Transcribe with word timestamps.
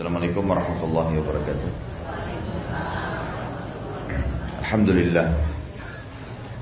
Assalamualaikum 0.00 0.48
warahmatullahi 0.48 1.12
wabarakatuh. 1.20 1.70
Alhamdulillah. 4.64 5.28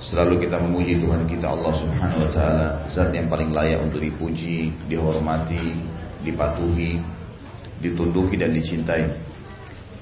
Selalu 0.03 0.43
kita 0.43 0.59
memuji 0.59 0.99
Tuhan 0.99 1.23
kita 1.23 1.47
Allah 1.47 1.71
Subhanahu 1.79 2.27
wa 2.27 2.31
taala, 2.35 2.83
zat 2.91 3.15
yang 3.15 3.31
paling 3.31 3.55
layak 3.55 3.79
untuk 3.87 4.03
dipuji, 4.03 4.75
dihormati, 4.91 5.71
dipatuhi, 6.27 6.99
ditunduki 7.79 8.35
dan 8.35 8.59
dicintai. 8.59 9.07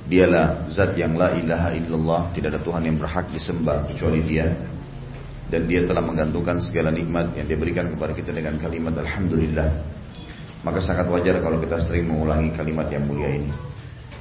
Dialah 0.09 0.73
zat 0.73 0.97
yang 0.97 1.13
la 1.21 1.37
ilaha 1.37 1.77
illallah, 1.77 2.33
tidak 2.33 2.57
ada 2.57 2.61
Tuhan 2.65 2.89
yang 2.89 2.97
berhak 2.97 3.29
disembah 3.37 3.85
kecuali 3.85 4.25
Dia. 4.25 4.49
Dan 5.53 5.69
Dia 5.69 5.85
telah 5.85 6.01
menggantungkan 6.01 6.57
segala 6.65 6.89
nikmat 6.89 7.37
yang 7.37 7.45
Dia 7.45 7.61
berikan 7.61 7.85
kepada 7.93 8.17
kita 8.17 8.33
dengan 8.33 8.57
kalimat 8.57 8.97
alhamdulillah. 8.97 9.96
Maka 10.67 10.83
sangat 10.83 11.07
wajar 11.07 11.39
kalau 11.39 11.63
kita 11.63 11.79
sering 11.79 12.11
mengulangi 12.11 12.51
kalimat 12.51 12.91
yang 12.91 13.07
mulia 13.07 13.31
ini. 13.39 13.55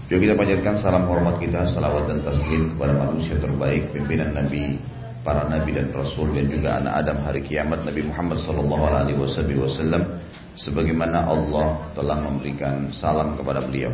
Juga 0.06 0.30
kita 0.30 0.34
panjatkan 0.38 0.78
salam 0.78 1.10
hormat 1.10 1.42
kita, 1.42 1.66
salawat 1.74 2.06
dan 2.06 2.22
taslim 2.22 2.78
kepada 2.78 2.94
manusia 2.94 3.42
terbaik, 3.42 3.90
pimpinan 3.90 4.38
Nabi, 4.38 4.78
para 5.26 5.50
Nabi 5.50 5.74
dan 5.74 5.90
Rasul 5.90 6.38
dan 6.38 6.46
juga 6.46 6.78
anak 6.78 6.94
Adam 7.02 7.18
hari 7.26 7.42
kiamat 7.42 7.82
Nabi 7.82 8.06
Muhammad 8.06 8.38
Wasallam, 8.46 10.22
sebagaimana 10.54 11.26
Allah 11.26 11.90
telah 11.98 12.22
memberikan 12.22 12.94
salam 12.94 13.34
kepada 13.34 13.66
beliau. 13.66 13.90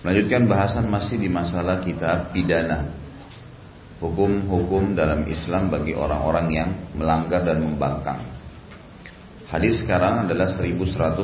Melanjutkan 0.00 0.48
bahasan 0.48 0.88
masih 0.88 1.20
di 1.20 1.28
masalah 1.28 1.84
kitab 1.84 2.32
pidana, 2.32 2.88
hukum-hukum 4.00 4.96
dalam 4.96 5.28
Islam 5.28 5.68
bagi 5.68 5.92
orang-orang 5.92 6.46
yang 6.48 6.70
melanggar 6.96 7.44
dan 7.44 7.60
membangkang. 7.60 8.43
Hadis 9.54 9.86
sekarang 9.86 10.26
adalah 10.26 10.50
1195. 10.50 11.14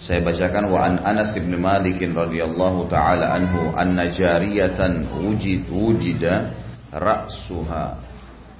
Saya 0.00 0.24
bacakan 0.24 0.72
wa 0.72 0.88
an 0.88 0.96
Anas 1.04 1.36
bin 1.36 1.52
Malik 1.60 2.00
radhiyallahu 2.00 2.88
taala 2.88 3.36
anhu 3.36 3.76
anna 3.76 4.08
jariyatan 4.08 5.20
wujid 5.20 5.68
wujida 5.68 6.48
ra'suha 6.96 8.00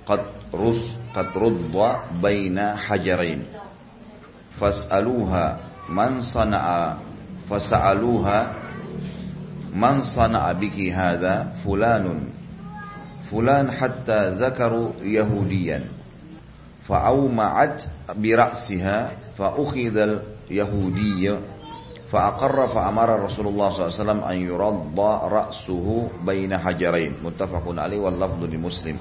qad 0.04 0.52
rus 0.52 0.92
qad 1.16 1.32
rudda 1.32 2.20
baina 2.20 2.76
hajarain. 2.76 3.48
Fas'aluha 4.60 5.64
man 5.88 6.20
sana'a 6.20 7.00
fas'aluha 7.48 8.38
man 9.72 10.04
sana'a 10.04 10.52
biki 10.52 10.92
hadha 10.92 11.56
fulanun. 11.64 12.28
Fulan 13.32 13.72
hatta 13.72 14.36
dzakaru 14.36 15.00
yahudiyan 15.00 15.99
فأومعت 16.89 17.77
برأسها 18.13 18.97
فأخذ 19.37 19.95
اليهودي 20.49 21.23
فأقر 22.11 22.67
فأمر 22.67 23.09
رسول 23.25 23.45
الله 23.47 23.67
صلى 23.69 23.81
الله 23.81 23.93
عليه 23.93 24.03
وسلم 24.03 24.21
أن 24.23 24.37
يرض 24.37 24.99
رأسه 25.33 25.87
بين 26.21 26.51
حجرين 26.57 27.13
متفق 27.23 27.65
عليه 27.65 27.99
واللفظ 27.99 28.41
لمسلم 28.43 28.97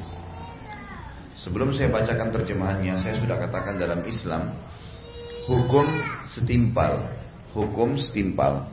Sebelum 1.34 1.75
saya 1.75 1.91
bacakan 1.91 2.31
terjemahannya, 2.31 2.95
saya 2.95 3.19
sudah 3.19 3.37
katakan 3.37 3.75
dalam 3.75 4.07
Islam 4.07 4.55
hukum 5.51 5.84
setimpal, 6.31 7.11
hukum 7.53 7.98
setimpal. 7.98 8.70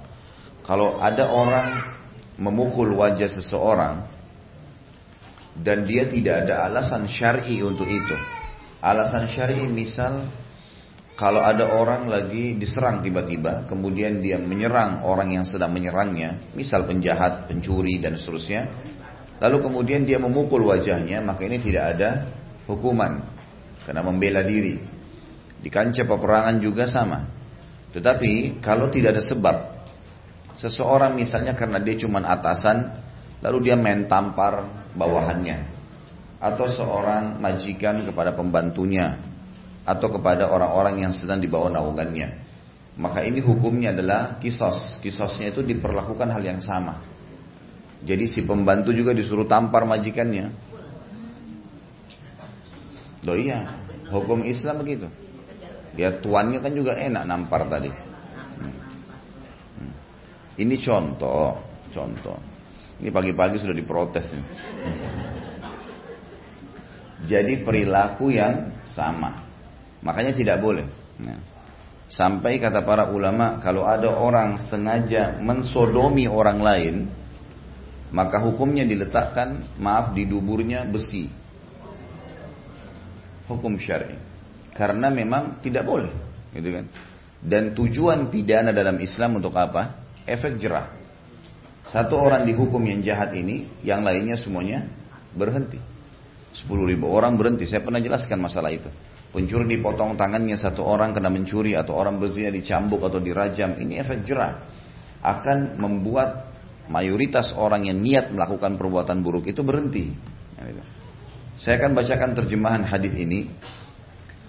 Kalau 0.61 1.01
ada 1.01 1.25
orang 1.33 1.67
memukul 2.37 2.93
wajah 2.95 3.27
seseorang 3.27 4.05
dan 5.57 5.83
dia 5.83 6.05
tidak 6.07 6.47
ada 6.47 6.69
alasan 6.69 7.09
syar'i 7.09 7.59
untuk 7.65 7.89
itu, 7.89 8.15
Alasan 8.86 9.26
syar'i 9.26 9.66
misal 9.66 10.30
kalau 11.16 11.40
ada 11.40 11.74
orang 11.74 12.06
lagi 12.06 12.54
diserang 12.60 13.00
tiba-tiba, 13.00 13.64
kemudian 13.66 14.20
dia 14.20 14.36
menyerang 14.36 15.00
orang 15.02 15.32
yang 15.32 15.48
sedang 15.48 15.72
menyerangnya, 15.72 16.52
misal 16.52 16.84
penjahat, 16.84 17.48
pencuri 17.48 17.96
dan 17.98 18.20
seterusnya, 18.20 18.68
lalu 19.40 19.64
kemudian 19.64 20.04
dia 20.04 20.20
memukul 20.20 20.68
wajahnya, 20.68 21.24
maka 21.24 21.48
ini 21.48 21.56
tidak 21.58 21.96
ada 21.96 22.10
hukuman 22.68 23.24
karena 23.88 24.04
membela 24.04 24.44
diri. 24.44 24.76
Di 25.56 25.72
kancah 25.72 26.04
peperangan 26.04 26.60
juga 26.60 26.84
sama. 26.84 27.26
Tetapi 27.96 28.60
kalau 28.60 28.92
tidak 28.92 29.16
ada 29.16 29.24
sebab, 29.24 29.56
seseorang 30.60 31.16
misalnya 31.16 31.56
karena 31.56 31.80
dia 31.80 31.96
cuma 31.96 32.20
atasan, 32.28 32.92
lalu 33.40 33.72
dia 33.72 33.76
main 33.80 34.04
tampar 34.04 34.68
bawahannya, 34.92 35.75
atau 36.36 36.66
seorang 36.68 37.40
majikan 37.40 38.04
kepada 38.04 38.36
pembantunya 38.36 39.16
atau 39.86 40.10
kepada 40.10 40.50
orang-orang 40.50 41.06
yang 41.06 41.12
sedang 41.16 41.40
di 41.40 41.48
bawah 41.48 41.72
naungannya. 41.72 42.44
Maka 42.96 43.24
ini 43.28 43.44
hukumnya 43.44 43.92
adalah 43.92 44.40
kisos. 44.40 45.00
Kisosnya 45.04 45.52
itu 45.52 45.60
diperlakukan 45.60 46.32
hal 46.32 46.42
yang 46.42 46.60
sama. 46.64 47.04
Jadi 48.04 48.24
si 48.28 48.44
pembantu 48.44 48.92
juga 48.92 49.12
disuruh 49.12 49.44
tampar 49.44 49.84
majikannya. 49.84 50.52
Loh 53.24 53.36
iya, 53.36 53.74
hukum 54.12 54.44
Islam 54.44 54.80
begitu. 54.80 55.08
Ya 55.96 56.12
tuannya 56.12 56.60
kan 56.60 56.72
juga 56.76 56.96
enak 56.96 57.24
nampar 57.24 57.68
tadi. 57.68 57.88
Hmm. 57.88 58.74
Hmm. 59.80 59.92
Ini 60.60 60.74
contoh, 60.80 61.56
contoh. 61.92 62.38
Ini 62.96 63.12
pagi-pagi 63.12 63.60
sudah 63.60 63.76
diprotes 63.76 64.32
nih. 64.32 64.44
Jadi 67.26 67.66
perilaku 67.66 68.30
yang 68.30 68.80
sama. 68.86 69.42
Makanya 70.06 70.32
tidak 70.32 70.62
boleh. 70.62 70.86
Nah. 71.18 71.56
Sampai 72.06 72.62
kata 72.62 72.86
para 72.86 73.10
ulama, 73.10 73.58
kalau 73.58 73.82
ada 73.82 74.06
orang 74.06 74.62
sengaja 74.62 75.42
mensodomi 75.42 76.30
orang 76.30 76.62
lain, 76.62 76.96
maka 78.14 78.38
hukumnya 78.38 78.86
diletakkan, 78.86 79.66
maaf, 79.82 80.14
di 80.14 80.22
duburnya 80.22 80.86
besi. 80.86 81.26
Hukum 83.50 83.74
syar'i. 83.74 84.14
Karena 84.70 85.10
memang 85.10 85.58
tidak 85.66 85.82
boleh, 85.82 86.14
gitu 86.54 86.78
kan. 86.78 86.86
Dan 87.42 87.74
tujuan 87.74 88.30
pidana 88.30 88.70
dalam 88.70 89.02
Islam 89.02 89.42
untuk 89.42 89.54
apa? 89.58 89.98
Efek 90.30 90.62
jerah. 90.62 90.94
Satu 91.86 92.18
orang 92.18 92.46
dihukum 92.46 92.82
yang 92.86 93.02
jahat 93.02 93.34
ini, 93.34 93.66
yang 93.82 94.06
lainnya 94.06 94.38
semuanya 94.38 94.86
berhenti. 95.34 95.95
10 96.56 96.72
ribu 96.88 97.12
orang 97.12 97.36
berhenti. 97.36 97.68
Saya 97.68 97.84
pernah 97.84 98.00
jelaskan 98.00 98.40
masalah 98.40 98.72
itu. 98.72 98.88
Pencuri 99.28 99.68
dipotong 99.76 100.16
tangannya 100.16 100.56
satu 100.56 100.80
orang 100.80 101.12
kena 101.12 101.28
mencuri 101.28 101.76
atau 101.76 101.92
orang 101.92 102.16
berzina 102.16 102.48
dicambuk 102.48 103.04
atau 103.04 103.20
dirajam. 103.20 103.76
Ini 103.76 104.00
efek 104.00 104.24
jerah. 104.24 104.64
Akan 105.20 105.76
membuat 105.76 106.48
mayoritas 106.88 107.52
orang 107.52 107.84
yang 107.84 108.00
niat 108.00 108.32
melakukan 108.32 108.80
perbuatan 108.80 109.20
buruk 109.20 109.52
itu 109.52 109.60
berhenti. 109.60 110.16
Saya 111.60 111.84
akan 111.84 111.92
bacakan 111.92 112.32
terjemahan 112.32 112.82
hadis 112.88 113.12
ini 113.12 113.52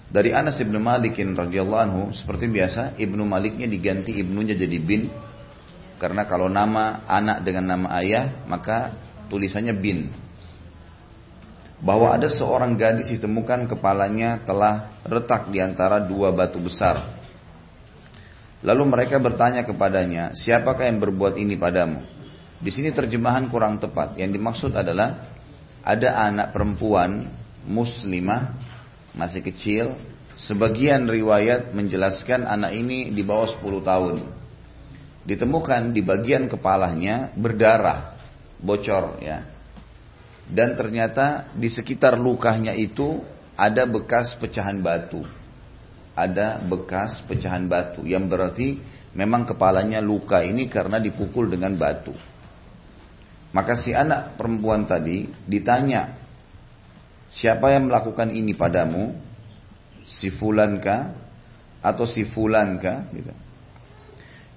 dari 0.07 0.31
Anas 0.31 0.56
ibnu 0.63 0.79
Malikin 0.79 1.35
radhiyallahu 1.35 1.81
anhu 1.84 2.01
seperti 2.16 2.47
biasa 2.47 2.96
ibnu 2.96 3.28
Maliknya 3.28 3.67
diganti 3.67 4.16
ibnunya 4.16 4.56
jadi 4.56 4.78
bin 4.79 5.12
karena 6.00 6.23
kalau 6.23 6.47
nama 6.47 7.03
anak 7.07 7.44
dengan 7.44 7.75
nama 7.75 7.88
ayah 8.00 8.47
maka 8.47 8.96
tulisannya 9.28 9.75
bin 9.75 10.26
bahwa 11.77 12.09
ada 12.09 12.25
seorang 12.25 12.73
gadis 12.73 13.13
ditemukan 13.13 13.69
kepalanya 13.69 14.41
telah 14.41 14.97
retak 15.05 15.53
di 15.53 15.61
antara 15.61 16.01
dua 16.01 16.33
batu 16.33 16.57
besar. 16.57 17.17
Lalu 18.65 18.83
mereka 18.89 19.21
bertanya 19.21 19.61
kepadanya, 19.61 20.33
siapakah 20.33 20.89
yang 20.89 20.97
berbuat 20.97 21.37
ini 21.37 21.53
padamu? 21.53 22.01
Di 22.57 22.73
sini 22.73 22.89
terjemahan 22.89 23.53
kurang 23.53 23.77
tepat. 23.77 24.17
Yang 24.17 24.41
dimaksud 24.41 24.71
adalah 24.73 25.29
ada 25.85 26.09
anak 26.25 26.57
perempuan 26.57 27.29
muslimah 27.69 28.57
masih 29.13 29.45
kecil. 29.45 29.93
Sebagian 30.37 31.05
riwayat 31.05 31.73
menjelaskan 31.73 32.49
anak 32.49 32.73
ini 32.73 33.13
di 33.13 33.21
bawah 33.21 33.49
10 33.61 33.61
tahun. 33.85 34.16
Ditemukan 35.29 35.93
di 35.93 36.02
bagian 36.02 36.49
kepalanya 36.49 37.34
berdarah, 37.37 38.17
bocor 38.61 39.22
ya 39.22 39.56
dan 40.47 40.79
ternyata 40.79 41.52
di 41.52 41.67
sekitar 41.67 42.16
lukanya 42.16 42.72
itu 42.72 43.20
ada 43.59 43.84
bekas 43.84 44.32
pecahan 44.40 44.79
batu. 44.79 45.28
Ada 46.17 46.64
bekas 46.64 47.22
pecahan 47.28 47.67
batu 47.67 48.08
yang 48.08 48.32
berarti 48.32 48.79
memang 49.14 49.44
kepalanya 49.46 49.99
luka 49.99 50.41
ini 50.41 50.72
karena 50.72 51.03
dipukul 51.03 51.52
dengan 51.52 51.76
batu. 51.76 52.16
Maka 53.52 53.76
si 53.76 53.91
anak 53.91 54.40
perempuan 54.40 54.85
tadi 54.85 55.28
ditanya, 55.46 56.16
siapa 57.28 57.73
yang 57.76 57.91
melakukan 57.91 58.32
ini 58.32 58.55
padamu? 58.55 59.14
Si 60.08 60.32
fulankah? 60.32 61.28
Atau 61.84 62.08
si 62.09 62.26
fulankah? 62.26 62.97
Gitu. 63.14 63.34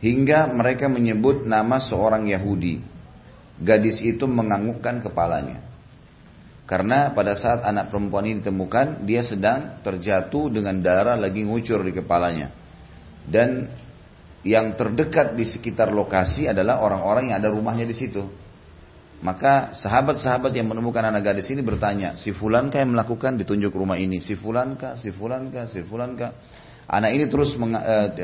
Hingga 0.01 0.49
mereka 0.55 0.89
menyebut 0.89 1.45
nama 1.45 1.77
seorang 1.77 2.25
Yahudi. 2.31 2.81
Gadis 3.61 4.01
itu 4.01 4.25
menganggukkan 4.25 5.05
kepalanya. 5.05 5.70
Karena 6.71 7.11
pada 7.11 7.35
saat 7.35 7.67
anak 7.67 7.91
perempuan 7.91 8.31
ini 8.31 8.39
ditemukan, 8.39 9.03
dia 9.03 9.27
sedang 9.27 9.83
terjatuh 9.83 10.55
dengan 10.55 10.79
darah 10.79 11.19
lagi 11.19 11.43
ngucur 11.43 11.83
di 11.83 11.91
kepalanya. 11.91 12.55
Dan 13.27 13.67
yang 14.47 14.79
terdekat 14.79 15.35
di 15.35 15.51
sekitar 15.51 15.91
lokasi 15.91 16.47
adalah 16.47 16.79
orang-orang 16.79 17.35
yang 17.35 17.43
ada 17.43 17.51
rumahnya 17.51 17.91
di 17.91 17.97
situ. 17.99 18.23
Maka 19.19 19.75
sahabat-sahabat 19.75 20.55
yang 20.55 20.71
menemukan 20.71 21.03
anak 21.03 21.35
gadis 21.35 21.51
ini 21.51 21.59
bertanya, 21.67 22.15
si 22.15 22.31
fulan 22.31 22.71
kah 22.71 22.87
yang 22.87 22.95
melakukan 22.95 23.35
ditunjuk 23.35 23.75
rumah 23.75 23.99
ini? 23.99 24.23
Si 24.23 24.39
fulan 24.39 24.79
kah? 24.79 24.95
Si 24.95 25.11
fulan 25.11 25.51
kah? 25.51 25.67
Si 25.67 25.83
fulan 25.83 26.15
kah? 26.15 26.39
Anak 26.87 27.11
ini 27.19 27.27
terus 27.27 27.51
meng, 27.59 27.75
uh, 27.75 28.15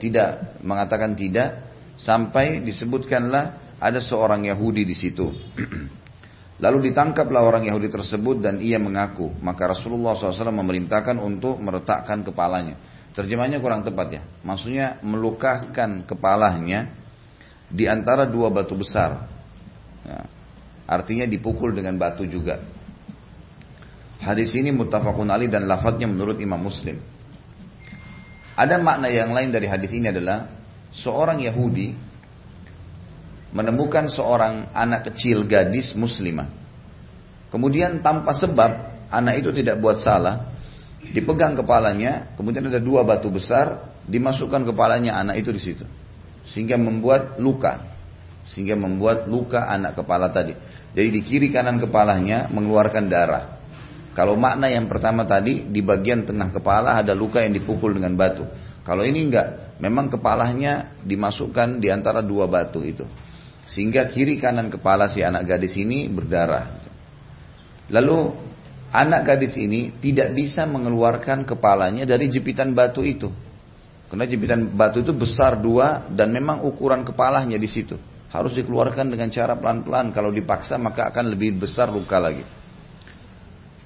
tidak 0.00 0.56
mengatakan 0.64 1.12
tidak 1.20 1.68
sampai 2.00 2.64
disebutkanlah 2.64 3.76
ada 3.76 4.00
seorang 4.00 4.48
Yahudi 4.48 4.88
di 4.88 4.96
situ. 4.96 5.28
Lalu 6.60 6.92
ditangkaplah 6.92 7.40
orang 7.40 7.64
Yahudi 7.64 7.88
tersebut 7.88 8.44
dan 8.44 8.60
ia 8.60 8.76
mengaku. 8.76 9.32
Maka 9.40 9.72
Rasulullah 9.72 10.12
SAW 10.12 10.52
memerintahkan 10.52 11.16
untuk 11.16 11.56
meretakkan 11.56 12.20
kepalanya. 12.20 12.76
Terjemahnya 13.16 13.64
kurang 13.64 13.80
tepat 13.80 14.20
ya. 14.20 14.22
Maksudnya 14.44 15.00
melukakan 15.00 16.04
kepalanya 16.04 16.92
di 17.72 17.88
antara 17.88 18.28
dua 18.28 18.52
batu 18.52 18.76
besar. 18.76 19.24
Ya. 20.04 20.28
Artinya 20.84 21.24
dipukul 21.24 21.72
dengan 21.72 21.96
batu 21.96 22.28
juga. 22.28 22.60
Hadis 24.20 24.52
ini 24.52 24.68
muttafaqun 24.68 25.32
ali 25.32 25.48
dan 25.48 25.64
lafadznya 25.64 26.04
menurut 26.04 26.36
Imam 26.44 26.60
Muslim. 26.60 27.00
Ada 28.52 28.76
makna 28.76 29.08
yang 29.08 29.32
lain 29.32 29.48
dari 29.48 29.64
hadis 29.64 29.88
ini 29.96 30.12
adalah 30.12 30.52
seorang 30.92 31.40
Yahudi 31.40 32.09
menemukan 33.50 34.06
seorang 34.10 34.70
anak 34.70 35.10
kecil 35.10 35.46
gadis 35.46 35.94
muslimah. 35.98 36.50
Kemudian 37.50 37.98
tanpa 38.00 38.30
sebab 38.30 38.70
anak 39.10 39.42
itu 39.42 39.50
tidak 39.50 39.82
buat 39.82 39.98
salah, 39.98 40.54
dipegang 41.10 41.58
kepalanya, 41.58 42.30
kemudian 42.38 42.70
ada 42.70 42.78
dua 42.78 43.02
batu 43.02 43.26
besar 43.26 43.90
dimasukkan 44.06 44.62
kepalanya 44.70 45.18
anak 45.18 45.42
itu 45.42 45.50
di 45.50 45.62
situ. 45.62 45.84
Sehingga 46.46 46.78
membuat 46.78 47.42
luka. 47.42 47.90
Sehingga 48.46 48.78
membuat 48.78 49.26
luka 49.26 49.66
anak 49.66 49.98
kepala 49.98 50.30
tadi. 50.30 50.54
Jadi 50.94 51.08
di 51.10 51.20
kiri 51.22 51.48
kanan 51.50 51.78
kepalanya 51.78 52.50
mengeluarkan 52.50 53.06
darah. 53.10 53.60
Kalau 54.10 54.34
makna 54.34 54.66
yang 54.66 54.90
pertama 54.90 55.22
tadi 55.22 55.70
di 55.70 55.82
bagian 55.86 56.26
tengah 56.26 56.50
kepala 56.50 56.98
ada 56.98 57.14
luka 57.14 57.42
yang 57.46 57.54
dipukul 57.54 57.94
dengan 57.94 58.18
batu. 58.18 58.42
Kalau 58.82 59.06
ini 59.06 59.30
enggak, 59.30 59.78
memang 59.78 60.10
kepalanya 60.10 60.98
dimasukkan 61.06 61.78
di 61.78 61.94
antara 61.94 62.18
dua 62.18 62.50
batu 62.50 62.82
itu. 62.82 63.06
Sehingga 63.68 64.08
kiri 64.08 64.40
kanan 64.40 64.68
kepala 64.72 65.10
si 65.10 65.24
anak 65.24 65.46
gadis 65.46 65.76
ini 65.76 66.08
berdarah. 66.08 66.80
Lalu 67.90 68.32
anak 68.90 69.20
gadis 69.26 69.54
ini 69.58 69.94
tidak 69.98 70.34
bisa 70.34 70.66
mengeluarkan 70.66 71.46
kepalanya 71.46 72.06
dari 72.06 72.30
jepitan 72.30 72.74
batu 72.74 73.02
itu. 73.02 73.30
Karena 74.10 74.26
jepitan 74.26 74.66
batu 74.74 75.06
itu 75.06 75.14
besar 75.14 75.54
dua 75.58 76.10
dan 76.10 76.34
memang 76.34 76.66
ukuran 76.66 77.06
kepalanya 77.06 77.54
di 77.54 77.70
situ. 77.70 77.94
Harus 78.30 78.54
dikeluarkan 78.58 79.10
dengan 79.10 79.30
cara 79.30 79.54
pelan-pelan. 79.54 80.10
Kalau 80.10 80.34
dipaksa 80.34 80.74
maka 80.78 81.10
akan 81.10 81.30
lebih 81.30 81.62
besar 81.62 81.90
luka 81.90 82.18
lagi. 82.18 82.42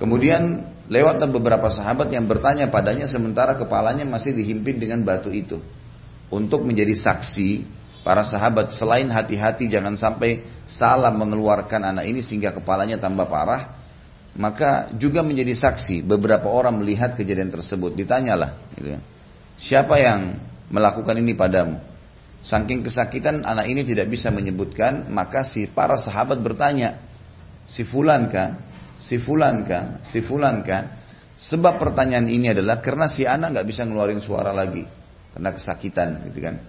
Kemudian 0.01 0.65
lewatlah 0.89 1.29
beberapa 1.29 1.69
sahabat 1.71 2.11
yang 2.11 2.25
bertanya 2.25 2.67
padanya 2.73 3.07
sementara 3.07 3.55
kepalanya 3.55 4.09
masih 4.09 4.33
dihimpit 4.33 4.81
dengan 4.81 5.05
batu 5.05 5.29
itu. 5.29 5.61
Untuk 6.33 6.65
menjadi 6.65 6.97
saksi 6.97 7.63
para 8.05 8.23
sahabat 8.23 8.77
selain 8.77 9.09
hati-hati 9.09 9.67
jangan 9.73 9.97
sampai 9.97 10.45
salah 10.69 11.11
mengeluarkan 11.11 11.81
anak 11.83 12.05
ini 12.05 12.21
sehingga 12.21 12.53
kepalanya 12.53 13.01
tambah 13.01 13.25
parah, 13.25 13.81
maka 14.37 14.93
juga 15.01 15.25
menjadi 15.25 15.57
saksi 15.57 16.05
beberapa 16.05 16.47
orang 16.53 16.85
melihat 16.85 17.17
kejadian 17.17 17.49
tersebut. 17.49 17.97
Ditanyalah, 17.97 18.61
gitu 18.77 18.95
ya, 18.95 19.01
siapa 19.57 19.97
yang 19.97 20.37
melakukan 20.69 21.17
ini 21.17 21.33
padamu? 21.33 21.81
Saking 22.45 22.85
kesakitan 22.85 23.41
anak 23.41 23.73
ini 23.73 23.89
tidak 23.89 24.13
bisa 24.13 24.29
menyebutkan, 24.29 25.09
maka 25.09 25.49
si 25.49 25.65
para 25.65 25.97
sahabat 25.97 26.45
bertanya, 26.45 27.01
si 27.65 27.89
fulan 27.89 28.29
kan, 28.29 28.61
si 29.01 29.17
fulan 29.17 29.65
kan, 29.65 30.05
si 30.05 30.21
fulan 30.21 30.61
kan. 30.61 31.01
Sebab 31.41 31.81
pertanyaan 31.81 32.29
ini 32.29 32.53
adalah 32.53 32.85
karena 32.85 33.09
si 33.09 33.25
anak 33.25 33.57
nggak 33.57 33.67
bisa 33.67 33.89
ngeluarin 33.89 34.21
suara 34.21 34.53
lagi 34.53 34.85
karena 35.33 35.51
kesakitan, 35.57 36.29
gitu 36.29 36.45
kan. 36.45 36.61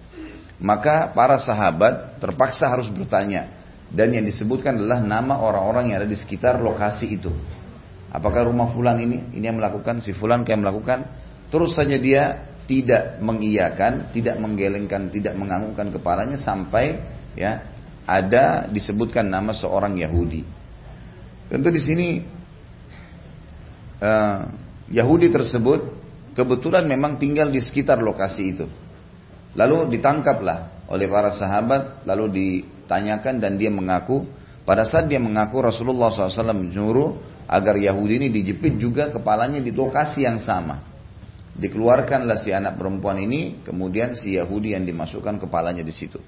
Maka 0.56 1.12
para 1.12 1.36
sahabat 1.36 2.16
terpaksa 2.20 2.68
harus 2.72 2.88
bertanya. 2.88 3.52
Dan 3.86 4.16
yang 4.16 4.24
disebutkan 4.26 4.76
adalah 4.76 4.98
nama 4.98 5.38
orang-orang 5.38 5.92
yang 5.92 6.02
ada 6.02 6.08
di 6.08 6.18
sekitar 6.18 6.58
lokasi 6.58 7.06
itu. 7.16 7.30
Apakah 8.10 8.48
rumah 8.48 8.72
fulan 8.72 8.98
ini? 8.98 9.36
Ini 9.36 9.52
yang 9.52 9.60
melakukan, 9.60 10.00
si 10.00 10.16
fulan 10.16 10.42
kayak 10.42 10.64
melakukan. 10.64 11.06
Terus 11.52 11.76
saja 11.76 11.94
dia 12.00 12.48
tidak 12.66 13.22
mengiyakan, 13.22 14.10
tidak 14.10 14.36
menggelengkan, 14.42 15.12
tidak 15.12 15.38
menganggukkan 15.38 15.94
kepalanya 15.94 16.38
sampai 16.40 16.98
ya 17.38 17.62
ada 18.06 18.66
disebutkan 18.66 19.26
nama 19.26 19.54
seorang 19.54 19.94
Yahudi. 19.98 20.42
Tentu 21.46 21.68
di 21.70 21.82
sini 21.82 22.08
uh, 24.02 24.40
Yahudi 24.90 25.30
tersebut 25.30 25.94
kebetulan 26.34 26.86
memang 26.90 27.18
tinggal 27.22 27.50
di 27.50 27.62
sekitar 27.62 28.02
lokasi 28.02 28.42
itu. 28.50 28.66
Lalu 29.56 29.96
ditangkaplah 29.96 30.86
oleh 30.92 31.08
para 31.08 31.32
sahabat, 31.32 32.04
lalu 32.04 32.24
ditanyakan 32.30 33.40
dan 33.40 33.56
dia 33.56 33.72
mengaku. 33.72 34.28
Pada 34.68 34.84
saat 34.84 35.08
dia 35.08 35.22
mengaku 35.22 35.62
Rasulullah 35.62 36.10
SAW 36.10 36.52
menyuruh 36.52 37.16
agar 37.46 37.78
Yahudi 37.78 38.18
ini 38.18 38.28
dijepit 38.28 38.76
juga 38.76 39.08
kepalanya 39.08 39.62
di 39.62 39.70
lokasi 39.70 40.26
yang 40.26 40.42
sama. 40.42 40.82
Dikeluarkanlah 41.56 42.36
si 42.42 42.52
anak 42.52 42.76
perempuan 42.76 43.16
ini, 43.16 43.64
kemudian 43.64 44.12
si 44.12 44.36
Yahudi 44.36 44.76
yang 44.76 44.84
dimasukkan 44.84 45.40
kepalanya 45.40 45.80
di 45.80 45.94
situ. 45.94 46.20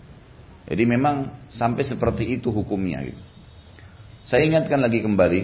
Jadi 0.64 0.84
memang 0.88 1.48
sampai 1.52 1.84
seperti 1.84 2.40
itu 2.40 2.48
hukumnya. 2.48 3.04
Gitu. 3.04 3.20
Saya 4.24 4.48
ingatkan 4.48 4.80
lagi 4.80 5.04
kembali, 5.04 5.40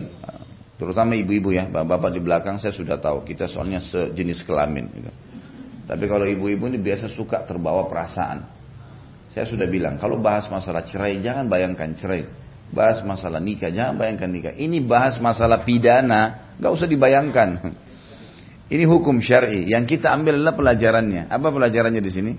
terutama 0.81 1.19
ibu-ibu 1.19 1.53
ya, 1.53 1.69
bapak-bapak 1.69 2.17
di 2.17 2.21
belakang 2.25 2.57
saya 2.57 2.73
sudah 2.73 2.97
tahu 2.97 3.29
kita 3.29 3.45
soalnya 3.45 3.85
sejenis 3.85 4.41
kelamin. 4.47 4.87
Gitu. 4.89 5.13
Tapi 5.85 6.05
kalau 6.09 6.25
ibu-ibu 6.25 6.65
ini 6.69 6.81
biasa 6.81 7.13
suka 7.13 7.45
terbawa 7.45 7.85
perasaan. 7.85 8.49
Saya 9.35 9.45
sudah 9.45 9.67
bilang, 9.69 9.99
kalau 9.99 10.17
bahas 10.23 10.49
masalah 10.49 10.87
cerai, 10.87 11.21
jangan 11.21 11.51
bayangkan 11.51 11.93
cerai. 11.99 12.25
Bahas 12.71 13.05
masalah 13.05 13.43
nikah, 13.43 13.69
jangan 13.69 14.01
bayangkan 14.01 14.31
nikah. 14.31 14.55
Ini 14.57 14.81
bahas 14.87 15.21
masalah 15.21 15.67
pidana, 15.67 16.55
nggak 16.57 16.73
usah 16.73 16.89
dibayangkan. 16.89 17.51
Ini 18.65 18.85
hukum 18.89 19.21
syari. 19.21 19.69
Yang 19.69 19.99
kita 19.99 20.09
ambil 20.09 20.41
adalah 20.41 20.57
pelajarannya. 20.57 21.29
Apa 21.29 21.53
pelajarannya 21.53 22.01
di 22.01 22.13
sini? 22.13 22.33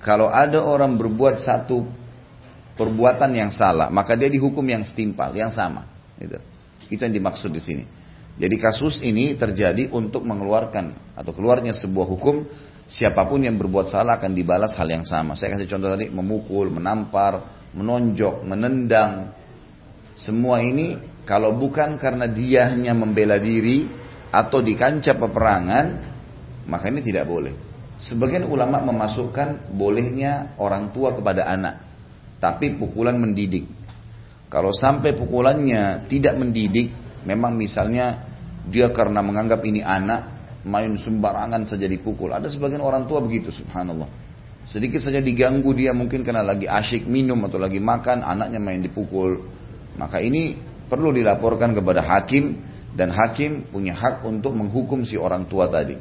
Kalau 0.00 0.32
ada 0.32 0.58
orang 0.64 0.96
berbuat 0.96 1.44
satu 1.44 1.84
perbuatan 2.74 3.30
yang 3.36 3.52
salah, 3.52 3.92
maka 3.92 4.16
dia 4.16 4.32
dihukum 4.32 4.64
yang 4.64 4.82
setimpal, 4.82 5.30
yang 5.36 5.52
sama. 5.52 5.86
Itu, 6.16 6.40
itu 6.88 7.00
yang 7.04 7.14
dimaksud 7.14 7.52
di 7.52 7.62
sini. 7.62 7.84
Jadi 8.32 8.56
kasus 8.56 9.04
ini 9.04 9.36
terjadi 9.36 9.92
untuk 9.92 10.24
mengeluarkan 10.24 11.16
atau 11.16 11.32
keluarnya 11.36 11.76
sebuah 11.76 12.06
hukum 12.08 12.48
siapa 12.88 13.28
pun 13.28 13.44
yang 13.44 13.60
berbuat 13.60 13.92
salah 13.92 14.16
akan 14.16 14.32
dibalas 14.32 14.72
hal 14.76 14.88
yang 14.88 15.04
sama. 15.04 15.36
Saya 15.36 15.56
kasih 15.56 15.68
contoh 15.68 15.92
tadi 15.92 16.08
memukul, 16.08 16.72
menampar, 16.72 17.64
menonjok, 17.76 18.44
menendang. 18.44 19.36
Semua 20.16 20.64
ini 20.64 20.96
kalau 21.28 21.56
bukan 21.56 22.00
karena 22.00 22.28
dia 22.28 22.72
hanya 22.72 22.96
membela 22.96 23.36
diri 23.36 23.88
atau 24.32 24.64
di 24.64 24.76
kancah 24.76 25.16
peperangan, 25.16 25.86
maka 26.68 26.88
ini 26.88 27.04
tidak 27.04 27.28
boleh. 27.28 27.52
Sebagian 28.00 28.48
ulama 28.48 28.80
memasukkan 28.80 29.72
bolehnya 29.76 30.56
orang 30.56 30.90
tua 30.90 31.12
kepada 31.12 31.46
anak, 31.46 31.84
tapi 32.40 32.74
pukulan 32.80 33.14
mendidik. 33.14 33.68
Kalau 34.48 34.72
sampai 34.72 35.16
pukulannya 35.16 36.08
tidak 36.12 36.36
mendidik, 36.36 36.92
Memang 37.22 37.54
misalnya 37.54 38.26
dia 38.66 38.90
karena 38.90 39.22
menganggap 39.22 39.62
ini 39.66 39.82
anak, 39.82 40.32
main 40.62 40.94
sembarangan 40.98 41.66
saja 41.66 41.86
dipukul. 41.86 42.30
Ada 42.30 42.46
sebagian 42.50 42.82
orang 42.82 43.06
tua 43.10 43.22
begitu, 43.22 43.50
subhanallah. 43.50 44.06
Sedikit 44.62 45.02
saja 45.02 45.18
diganggu 45.18 45.74
dia 45.74 45.90
mungkin 45.90 46.22
karena 46.22 46.46
lagi 46.46 46.70
asyik 46.70 47.10
minum 47.10 47.38
atau 47.46 47.58
lagi 47.58 47.82
makan, 47.82 48.22
anaknya 48.22 48.62
main 48.62 48.78
dipukul. 48.78 49.42
Maka 49.98 50.22
ini 50.22 50.54
perlu 50.86 51.10
dilaporkan 51.10 51.74
kepada 51.74 52.00
hakim 52.06 52.62
dan 52.94 53.10
hakim 53.10 53.66
punya 53.74 53.98
hak 53.98 54.22
untuk 54.22 54.54
menghukum 54.54 55.02
si 55.02 55.18
orang 55.18 55.50
tua 55.50 55.66
tadi. 55.66 55.98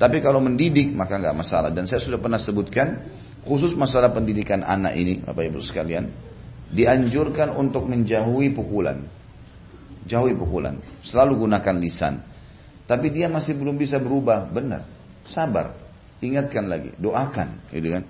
Tapi 0.00 0.18
kalau 0.24 0.40
mendidik 0.40 0.90
maka 0.96 1.20
nggak 1.20 1.36
masalah. 1.36 1.68
Dan 1.68 1.84
saya 1.84 2.00
sudah 2.00 2.16
pernah 2.16 2.40
sebutkan 2.40 3.12
khusus 3.44 3.76
masalah 3.76 4.10
pendidikan 4.10 4.64
anak 4.64 4.96
ini, 4.96 5.20
Bapak 5.20 5.52
Ibu 5.52 5.60
sekalian, 5.60 6.08
dianjurkan 6.72 7.52
untuk 7.52 7.84
menjauhi 7.86 8.56
pukulan. 8.56 9.04
Jauhi 10.06 10.34
pukulan. 10.34 10.78
Selalu 11.06 11.46
gunakan 11.46 11.76
lisan. 11.78 12.14
Tapi 12.86 13.14
dia 13.14 13.30
masih 13.30 13.54
belum 13.54 13.78
bisa 13.78 14.02
berubah. 14.02 14.50
Benar. 14.50 14.82
Sabar. 15.26 15.78
Ingatkan 16.18 16.66
lagi. 16.66 16.90
Doakan. 16.98 17.70
Gitu 17.70 17.88
kan. 17.94 18.04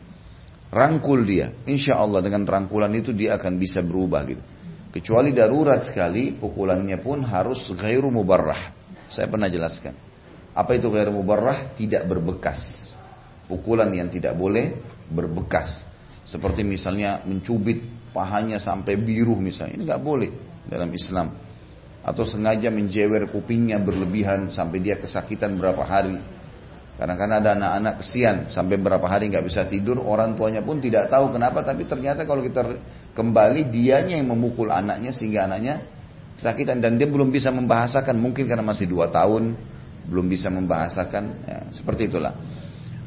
Rangkul 0.72 1.28
dia. 1.28 1.52
Insya 1.68 2.00
Allah 2.00 2.24
dengan 2.24 2.48
rangkulan 2.48 2.92
itu 2.96 3.12
dia 3.12 3.36
akan 3.36 3.60
bisa 3.60 3.84
berubah 3.84 4.24
gitu. 4.24 4.40
Kecuali 4.92 5.32
darurat 5.32 5.88
sekali, 5.88 6.36
pukulannya 6.36 7.00
pun 7.00 7.24
harus 7.24 7.64
gairu 7.76 8.12
mubarrah. 8.12 8.76
Saya 9.08 9.28
pernah 9.28 9.48
jelaskan. 9.48 9.96
Apa 10.52 10.76
itu 10.76 10.88
gairu 10.92 11.12
mubarrah? 11.16 11.72
Tidak 11.76 12.04
berbekas. 12.04 12.92
Pukulan 13.48 13.88
yang 13.92 14.08
tidak 14.08 14.36
boleh 14.36 14.80
berbekas. 15.08 15.84
Seperti 16.24 16.64
misalnya 16.64 17.24
mencubit 17.24 17.84
pahanya 18.12 18.60
sampai 18.60 18.96
biru 19.00 19.36
misalnya. 19.36 19.80
Ini 19.80 19.84
nggak 19.88 20.02
boleh 20.04 20.30
dalam 20.68 20.88
Islam. 20.92 21.51
Atau 22.02 22.26
sengaja 22.26 22.66
menjewer 22.68 23.30
kupingnya 23.30 23.78
berlebihan 23.78 24.50
sampai 24.50 24.82
dia 24.82 24.98
kesakitan 24.98 25.54
berapa 25.54 25.86
hari. 25.86 26.18
Kadang-kadang 26.98 27.38
ada 27.40 27.50
anak-anak 27.56 27.94
kesian 28.04 28.36
sampai 28.52 28.76
berapa 28.76 29.06
hari 29.08 29.32
nggak 29.32 29.46
bisa 29.48 29.64
tidur, 29.66 30.02
orang 30.02 30.36
tuanya 30.36 30.60
pun 30.60 30.78
tidak 30.78 31.08
tahu 31.08 31.32
kenapa, 31.32 31.64
tapi 31.64 31.88
ternyata 31.88 32.28
kalau 32.28 32.44
kita 32.44 32.78
kembali 33.16 33.72
dianya 33.72 34.20
yang 34.20 34.28
memukul 34.28 34.68
anaknya 34.68 35.10
sehingga 35.10 35.48
anaknya 35.48 35.82
kesakitan 36.36 36.84
dan 36.84 37.00
dia 37.00 37.08
belum 37.08 37.32
bisa 37.32 37.48
membahasakan, 37.48 38.18
mungkin 38.20 38.44
karena 38.44 38.62
masih 38.62 38.86
dua 38.86 39.08
tahun 39.08 39.56
belum 40.06 40.26
bisa 40.30 40.50
membahasakan, 40.52 41.24
ya, 41.46 41.58
seperti 41.74 42.12
itulah. 42.12 42.34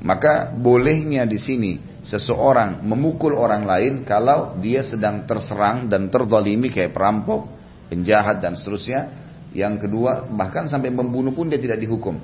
Maka 0.03 0.51
bolehnya 0.51 1.23
di 1.23 1.39
sini 1.39 1.79
seseorang 2.03 2.83
memukul 2.83 3.33
orang 3.33 3.63
lain 3.63 3.93
kalau 4.03 4.59
dia 4.59 4.83
sedang 4.83 5.23
terserang 5.23 5.87
dan 5.87 6.11
terdolimi 6.11 6.67
kayak 6.67 6.91
perampok, 6.91 7.54
penjahat 7.91 8.41
dan 8.41 8.57
seterusnya. 8.57 9.23
Yang 9.55 9.87
kedua 9.87 10.27
bahkan 10.27 10.67
sampai 10.67 10.91
membunuh 10.91 11.31
pun 11.31 11.47
dia 11.47 11.55
tidak 11.55 11.79
dihukum 11.79 12.19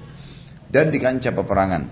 dan 0.71 0.91
di 0.91 0.99
kancah 0.99 1.35
peperangan. 1.35 1.83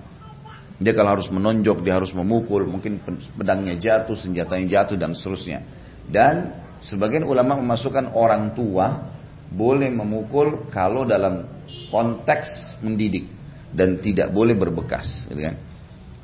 Dia 0.79 0.95
kalau 0.95 1.19
harus 1.19 1.27
menonjok, 1.27 1.83
dia 1.83 1.99
harus 1.99 2.15
memukul, 2.15 2.63
mungkin 2.63 3.03
pedangnya 3.35 3.75
jatuh, 3.75 4.15
senjatanya 4.15 4.79
jatuh 4.79 4.95
dan 4.95 5.11
seterusnya. 5.11 5.59
Dan 6.07 6.55
sebagian 6.79 7.27
ulama 7.27 7.59
memasukkan 7.59 8.15
orang 8.15 8.55
tua 8.55 9.11
boleh 9.51 9.91
memukul 9.91 10.71
kalau 10.71 11.03
dalam 11.03 11.51
konteks 11.91 12.79
mendidik 12.79 13.27
dan 13.75 13.99
tidak 13.99 14.31
boleh 14.31 14.55
berbekas, 14.55 15.27
gitu 15.27 15.51
kan? 15.51 15.59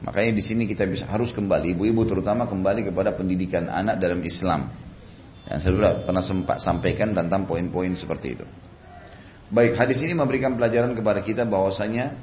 Makanya 0.08 0.32
di 0.40 0.44
sini 0.44 0.64
kita 0.72 0.88
bisa 0.88 1.04
harus 1.04 1.36
kembali, 1.36 1.76
ibu-ibu 1.76 2.08
terutama 2.08 2.48
kembali 2.48 2.88
kepada 2.88 3.12
pendidikan 3.12 3.68
anak 3.68 4.00
dalam 4.00 4.24
Islam. 4.24 4.72
Yang 5.46 5.60
saya 5.62 5.74
sudah 5.78 5.94
pernah 6.06 6.24
sempat 6.26 6.58
sampaikan 6.62 7.14
tentang 7.14 7.46
poin-poin 7.46 7.94
seperti 7.94 8.28
itu. 8.40 8.46
Baik, 9.54 9.78
hadis 9.78 10.02
ini 10.02 10.18
memberikan 10.18 10.58
pelajaran 10.58 10.98
kepada 10.98 11.22
kita 11.22 11.46
bahwasanya 11.46 12.18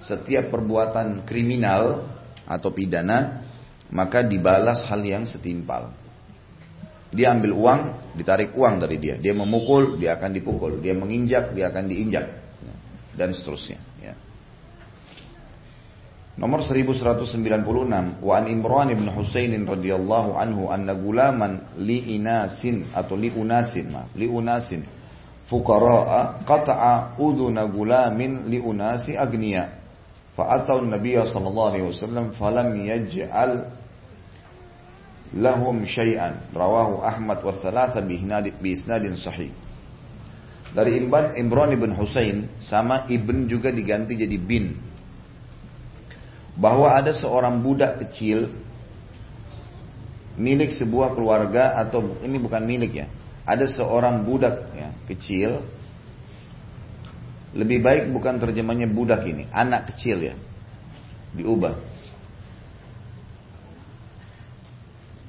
setiap 0.00 0.48
perbuatan 0.48 1.28
kriminal 1.28 2.08
atau 2.48 2.72
pidana 2.72 3.44
maka 3.92 4.24
dibalas 4.24 4.82
hal 4.88 5.04
yang 5.04 5.28
setimpal. 5.28 5.92
Dia 7.14 7.30
ambil 7.30 7.54
uang, 7.54 7.80
ditarik 8.18 8.56
uang 8.58 8.82
dari 8.82 8.98
dia. 8.98 9.14
Dia 9.14 9.30
memukul, 9.36 10.02
dia 10.02 10.18
akan 10.18 10.34
dipukul. 10.34 10.82
Dia 10.82 10.98
menginjak, 10.98 11.54
dia 11.54 11.70
akan 11.70 11.86
diinjak. 11.86 12.26
Dan 13.14 13.30
seterusnya. 13.30 13.78
Ya. 14.02 14.18
Nomor 16.34 16.66
1196 16.66 18.18
wa 18.18 18.34
an 18.34 18.44
Imran 18.50 18.90
bin 18.90 19.06
Husainin 19.06 19.62
radhiyallahu 19.70 20.34
anhu 20.34 20.66
anna 20.66 20.90
gulaman 20.98 21.62
li 21.78 22.18
inasin 22.18 22.90
atau 22.90 23.14
li 23.14 23.30
unasin 23.30 23.86
maaf 23.94 24.10
li 24.18 24.26
unasin. 24.26 24.82
Fuqaraa 25.46 26.42
qata'a 26.42 27.14
udhuna 27.22 27.70
gulamin 27.70 28.50
li 28.50 28.58
unasi 28.58 29.14
agniya. 29.14 29.78
Fa 30.34 30.58
atau 30.58 30.82
sallallahu 30.82 31.68
alaihi 31.70 31.86
wasallam 31.86 32.34
falam 32.34 32.74
yaj'al 32.82 33.70
lahum 35.38 35.86
syai'an. 35.86 36.50
Rawahu 36.50 36.98
Ahmad 36.98 37.46
wa 37.46 37.54
thalatha 37.62 38.02
bi 38.02 38.18
isnadin 38.74 39.14
sahih. 39.14 39.54
Dari 40.74 40.98
Imran 40.98 41.38
Imran 41.38 41.70
bin 41.78 41.94
Husain 41.94 42.50
sama 42.58 43.06
ibn 43.06 43.46
juga 43.46 43.70
diganti 43.70 44.18
jadi 44.18 44.34
bin 44.34 44.93
bahwa 46.54 46.94
ada 46.94 47.10
seorang 47.10 47.60
budak 47.62 48.02
kecil 48.06 48.54
milik 50.34 50.74
sebuah 50.74 51.14
keluarga 51.14 51.78
atau 51.78 52.18
ini 52.22 52.38
bukan 52.38 52.62
milik 52.62 52.92
ya 53.04 53.06
ada 53.44 53.68
seorang 53.68 54.24
budak 54.24 54.72
ya, 54.72 54.88
kecil 55.04 55.60
lebih 57.54 57.84
baik 57.84 58.10
bukan 58.10 58.40
terjemahnya 58.40 58.90
budak 58.90 59.22
ini, 59.30 59.46
anak 59.54 59.94
kecil 59.94 60.18
ya. 60.18 60.34
Diubah. 61.36 61.76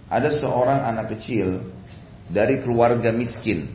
Ada 0.10 0.42
seorang 0.42 0.90
anak 0.90 1.18
kecil 1.18 1.62
dari 2.32 2.64
keluarga 2.66 3.12
miskin. 3.14 3.70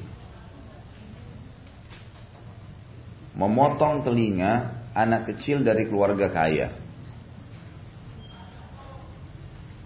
Memotong 3.37 4.02
telinga 4.02 4.83
anak 4.97 5.30
kecil 5.30 5.62
dari 5.62 5.87
keluarga 5.87 6.26
kaya. 6.33 6.75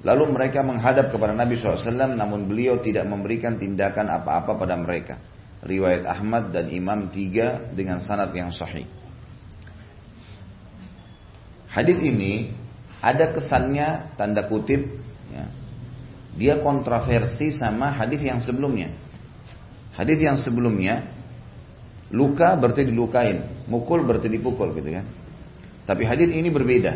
Lalu 0.05 0.37
mereka 0.37 0.61
menghadap 0.61 1.09
kepada 1.09 1.33
Nabi 1.33 1.57
SAW 1.57 2.13
namun 2.13 2.45
beliau 2.45 2.77
tidak 2.85 3.09
memberikan 3.09 3.57
tindakan 3.57 4.13
apa-apa 4.13 4.53
pada 4.61 4.77
mereka 4.77 5.17
riwayat 5.65 6.05
Ahmad 6.05 6.53
dan 6.53 6.69
Imam 6.69 7.09
tiga 7.09 7.73
dengan 7.73 8.05
sanad 8.05 8.31
yang 8.37 8.53
sahih. 8.53 8.85
Hadis 11.73 11.99
ini 12.05 12.53
ada 13.01 13.33
kesannya 13.33 14.15
tanda 14.15 14.47
kutip 14.47 14.85
ya, 15.33 15.45
dia 16.37 16.55
kontroversi 16.61 17.51
sama 17.51 17.91
hadis 17.91 18.23
yang 18.23 18.39
sebelumnya. 18.39 18.93
Hadis 19.97 20.21
yang 20.21 20.37
sebelumnya 20.39 21.11
luka 22.13 22.55
berarti 22.55 22.87
dilukain, 22.87 23.67
mukul 23.67 24.05
berarti 24.05 24.29
dipukul 24.31 24.77
gitu 24.77 25.01
kan. 25.01 25.09
Tapi 25.89 26.03
hadis 26.07 26.31
ini 26.31 26.53
berbeda. 26.53 26.93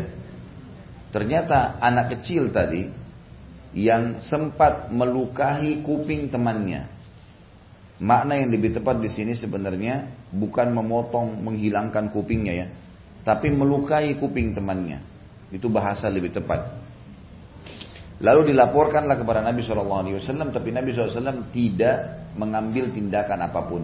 Ternyata 1.09 1.81
anak 1.81 2.15
kecil 2.15 2.53
tadi 2.53 2.98
yang 3.73 4.21
sempat 4.25 4.89
melukai 4.89 5.85
kuping 5.85 6.29
temannya 6.33 6.99
Makna 7.99 8.39
yang 8.39 8.47
lebih 8.47 8.79
tepat 8.79 9.03
di 9.03 9.11
sini 9.11 9.35
sebenarnya 9.35 10.07
bukan 10.31 10.71
memotong, 10.71 11.35
menghilangkan 11.43 12.15
kupingnya 12.15 12.53
ya, 12.55 12.67
tapi 13.27 13.51
melukai 13.51 14.15
kuping 14.15 14.55
temannya. 14.55 15.03
Itu 15.51 15.67
bahasa 15.67 16.07
lebih 16.07 16.31
tepat. 16.31 16.79
Lalu 18.23 18.55
dilaporkanlah 18.55 19.19
kepada 19.19 19.43
Nabi 19.43 19.59
SAW, 19.59 20.15
tapi 20.55 20.71
Nabi 20.71 20.95
SAW 20.95 21.51
tidak 21.51 22.31
mengambil 22.39 22.87
tindakan 22.95 23.51
apa 23.51 23.61
pun. 23.67 23.83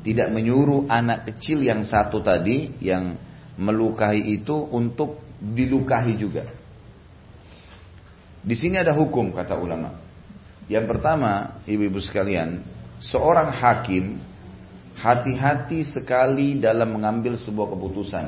Tidak 0.00 0.32
menyuruh 0.32 0.88
anak 0.88 1.28
kecil 1.28 1.60
yang 1.60 1.84
satu 1.84 2.24
tadi, 2.24 2.80
yang 2.80 3.20
melukai 3.60 4.16
itu 4.32 4.56
untuk 4.72 5.20
dilukai 5.44 6.16
juga. 6.16 6.48
Di 8.42 8.58
sini 8.58 8.78
ada 8.78 8.90
hukum, 8.90 9.30
kata 9.30 9.54
ulama. 9.54 9.94
Yang 10.66 10.86
pertama, 10.90 11.62
ibu-ibu 11.66 12.02
sekalian, 12.02 12.62
seorang 12.98 13.54
hakim 13.54 14.18
hati-hati 14.98 15.86
sekali 15.86 16.58
dalam 16.58 16.94
mengambil 16.94 17.38
sebuah 17.38 17.70
keputusan. 17.74 18.26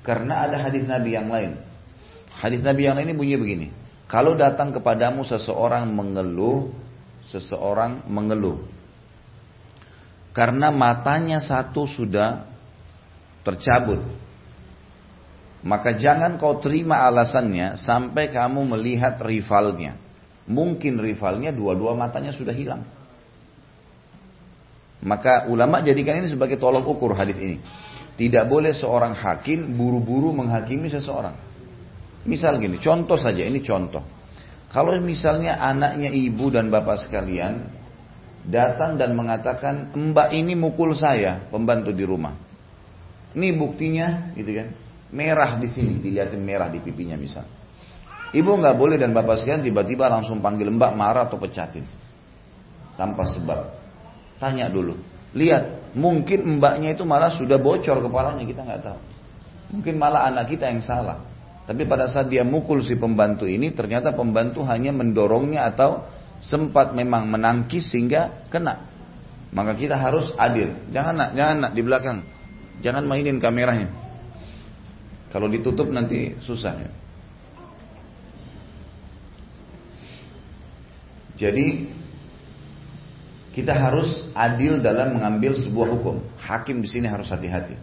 Karena 0.00 0.48
ada 0.48 0.56
hadis 0.60 0.84
Nabi 0.88 1.10
yang 1.12 1.28
lain. 1.28 1.60
Hadis 2.32 2.64
Nabi 2.64 2.88
yang 2.88 2.96
lain 2.96 3.12
ini 3.12 3.16
bunyi 3.16 3.36
begini. 3.36 3.68
Kalau 4.08 4.34
datang 4.34 4.72
kepadamu 4.72 5.22
seseorang 5.22 5.86
mengeluh, 5.86 6.72
seseorang 7.28 8.08
mengeluh. 8.08 8.64
Karena 10.34 10.72
matanya 10.72 11.38
satu 11.38 11.86
sudah 11.86 12.46
tercabut. 13.42 14.02
Maka 15.60 15.92
jangan 16.00 16.40
kau 16.40 16.56
terima 16.56 17.04
alasannya 17.04 17.76
sampai 17.76 18.32
kamu 18.32 18.64
melihat 18.76 19.20
rivalnya. 19.20 19.96
Mungkin 20.48 20.96
rivalnya 20.96 21.52
dua-dua 21.52 21.92
matanya 21.92 22.32
sudah 22.32 22.56
hilang. 22.56 22.82
Maka 25.00 25.48
ulama 25.48 25.80
jadikan 25.80 26.20
ini 26.20 26.28
sebagai 26.28 26.56
tolok 26.56 26.84
ukur 26.88 27.12
hadis 27.16 27.36
ini. 27.36 27.56
Tidak 28.20 28.44
boleh 28.48 28.76
seorang 28.76 29.16
hakim 29.16 29.76
buru-buru 29.76 30.32
menghakimi 30.36 30.92
seseorang. 30.92 31.36
Misal 32.28 32.60
gini, 32.60 32.76
contoh 32.76 33.16
saja, 33.16 33.40
ini 33.40 33.64
contoh. 33.64 34.04
Kalau 34.68 34.92
misalnya 35.00 35.56
anaknya 35.56 36.12
ibu 36.12 36.52
dan 36.52 36.68
bapak 36.68 37.08
sekalian 37.08 37.64
datang 38.44 39.00
dan 39.00 39.16
mengatakan, 39.16 39.96
mbak 39.96 40.36
ini 40.36 40.52
mukul 40.52 40.92
saya, 40.92 41.48
pembantu 41.48 41.96
di 41.96 42.04
rumah. 42.04 42.36
Ini 43.32 43.56
buktinya, 43.56 44.36
gitu 44.36 44.52
kan, 44.52 44.68
merah 45.10 45.58
di 45.58 45.68
sini, 45.70 45.98
dilihatin 45.98 46.42
merah 46.42 46.70
di 46.70 46.78
pipinya 46.82 47.18
misal. 47.18 47.46
Ibu 48.30 48.50
nggak 48.62 48.76
boleh 48.78 48.94
dan 48.94 49.10
bapak 49.10 49.42
sekalian 49.42 49.66
tiba-tiba 49.66 50.06
langsung 50.06 50.38
panggil 50.38 50.70
mbak 50.70 50.94
marah 50.94 51.26
atau 51.26 51.38
pecatin 51.38 51.82
tanpa 52.94 53.26
sebab. 53.26 53.74
Tanya 54.38 54.70
dulu. 54.70 54.94
Lihat, 55.34 55.94
mungkin 55.98 56.58
mbaknya 56.58 56.94
itu 56.94 57.02
malah 57.02 57.34
sudah 57.34 57.58
bocor 57.58 58.02
kepalanya, 58.02 58.44
kita 58.46 58.62
nggak 58.62 58.82
tahu. 58.82 59.00
Mungkin 59.78 59.94
malah 59.98 60.26
anak 60.30 60.50
kita 60.50 60.66
yang 60.70 60.82
salah. 60.82 61.22
Tapi 61.66 61.86
pada 61.86 62.10
saat 62.10 62.26
dia 62.26 62.42
mukul 62.42 62.82
si 62.82 62.98
pembantu 62.98 63.46
ini, 63.46 63.70
ternyata 63.70 64.10
pembantu 64.10 64.66
hanya 64.66 64.90
mendorongnya 64.90 65.70
atau 65.70 66.02
sempat 66.42 66.96
memang 66.96 67.30
menangkis 67.30 67.94
sehingga 67.94 68.48
kena. 68.50 68.90
Maka 69.54 69.78
kita 69.78 69.98
harus 69.98 70.34
adil. 70.34 70.74
Jangan 70.90 71.14
nak, 71.14 71.30
jangan 71.34 71.56
nak 71.62 71.72
di 71.74 71.82
belakang. 71.82 72.18
Jangan 72.80 73.06
mainin 73.06 73.38
kameranya. 73.38 74.09
Kalau 75.30 75.46
ditutup 75.46 75.86
nanti 75.90 76.34
susah 76.42 76.74
ya. 76.74 76.90
Jadi 81.40 81.88
kita 83.50 83.72
harus 83.72 84.28
adil 84.36 84.78
dalam 84.78 85.16
mengambil 85.16 85.56
sebuah 85.56 85.88
hukum. 85.98 86.22
Hakim 86.36 86.84
di 86.84 86.88
sini 86.90 87.08
harus 87.08 87.32
hati-hati. 87.32 87.74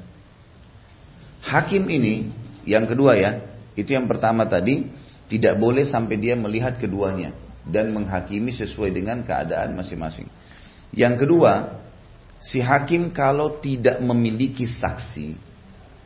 Hakim 1.41 1.87
ini 1.87 2.29
yang 2.67 2.85
kedua 2.85 3.15
ya, 3.15 3.41
itu 3.79 3.95
yang 3.95 4.05
pertama 4.05 4.43
tadi 4.45 4.91
tidak 5.31 5.55
boleh 5.59 5.87
sampai 5.87 6.15
dia 6.19 6.35
melihat 6.35 6.75
keduanya 6.75 7.31
dan 7.67 7.91
menghakimi 7.91 8.51
sesuai 8.55 8.91
dengan 8.95 9.23
keadaan 9.23 9.75
masing-masing. 9.75 10.27
Yang 10.95 11.27
kedua, 11.27 11.83
si 12.39 12.63
hakim 12.63 13.11
kalau 13.11 13.59
tidak 13.59 13.99
memiliki 13.99 14.63
saksi, 14.63 15.35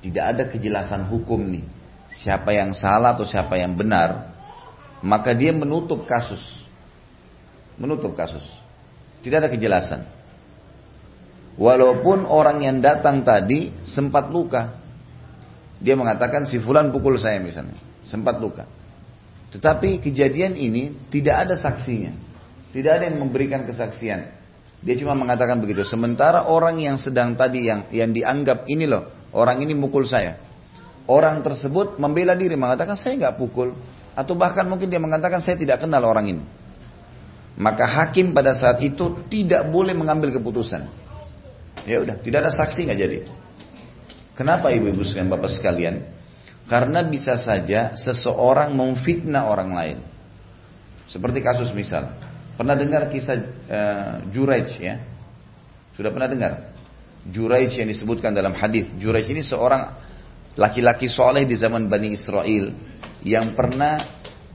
tidak 0.02 0.24
ada 0.26 0.44
kejelasan 0.50 1.06
hukum 1.06 1.40
nih, 1.46 1.66
siapa 2.10 2.52
yang 2.52 2.74
salah 2.74 3.14
atau 3.14 3.24
siapa 3.24 3.56
yang 3.56 3.78
benar, 3.78 4.34
maka 5.06 5.34
dia 5.38 5.54
menutup 5.54 6.10
kasus. 6.10 6.42
Menutup 7.78 8.18
kasus. 8.18 8.44
Tidak 9.22 9.38
ada 9.38 9.50
kejelasan. 9.50 10.06
Walaupun 11.58 12.26
orang 12.26 12.66
yang 12.66 12.82
datang 12.82 13.22
tadi 13.22 13.70
sempat 13.86 14.34
luka. 14.34 14.82
Dia 15.82 15.98
mengatakan 15.98 16.46
si 16.46 16.62
fulan 16.62 16.94
pukul 16.94 17.18
saya 17.18 17.42
misalnya. 17.42 17.78
Sempat 18.02 18.38
luka. 18.42 18.66
Tetapi 19.52 20.02
kejadian 20.02 20.58
ini 20.58 21.10
tidak 21.10 21.50
ada 21.50 21.56
saksinya. 21.58 22.14
Tidak 22.72 22.92
ada 22.92 23.04
yang 23.10 23.20
memberikan 23.20 23.68
kesaksian. 23.68 24.32
Dia 24.82 24.96
cuma 24.98 25.14
mengatakan 25.14 25.62
begitu. 25.62 25.86
Sementara 25.86 26.50
orang 26.50 26.82
yang 26.82 26.98
sedang 26.98 27.38
tadi 27.38 27.70
yang 27.70 27.86
yang 27.94 28.16
dianggap 28.16 28.66
ini 28.66 28.90
loh, 28.90 29.21
orang 29.36 29.64
ini 29.64 29.74
mukul 29.76 30.08
saya. 30.08 30.40
Orang 31.10 31.42
tersebut 31.42 31.98
membela 31.98 32.38
diri 32.38 32.54
mengatakan 32.56 32.96
saya 32.96 33.18
nggak 33.18 33.36
pukul. 33.36 33.76
Atau 34.16 34.36
bahkan 34.36 34.68
mungkin 34.68 34.92
dia 34.92 35.00
mengatakan 35.00 35.40
saya 35.40 35.56
tidak 35.56 35.82
kenal 35.84 36.04
orang 36.04 36.28
ini. 36.28 36.44
Maka 37.60 37.84
hakim 37.84 38.32
pada 38.32 38.56
saat 38.56 38.80
itu 38.80 39.28
tidak 39.28 39.68
boleh 39.72 39.92
mengambil 39.92 40.32
keputusan. 40.32 40.88
Ya 41.84 42.00
udah, 42.00 42.20
tidak 42.22 42.48
ada 42.48 42.52
saksi 42.54 42.88
nggak 42.88 43.00
jadi. 43.00 43.18
Kenapa 44.38 44.72
ibu-ibu 44.72 45.04
sekalian, 45.04 45.30
bapak 45.30 45.52
sekalian? 45.52 45.96
Karena 46.70 47.04
bisa 47.04 47.36
saja 47.36 48.00
seseorang 48.00 48.72
memfitnah 48.72 49.46
orang 49.50 49.70
lain. 49.76 49.98
Seperti 51.12 51.44
kasus 51.44 51.76
misal, 51.76 52.16
pernah 52.56 52.80
dengar 52.80 53.12
kisah 53.12 53.36
uh, 53.68 54.14
Juraij 54.32 54.72
ya? 54.80 55.04
Sudah 56.00 56.16
pernah 56.16 56.32
dengar? 56.32 56.71
Juraij 57.30 57.78
yang 57.78 57.90
disebutkan 57.90 58.34
dalam 58.34 58.58
hadis. 58.58 58.90
Juraij 58.98 59.30
ini 59.30 59.46
seorang 59.46 59.94
laki-laki 60.58 61.06
soleh 61.06 61.46
di 61.46 61.54
zaman 61.54 61.86
Bani 61.86 62.18
Israel 62.18 62.74
yang 63.22 63.54
pernah 63.54 64.02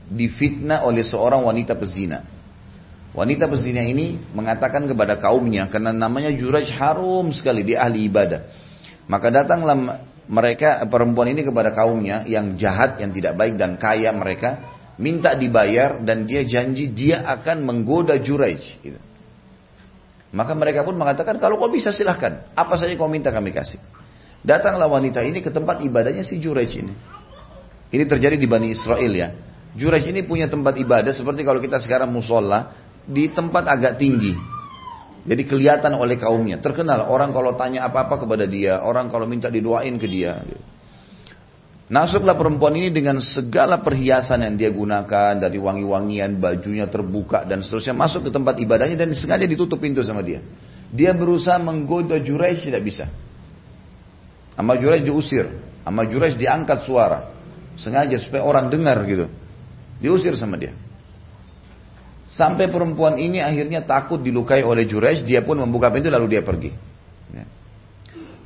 difitnah 0.07 0.83
oleh 0.83 1.03
seorang 1.03 1.43
wanita 1.43 1.79
pezina. 1.79 2.23
Wanita 3.15 3.47
pezina 3.49 3.81
ini 3.81 4.19
mengatakan 4.35 4.85
kepada 4.85 5.17
kaumnya 5.17 5.71
karena 5.71 5.95
namanya 5.95 6.29
Juraj 6.35 6.69
harum 6.75 7.31
sekali 7.31 7.63
dia 7.63 7.81
ahli 7.87 8.05
ibadah. 8.05 8.45
Maka 9.07 9.31
datanglah 9.31 10.03
mereka 10.27 10.83
perempuan 10.91 11.31
ini 11.31 11.47
kepada 11.47 11.71
kaumnya 11.71 12.27
yang 12.27 12.59
jahat, 12.59 12.99
yang 12.99 13.15
tidak 13.15 13.39
baik 13.39 13.55
dan 13.55 13.79
kaya 13.79 14.11
mereka 14.11 14.75
minta 14.99 15.33
dibayar 15.33 16.03
dan 16.03 16.27
dia 16.27 16.43
janji 16.43 16.91
dia 16.91 17.23
akan 17.23 17.63
menggoda 17.63 18.19
Juraj. 18.19 18.59
Gitu. 18.83 18.99
Maka 20.35 20.51
mereka 20.51 20.83
pun 20.83 20.99
mengatakan 20.99 21.39
kalau 21.39 21.55
kau 21.55 21.71
bisa 21.71 21.95
silahkan 21.95 22.51
apa 22.51 22.75
saja 22.75 22.91
kau 22.99 23.07
minta 23.07 23.31
kami 23.31 23.55
kasih. 23.55 23.79
Datanglah 24.43 24.87
wanita 24.91 25.23
ini 25.23 25.39
ke 25.39 25.51
tempat 25.51 25.79
ibadahnya 25.83 26.23
si 26.23 26.39
Juraj 26.39 26.71
ini. 26.75 26.93
Ini 27.87 28.03
terjadi 28.03 28.35
di 28.35 28.47
Bani 28.47 28.67
Israel 28.71 29.11
ya. 29.11 29.31
Juraj 29.77 30.03
ini 30.07 30.27
punya 30.27 30.51
tempat 30.51 30.75
ibadah 30.75 31.15
seperti 31.15 31.47
kalau 31.47 31.63
kita 31.63 31.79
sekarang 31.79 32.11
musola 32.11 32.75
di 33.07 33.31
tempat 33.31 33.63
agak 33.67 33.95
tinggi. 33.95 34.35
Jadi 35.27 35.43
kelihatan 35.43 35.95
oleh 35.99 36.15
kaumnya, 36.15 36.63
terkenal 36.63 37.11
orang 37.11 37.35
kalau 37.35 37.51
tanya 37.59 37.83
apa-apa 37.83 38.23
kepada 38.23 38.47
dia, 38.47 38.79
orang 38.79 39.11
kalau 39.11 39.27
minta 39.27 39.51
didoain 39.51 39.99
ke 39.99 40.07
dia. 40.07 40.39
Masuklah 41.87 42.35
perempuan 42.35 42.75
ini 42.75 42.91
dengan 42.91 43.23
segala 43.23 43.79
perhiasan 43.79 44.43
yang 44.43 44.59
dia 44.59 44.67
gunakan 44.75 45.39
dari 45.39 45.55
wangi-wangian, 45.55 46.35
bajunya 46.35 46.83
terbuka 46.91 47.47
dan 47.47 47.63
seterusnya 47.63 47.95
masuk 47.95 48.27
ke 48.27 48.31
tempat 48.35 48.59
ibadahnya 48.59 49.07
dan 49.07 49.15
sengaja 49.15 49.47
ditutup 49.47 49.79
pintu 49.79 50.03
sama 50.03 50.19
dia. 50.19 50.43
Dia 50.91 51.15
berusaha 51.15 51.55
menggoda 51.55 52.19
Juraij 52.19 52.59
tidak 52.59 52.83
bisa. 52.83 53.07
Sama 54.59 54.75
Juraij 54.75 55.07
diusir, 55.07 55.47
sama 55.87 56.03
Juraij 56.03 56.35
diangkat 56.35 56.83
suara. 56.83 57.31
Sengaja 57.79 58.19
supaya 58.19 58.43
orang 58.43 58.67
dengar 58.67 58.99
gitu. 59.07 59.31
Diusir 60.03 60.35
sama 60.35 60.59
dia. 60.59 60.75
Sampai 62.27 62.67
perempuan 62.67 63.15
ini 63.15 63.39
akhirnya 63.39 63.87
takut 63.87 64.19
dilukai 64.19 64.59
oleh 64.59 64.83
Jurej, 64.83 65.23
dia 65.23 65.39
pun 65.39 65.55
membuka 65.63 65.87
pintu 65.87 66.11
lalu 66.11 66.35
dia 66.35 66.43
pergi. 66.43 66.75
Ya. 67.31 67.47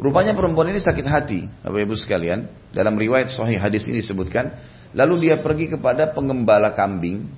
Rupanya 0.01 0.33
perempuan 0.33 0.73
ini 0.73 0.81
sakit 0.81 1.05
hati, 1.05 1.45
Bapak 1.61 1.77
Ibu 1.85 1.93
sekalian. 1.93 2.49
Dalam 2.73 2.97
riwayat 2.97 3.29
sahih 3.29 3.61
hadis 3.61 3.85
ini 3.85 4.01
disebutkan, 4.01 4.57
lalu 4.97 5.29
dia 5.29 5.37
pergi 5.37 5.69
kepada 5.69 6.09
pengembala 6.09 6.73
kambing. 6.73 7.29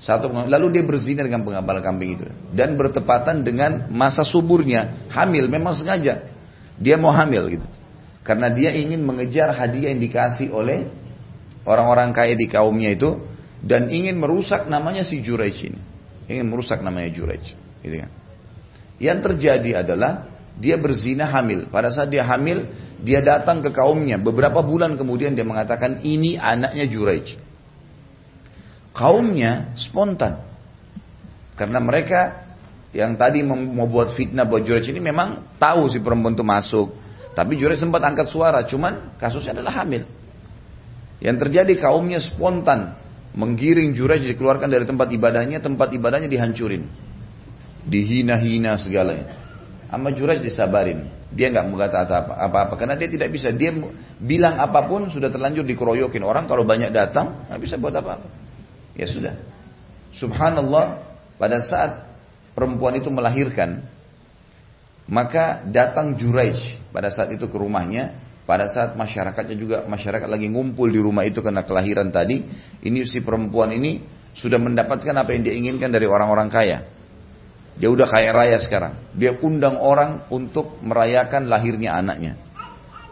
Satu 0.00 0.32
lalu 0.32 0.72
dia 0.72 0.82
berzina 0.82 1.22
dengan 1.22 1.44
pengembala 1.44 1.78
kambing 1.78 2.18
itu 2.18 2.26
dan 2.50 2.74
bertepatan 2.74 3.46
dengan 3.46 3.86
masa 3.92 4.24
suburnya, 4.24 5.06
hamil 5.12 5.46
memang 5.52 5.76
sengaja. 5.76 6.32
Dia 6.80 6.96
mau 6.96 7.12
hamil 7.12 7.60
gitu. 7.60 7.68
Karena 8.24 8.48
dia 8.48 8.72
ingin 8.72 9.04
mengejar 9.04 9.52
hadiah 9.52 9.92
yang 9.92 10.00
dikasih 10.00 10.48
oleh 10.48 10.88
orang-orang 11.68 12.10
kaya 12.16 12.34
di 12.34 12.48
kaumnya 12.48 12.96
itu 12.96 13.20
dan 13.62 13.92
ingin 13.92 14.16
merusak 14.16 14.64
namanya 14.66 15.04
si 15.04 15.20
Juraij 15.20 15.60
ini. 15.70 15.80
Ingin 16.26 16.48
merusak 16.48 16.80
namanya 16.80 17.12
Juraij. 17.12 17.52
Gitu 17.84 17.96
kan. 18.00 18.10
Yang 18.96 19.18
terjadi 19.28 19.86
adalah 19.86 20.31
dia 20.58 20.76
berzina 20.76 21.28
hamil. 21.28 21.68
Pada 21.72 21.88
saat 21.92 22.12
dia 22.12 22.24
hamil, 22.24 22.68
dia 23.00 23.24
datang 23.24 23.64
ke 23.64 23.72
kaumnya. 23.72 24.20
Beberapa 24.20 24.60
bulan 24.60 24.94
kemudian 25.00 25.32
dia 25.32 25.46
mengatakan 25.46 26.04
ini 26.04 26.36
anaknya 26.36 26.84
Juraij. 26.86 27.36
Kaumnya 28.92 29.72
spontan. 29.74 30.44
Karena 31.56 31.80
mereka 31.80 32.44
yang 32.92 33.16
tadi 33.16 33.40
mau 33.44 33.88
buat 33.88 34.12
fitnah 34.12 34.44
buat 34.44 34.68
Juraij 34.68 34.92
ini 34.92 35.00
memang 35.00 35.56
tahu 35.56 35.88
si 35.88 35.98
perempuan 36.00 36.36
itu 36.36 36.44
masuk. 36.44 36.92
Tapi 37.32 37.56
Juraij 37.56 37.80
sempat 37.80 38.04
angkat 38.04 38.28
suara, 38.28 38.60
cuman 38.68 39.16
kasusnya 39.16 39.56
adalah 39.56 39.82
hamil. 39.82 40.04
Yang 41.22 41.36
terjadi 41.48 41.72
kaumnya 41.80 42.20
spontan 42.20 42.98
menggiring 43.32 43.96
Juraj 43.96 44.22
dikeluarkan 44.26 44.68
dari 44.68 44.84
tempat 44.84 45.08
ibadahnya, 45.08 45.58
tempat 45.64 45.88
ibadahnya 45.96 46.28
dihancurin. 46.28 46.84
Dihina-hina 47.88 48.78
segalanya. 48.78 49.41
Ama 49.92 50.08
Juraj 50.16 50.40
disabarin. 50.40 51.04
Dia 51.28 51.52
nggak 51.52 51.68
berkata 51.68 52.08
apa-apa 52.32 52.80
karena 52.80 52.96
dia 52.96 53.12
tidak 53.12 53.28
bisa. 53.28 53.52
Dia 53.52 53.76
bilang 54.16 54.56
apa 54.56 54.88
pun 54.88 55.12
sudah 55.12 55.28
terlanjur 55.28 55.68
dikeroyokin 55.68 56.24
orang 56.24 56.48
kalau 56.48 56.64
banyak 56.64 56.88
datang 56.88 57.44
nggak 57.52 57.60
bisa 57.60 57.76
buat 57.76 57.92
apa-apa. 57.92 58.28
Ya 58.96 59.04
sudah. 59.04 59.36
Subhanallah 60.16 61.04
pada 61.36 61.60
saat 61.60 62.08
perempuan 62.56 62.96
itu 62.96 63.12
melahirkan 63.12 63.84
maka 65.08 65.60
datang 65.68 66.16
Juraij 66.16 66.80
pada 66.88 67.12
saat 67.12 67.36
itu 67.36 67.48
ke 67.48 67.56
rumahnya 67.56 68.16
pada 68.42 68.66
saat 68.66 68.98
masyarakatnya 68.98 69.56
juga 69.56 69.76
masyarakat 69.86 70.26
lagi 70.26 70.50
ngumpul 70.50 70.90
di 70.90 70.98
rumah 70.98 71.22
itu 71.22 71.38
karena 71.38 71.62
kelahiran 71.62 72.10
tadi, 72.10 72.42
ini 72.82 73.06
si 73.06 73.22
perempuan 73.22 73.70
ini 73.70 74.02
sudah 74.34 74.58
mendapatkan 74.58 75.14
apa 75.14 75.30
yang 75.30 75.42
dia 75.46 75.54
inginkan 75.54 75.94
dari 75.94 76.10
orang-orang 76.10 76.50
kaya. 76.50 76.84
Dia 77.76 77.88
udah 77.88 78.04
kaya 78.04 78.30
raya 78.36 78.58
sekarang. 78.60 79.00
Dia 79.16 79.32
undang 79.40 79.80
orang 79.80 80.28
untuk 80.28 80.76
merayakan 80.84 81.48
lahirnya 81.48 81.96
anaknya. 81.96 82.36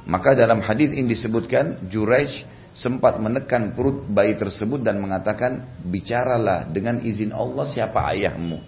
Maka 0.05 0.37
dalam 0.37 0.61
hadis 0.61 0.92
ini 0.92 1.12
disebutkan 1.12 1.88
Juraij 1.88 2.44
sempat 2.77 3.18
menekan 3.18 3.73
perut 3.73 4.07
bayi 4.07 4.37
tersebut 4.37 4.81
dan 4.85 5.01
mengatakan, 5.01 5.81
"Bicaralah 5.85 6.68
dengan 6.68 7.01
izin 7.01 7.33
Allah 7.33 7.64
siapa 7.66 8.05
ayahmu." 8.14 8.59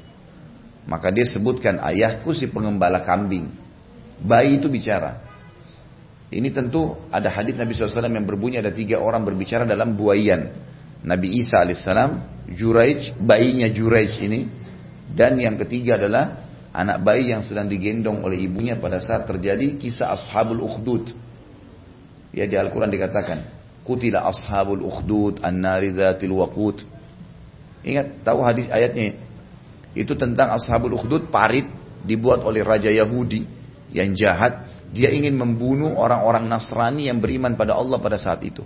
Maka 0.89 1.15
dia 1.15 1.29
sebutkan, 1.29 1.79
"Ayahku 1.79 2.35
si 2.35 2.51
pengembala 2.51 3.05
kambing." 3.07 3.53
Bayi 4.23 4.59
itu 4.59 4.71
bicara. 4.71 5.19
Ini 6.33 6.49
tentu 6.49 6.97
ada 7.13 7.29
hadis 7.29 7.59
Nabi 7.59 7.77
SAW 7.77 8.09
yang 8.09 8.25
berbunyi 8.25 8.57
ada 8.57 8.73
tiga 8.73 8.97
orang 8.97 9.23
berbicara 9.27 9.69
dalam 9.69 9.99
buayan. 9.99 10.49
Nabi 11.05 11.43
Isa 11.43 11.61
alaihissalam, 11.61 12.11
Juraij, 12.55 13.19
bayinya 13.19 13.69
Juraij 13.69 14.17
ini, 14.23 14.47
dan 15.13 15.37
yang 15.37 15.61
ketiga 15.61 16.01
adalah 16.01 16.49
anak 16.73 17.05
bayi 17.05 17.31
yang 17.31 17.45
sedang 17.45 17.69
digendong 17.69 18.25
oleh 18.25 18.41
ibunya 18.41 18.81
pada 18.81 18.99
saat 19.05 19.29
terjadi 19.29 19.77
kisah 19.77 20.13
ashabul 20.13 20.65
ukhdud. 20.65 21.13
Ya 22.33 22.49
di 22.49 22.57
Al-Quran 22.57 22.89
dikatakan, 22.89 23.45
Kutila 23.85 24.25
ashabul 24.25 24.81
ukhdud 24.81 25.45
an-nari 25.45 25.93
dhatil 25.93 26.33
waqut. 26.33 26.89
Ingat, 27.85 28.25
tahu 28.25 28.41
hadis 28.41 28.73
ayatnya? 28.73 29.21
Itu 29.93 30.17
tentang 30.17 30.55
ashabul 30.57 30.97
ukhdud, 30.97 31.29
parit, 31.29 31.69
dibuat 32.03 32.41
oleh 32.41 32.65
Raja 32.65 32.89
Yahudi 32.89 33.45
yang 33.93 34.17
jahat 34.17 34.73
dia 34.93 35.09
ingin 35.09 35.41
membunuh 35.41 35.97
orang-orang 35.97 36.45
Nasrani 36.49 37.09
yang 37.09 37.21
beriman 37.21 37.57
pada 37.57 37.73
Allah 37.73 37.97
pada 37.97 38.21
saat 38.21 38.45
itu. 38.45 38.61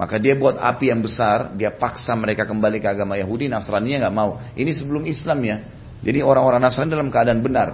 Maka 0.00 0.16
dia 0.16 0.32
buat 0.32 0.56
api 0.56 0.88
yang 0.88 1.04
besar, 1.04 1.52
dia 1.60 1.68
paksa 1.76 2.16
mereka 2.16 2.48
kembali 2.48 2.80
ke 2.80 2.88
agama 2.88 3.20
Yahudi, 3.20 3.52
Nasrani 3.52 4.00
nggak 4.00 4.14
mau. 4.16 4.40
Ini 4.56 4.72
sebelum 4.72 5.04
Islam 5.04 5.44
ya. 5.44 5.60
Jadi 6.00 6.24
orang-orang 6.24 6.64
Nasrani 6.64 6.88
dalam 6.88 7.12
keadaan 7.12 7.44
benar. 7.44 7.68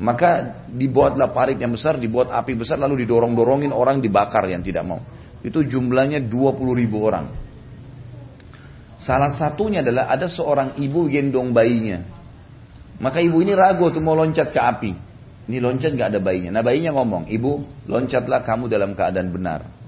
Maka 0.00 0.64
dibuatlah 0.72 1.36
parit 1.36 1.60
yang 1.60 1.76
besar, 1.76 2.00
dibuat 2.00 2.32
api 2.32 2.56
besar, 2.56 2.80
lalu 2.80 3.04
didorong-dorongin 3.04 3.76
orang 3.76 4.00
dibakar 4.00 4.48
yang 4.48 4.64
tidak 4.64 4.88
mau. 4.88 5.04
Itu 5.44 5.60
jumlahnya 5.68 6.24
20 6.24 6.80
ribu 6.80 7.04
orang. 7.04 7.28
Salah 8.96 9.28
satunya 9.28 9.84
adalah 9.84 10.08
ada 10.08 10.24
seorang 10.24 10.80
ibu 10.80 11.12
gendong 11.12 11.52
bayinya. 11.52 12.08
Maka 13.04 13.20
ibu 13.20 13.44
ini 13.44 13.52
ragu 13.52 13.92
tuh 13.92 14.00
mau 14.00 14.16
loncat 14.16 14.48
ke 14.48 14.60
api. 14.64 14.92
Ini 15.52 15.60
loncat 15.60 15.92
gak 15.92 16.08
ada 16.08 16.24
bayinya. 16.24 16.56
Nah 16.56 16.64
bayinya 16.64 16.96
ngomong, 16.96 17.28
ibu 17.28 17.84
loncatlah 17.84 18.40
kamu 18.40 18.72
dalam 18.72 18.96
keadaan 18.96 19.28
benar. 19.28 19.83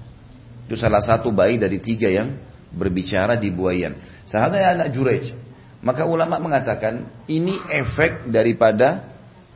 Itu 0.67 0.75
salah 0.75 0.99
satu 0.99 1.31
bayi 1.31 1.55
dari 1.55 1.79
tiga 1.79 2.11
yang 2.11 2.35
berbicara 2.75 3.39
di 3.39 3.47
buayan. 3.47 3.95
Salah 4.27 4.51
satunya 4.51 4.75
anak 4.75 4.91
Jurej. 4.91 5.31
Maka 5.79 6.03
ulama 6.03 6.35
mengatakan 6.43 7.07
ini 7.31 7.55
efek 7.71 8.27
daripada 8.27 9.07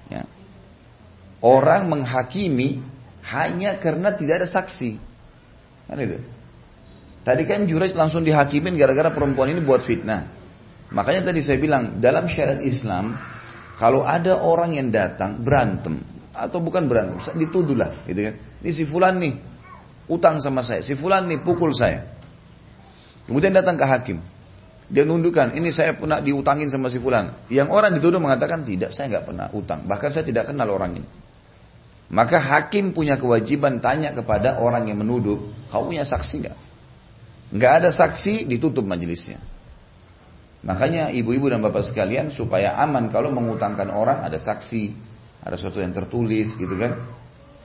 ya, 0.08 0.24
orang 1.44 1.92
menghakimi 1.92 2.80
hanya 3.28 3.76
karena 3.84 4.16
tidak 4.16 4.46
ada 4.46 4.48
saksi. 4.48 4.96
Kan 5.92 6.00
itu. 6.00 6.24
Tadi 7.28 7.44
kan 7.44 7.68
Jurej 7.68 7.92
langsung 7.92 8.24
dihakimin 8.24 8.80
gara-gara 8.80 9.12
perempuan 9.12 9.52
ini 9.52 9.60
buat 9.60 9.84
fitnah. 9.84 10.32
Makanya 10.96 11.32
tadi 11.32 11.44
saya 11.44 11.60
bilang 11.60 12.00
dalam 12.00 12.32
syariat 12.32 12.64
Islam 12.64 13.20
kalau 13.76 14.08
ada 14.08 14.40
orang 14.40 14.80
yang 14.80 14.88
datang 14.88 15.44
berantem 15.44 16.06
atau 16.32 16.64
bukan 16.64 16.88
berantem, 16.88 17.20
dituduhlah, 17.36 18.08
gitu 18.08 18.32
kan. 18.32 18.36
Ini 18.64 18.72
si 18.72 18.84
fulan 18.88 19.20
nih 19.20 19.51
utang 20.10 20.42
sama 20.42 20.66
saya. 20.66 20.82
Si 20.86 20.98
fulan 20.98 21.28
nih 21.28 21.42
pukul 21.42 21.74
saya. 21.76 22.08
Kemudian 23.26 23.54
datang 23.54 23.78
ke 23.78 23.86
hakim. 23.86 24.18
Dia 24.92 25.08
nundukkan, 25.08 25.56
ini 25.56 25.72
saya 25.72 25.96
pernah 25.96 26.20
diutangin 26.20 26.68
sama 26.68 26.92
si 26.92 27.00
fulan. 27.00 27.48
Yang 27.48 27.72
orang 27.72 27.96
dituduh 27.96 28.20
mengatakan, 28.20 28.68
tidak, 28.68 28.92
saya 28.92 29.08
nggak 29.08 29.26
pernah 29.30 29.48
utang. 29.56 29.88
Bahkan 29.88 30.10
saya 30.12 30.28
tidak 30.28 30.52
kenal 30.52 30.68
orang 30.68 31.00
ini. 31.00 31.08
Maka 32.12 32.44
hakim 32.44 32.92
punya 32.92 33.16
kewajiban 33.16 33.80
tanya 33.80 34.12
kepada 34.12 34.60
orang 34.60 34.92
yang 34.92 35.00
menuduh, 35.00 35.48
kau 35.72 35.88
punya 35.88 36.04
saksi 36.04 36.44
nggak? 36.44 36.58
Nggak 37.56 37.72
ada 37.72 37.90
saksi, 37.96 38.52
ditutup 38.52 38.84
majelisnya. 38.84 39.40
Makanya 40.62 41.10
ibu-ibu 41.16 41.48
dan 41.48 41.64
bapak 41.64 41.88
sekalian 41.88 42.36
supaya 42.36 42.76
aman 42.84 43.08
kalau 43.10 43.32
mengutangkan 43.32 43.88
orang 43.90 44.28
ada 44.28 44.36
saksi, 44.38 44.92
ada 45.42 45.56
sesuatu 45.56 45.80
yang 45.80 45.96
tertulis 45.96 46.52
gitu 46.60 46.76
kan. 46.76 47.00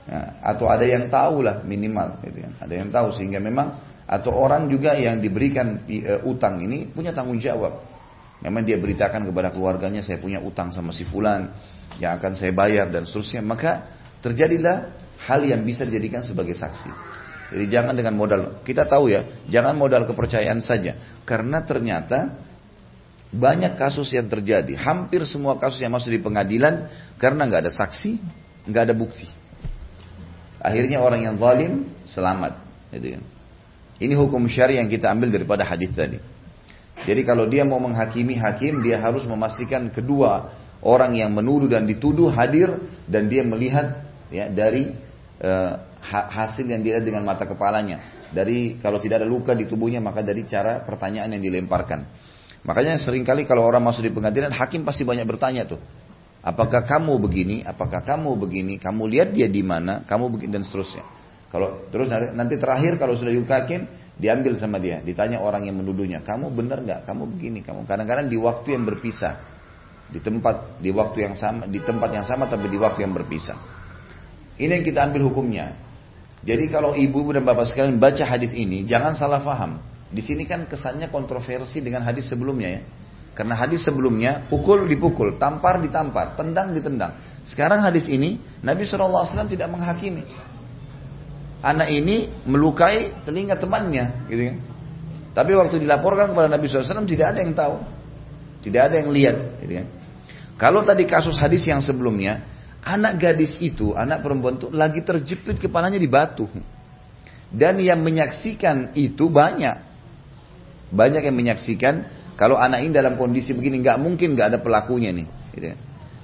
Ya, 0.06 0.38
atau 0.38 0.70
ada 0.70 0.86
yang 0.86 1.10
tahu 1.10 1.42
lah 1.42 1.66
minimal, 1.66 2.22
gitu 2.22 2.46
kan. 2.46 2.52
Ada 2.62 2.74
yang 2.78 2.88
tahu 2.94 3.10
sehingga 3.10 3.42
memang 3.42 3.82
atau 4.06 4.30
orang 4.30 4.70
juga 4.70 4.94
yang 4.94 5.18
diberikan 5.18 5.82
uh, 5.82 6.22
utang 6.30 6.62
ini 6.62 6.86
punya 6.86 7.10
tanggung 7.10 7.42
jawab. 7.42 7.82
Memang 8.38 8.62
dia 8.62 8.78
beritakan 8.78 9.26
kepada 9.26 9.50
keluarganya 9.50 10.06
saya 10.06 10.22
punya 10.22 10.38
utang 10.38 10.70
sama 10.70 10.94
si 10.94 11.02
fulan 11.02 11.50
yang 11.98 12.14
akan 12.22 12.38
saya 12.38 12.54
bayar 12.54 12.86
dan 12.86 13.02
seterusnya. 13.02 13.42
Maka 13.42 13.82
terjadilah 14.22 14.94
hal 15.26 15.42
yang 15.42 15.66
bisa 15.66 15.82
dijadikan 15.82 16.22
sebagai 16.22 16.54
saksi. 16.54 17.16
Jadi 17.46 17.66
jangan 17.70 17.94
dengan 17.94 18.14
modal, 18.18 18.62
kita 18.66 18.86
tahu 18.86 19.10
ya, 19.10 19.26
jangan 19.50 19.74
modal 19.74 20.06
kepercayaan 20.06 20.62
saja. 20.62 20.98
Karena 21.22 21.62
ternyata 21.62 22.34
banyak 23.30 23.74
kasus 23.78 24.10
yang 24.14 24.26
terjadi, 24.30 24.74
hampir 24.78 25.22
semua 25.26 25.58
kasus 25.58 25.82
yang 25.82 25.94
masuk 25.94 26.14
di 26.14 26.22
pengadilan 26.22 26.90
karena 27.18 27.46
nggak 27.46 27.66
ada 27.66 27.72
saksi, 27.74 28.18
nggak 28.70 28.82
ada 28.90 28.94
bukti. 28.94 29.26
Akhirnya 30.66 30.98
orang 30.98 31.22
yang 31.22 31.38
zalim 31.38 31.86
selamat. 32.02 32.58
Gitu 32.90 33.14
kan. 33.14 33.22
Ini 34.02 34.14
hukum 34.18 34.50
syari 34.50 34.82
yang 34.82 34.90
kita 34.90 35.06
ambil 35.14 35.30
daripada 35.30 35.62
hadis 35.62 35.94
tadi. 35.94 36.18
Jadi 37.06 37.22
kalau 37.22 37.46
dia 37.46 37.62
mau 37.62 37.78
menghakimi 37.78 38.34
hakim, 38.34 38.82
dia 38.82 38.98
harus 38.98 39.22
memastikan 39.30 39.86
kedua 39.94 40.50
orang 40.82 41.14
yang 41.14 41.30
menuduh 41.30 41.70
dan 41.70 41.86
dituduh 41.86 42.34
hadir 42.34 42.82
dan 43.06 43.30
dia 43.30 43.46
melihat 43.46 44.04
ya 44.28 44.50
dari 44.50 44.90
uh, 45.38 45.72
hasil 46.10 46.66
yang 46.66 46.82
dilihat 46.82 47.06
dengan 47.06 47.22
mata 47.22 47.46
kepalanya. 47.46 48.26
Dari 48.34 48.82
kalau 48.82 48.98
tidak 48.98 49.22
ada 49.22 49.28
luka 49.28 49.54
di 49.54 49.70
tubuhnya 49.70 50.02
maka 50.02 50.20
dari 50.20 50.42
cara 50.50 50.82
pertanyaan 50.82 51.38
yang 51.38 51.42
dilemparkan. 51.46 52.10
Makanya 52.66 52.98
sering 52.98 53.22
kali 53.22 53.46
kalau 53.46 53.62
orang 53.62 53.86
masuk 53.86 54.02
di 54.02 54.10
pengadilan 54.10 54.50
hakim 54.50 54.82
pasti 54.82 55.06
banyak 55.06 55.22
bertanya 55.22 55.62
tuh. 55.62 55.78
Apakah 56.46 56.86
kamu 56.86 57.18
begini? 57.18 57.66
Apakah 57.66 58.06
kamu 58.06 58.38
begini? 58.38 58.78
Kamu 58.78 59.10
lihat 59.10 59.34
dia 59.34 59.50
di 59.50 59.66
mana? 59.66 60.06
Kamu 60.06 60.30
begini 60.30 60.54
dan 60.54 60.62
seterusnya. 60.62 61.02
Kalau 61.50 61.90
terus 61.90 62.06
nanti 62.10 62.54
terakhir 62.54 63.02
kalau 63.02 63.18
sudah 63.18 63.34
yukakin 63.34 63.90
diambil 64.14 64.54
sama 64.54 64.78
dia, 64.78 65.02
ditanya 65.02 65.42
orang 65.42 65.66
yang 65.66 65.74
menuduhnya, 65.82 66.22
kamu 66.22 66.54
benar 66.54 66.86
nggak? 66.86 67.00
Kamu 67.02 67.22
begini, 67.34 67.66
kamu 67.66 67.82
kadang-kadang 67.90 68.30
di 68.30 68.38
waktu 68.38 68.78
yang 68.78 68.86
berpisah, 68.86 69.42
di 70.06 70.22
tempat 70.22 70.78
di 70.78 70.94
waktu 70.94 71.18
yang 71.26 71.34
sama, 71.34 71.66
di 71.66 71.82
tempat 71.82 72.14
yang 72.14 72.22
sama 72.22 72.46
tapi 72.46 72.70
di 72.70 72.78
waktu 72.78 73.02
yang 73.02 73.14
berpisah. 73.14 73.58
Ini 74.54 74.70
yang 74.70 74.84
kita 74.86 75.02
ambil 75.02 75.26
hukumnya. 75.26 75.74
Jadi 76.46 76.70
kalau 76.70 76.94
ibu 76.94 77.26
dan 77.34 77.42
bapak 77.42 77.66
sekalian 77.66 77.98
baca 77.98 78.22
hadis 78.22 78.54
ini, 78.54 78.86
jangan 78.86 79.18
salah 79.18 79.42
faham. 79.42 79.82
Di 80.14 80.22
sini 80.22 80.46
kan 80.46 80.70
kesannya 80.70 81.10
kontroversi 81.10 81.82
dengan 81.82 82.06
hadis 82.06 82.30
sebelumnya 82.30 82.70
ya. 82.70 82.82
Karena 83.36 83.52
hadis 83.52 83.84
sebelumnya 83.84 84.48
pukul 84.48 84.88
dipukul, 84.88 85.36
tampar 85.36 85.76
ditampar, 85.84 86.40
tendang 86.40 86.72
ditendang. 86.72 87.20
Sekarang 87.44 87.84
hadis 87.84 88.08
ini 88.08 88.40
Nabi 88.64 88.88
SAW 88.88 89.28
tidak 89.44 89.68
menghakimi. 89.68 90.24
Anak 91.60 91.92
ini 91.92 92.32
melukai 92.48 93.12
telinga 93.28 93.60
temannya, 93.60 94.24
gitu 94.32 94.40
kan? 94.40 94.56
Tapi 95.36 95.52
waktu 95.52 95.84
dilaporkan 95.84 96.32
kepada 96.32 96.48
Nabi 96.48 96.64
SAW 96.64 97.04
tidak 97.04 97.36
ada 97.36 97.38
yang 97.44 97.52
tahu, 97.52 97.76
tidak 98.64 98.88
ada 98.88 99.04
yang 99.04 99.12
lihat, 99.12 99.36
gitu 99.60 99.84
kan? 99.84 99.86
Kalau 100.56 100.80
tadi 100.88 101.04
kasus 101.04 101.36
hadis 101.36 101.68
yang 101.68 101.84
sebelumnya, 101.84 102.40
anak 102.80 103.20
gadis 103.20 103.60
itu, 103.60 103.92
anak 103.92 104.24
perempuan 104.24 104.56
itu 104.56 104.72
lagi 104.72 105.04
terjepit 105.04 105.60
kepalanya 105.60 106.00
di 106.00 106.08
batu. 106.08 106.48
Dan 107.52 107.76
yang 107.84 108.00
menyaksikan 108.00 108.96
itu 108.96 109.28
banyak. 109.28 109.84
Banyak 110.88 111.20
yang 111.28 111.36
menyaksikan 111.36 112.15
kalau 112.36 112.60
anak 112.60 112.84
ini 112.84 112.92
dalam 112.92 113.16
kondisi 113.16 113.56
begini 113.56 113.80
nggak 113.80 113.96
mungkin 113.96 114.36
nggak 114.36 114.48
ada 114.52 114.58
pelakunya 114.60 115.08
nih. 115.10 115.26
Gitu. 115.56 115.66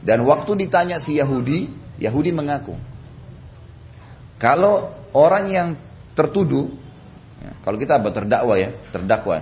Dan 0.05 0.29
waktu 0.29 0.68
ditanya 0.68 1.01
si 1.01 1.16
Yahudi, 1.16 1.72
Yahudi 1.96 2.31
mengaku. 2.37 2.77
Kalau 4.37 4.92
orang 5.16 5.44
yang 5.48 5.68
tertuduh, 6.12 6.68
ya, 7.40 7.51
kalau 7.64 7.77
kita 7.81 7.96
terdakwa 8.12 8.55
ya, 8.61 8.77
terdakwa. 8.92 9.37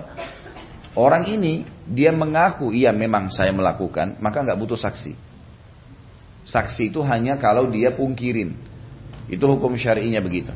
Orang 0.95 1.27
ini 1.27 1.67
dia 1.87 2.15
mengaku 2.15 2.71
iya 2.71 2.95
memang 2.95 3.31
saya 3.31 3.51
melakukan, 3.51 4.19
maka 4.23 4.43
nggak 4.43 4.59
butuh 4.59 4.79
saksi. 4.79 5.17
Saksi 6.47 6.91
itu 6.93 7.03
hanya 7.03 7.35
kalau 7.35 7.67
dia 7.67 7.91
pungkirin. 7.91 8.55
Itu 9.27 9.47
hukum 9.47 9.75
syari'inya 9.75 10.19
begitu. 10.23 10.51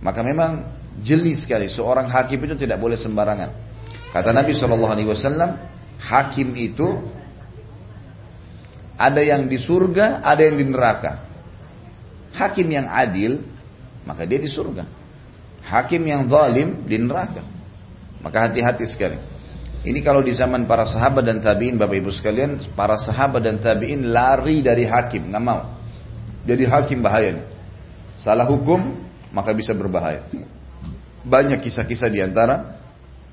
Maka 0.00 0.20
memang 0.24 0.68
jeli 1.00 1.36
sekali 1.36 1.68
seorang 1.68 2.08
hakim 2.08 2.40
itu 2.44 2.54
tidak 2.56 2.80
boleh 2.80 2.96
sembarangan. 2.96 3.67
Kata 4.08 4.32
Nabi 4.32 4.56
Shallallahu 4.56 4.92
Alaihi 4.92 5.08
Wasallam, 5.08 5.60
hakim 6.00 6.56
itu 6.56 7.04
ada 8.98 9.20
yang 9.20 9.46
di 9.46 9.60
surga, 9.60 10.24
ada 10.24 10.42
yang 10.42 10.56
di 10.56 10.66
neraka. 10.66 11.12
Hakim 12.32 12.66
yang 12.72 12.88
adil, 12.88 13.44
maka 14.08 14.24
dia 14.24 14.40
di 14.40 14.48
surga. 14.48 14.88
Hakim 15.62 16.02
yang 16.08 16.24
zalim 16.26 16.88
di 16.88 16.96
neraka. 16.96 17.44
Maka 18.24 18.48
hati-hati 18.48 18.88
sekali. 18.88 19.18
Ini 19.86 20.02
kalau 20.02 20.24
di 20.24 20.34
zaman 20.34 20.66
para 20.66 20.82
sahabat 20.82 21.22
dan 21.22 21.38
tabiin, 21.38 21.78
bapak 21.78 22.02
ibu 22.02 22.10
sekalian, 22.10 22.58
para 22.74 22.98
sahabat 22.98 23.44
dan 23.44 23.62
tabiin 23.62 24.10
lari 24.10 24.58
dari 24.64 24.82
hakim, 24.88 25.30
nggak 25.30 25.44
mau. 25.44 25.78
Jadi 26.42 26.64
hakim 26.66 26.98
bahaya 26.98 27.38
nih. 27.38 27.46
Salah 28.18 28.48
hukum, 28.50 28.98
maka 29.30 29.54
bisa 29.54 29.70
berbahaya. 29.76 30.26
Banyak 31.22 31.62
kisah-kisah 31.62 32.10
di 32.10 32.18
antara 32.18 32.77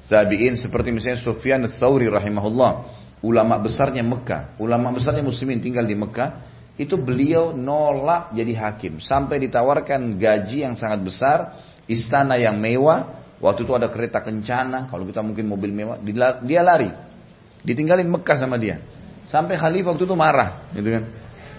Tabi'in 0.06 0.54
seperti 0.54 0.94
misalnya 0.94 1.18
Sufyan 1.18 1.66
al-Thawri 1.66 2.06
rahimahullah. 2.06 2.72
Ulama 3.26 3.58
besarnya 3.58 4.06
Mekah. 4.06 4.54
Ulama 4.62 4.94
besarnya 4.94 5.26
muslimin 5.26 5.58
tinggal 5.58 5.90
di 5.90 5.98
Mekah. 5.98 6.46
Itu 6.78 7.02
beliau 7.02 7.58
nolak 7.58 8.36
jadi 8.38 8.54
hakim. 8.54 9.02
Sampai 9.02 9.42
ditawarkan 9.42 10.22
gaji 10.22 10.62
yang 10.62 10.78
sangat 10.78 11.02
besar. 11.02 11.38
Istana 11.90 12.38
yang 12.38 12.62
mewah. 12.62 13.26
Waktu 13.42 13.66
itu 13.66 13.74
ada 13.74 13.90
kereta 13.90 14.22
kencana. 14.22 14.86
Kalau 14.94 15.10
kita 15.10 15.26
mungkin 15.26 15.50
mobil 15.50 15.74
mewah. 15.74 15.98
Dia 16.46 16.62
lari. 16.62 16.94
Ditinggalin 17.66 18.06
Mekah 18.06 18.38
sama 18.38 18.62
dia. 18.62 18.78
Sampai 19.26 19.58
khalifah 19.58 19.98
waktu 19.98 20.06
itu 20.06 20.14
marah. 20.14 20.70
Gitu 20.78 20.90
kan. 20.94 21.04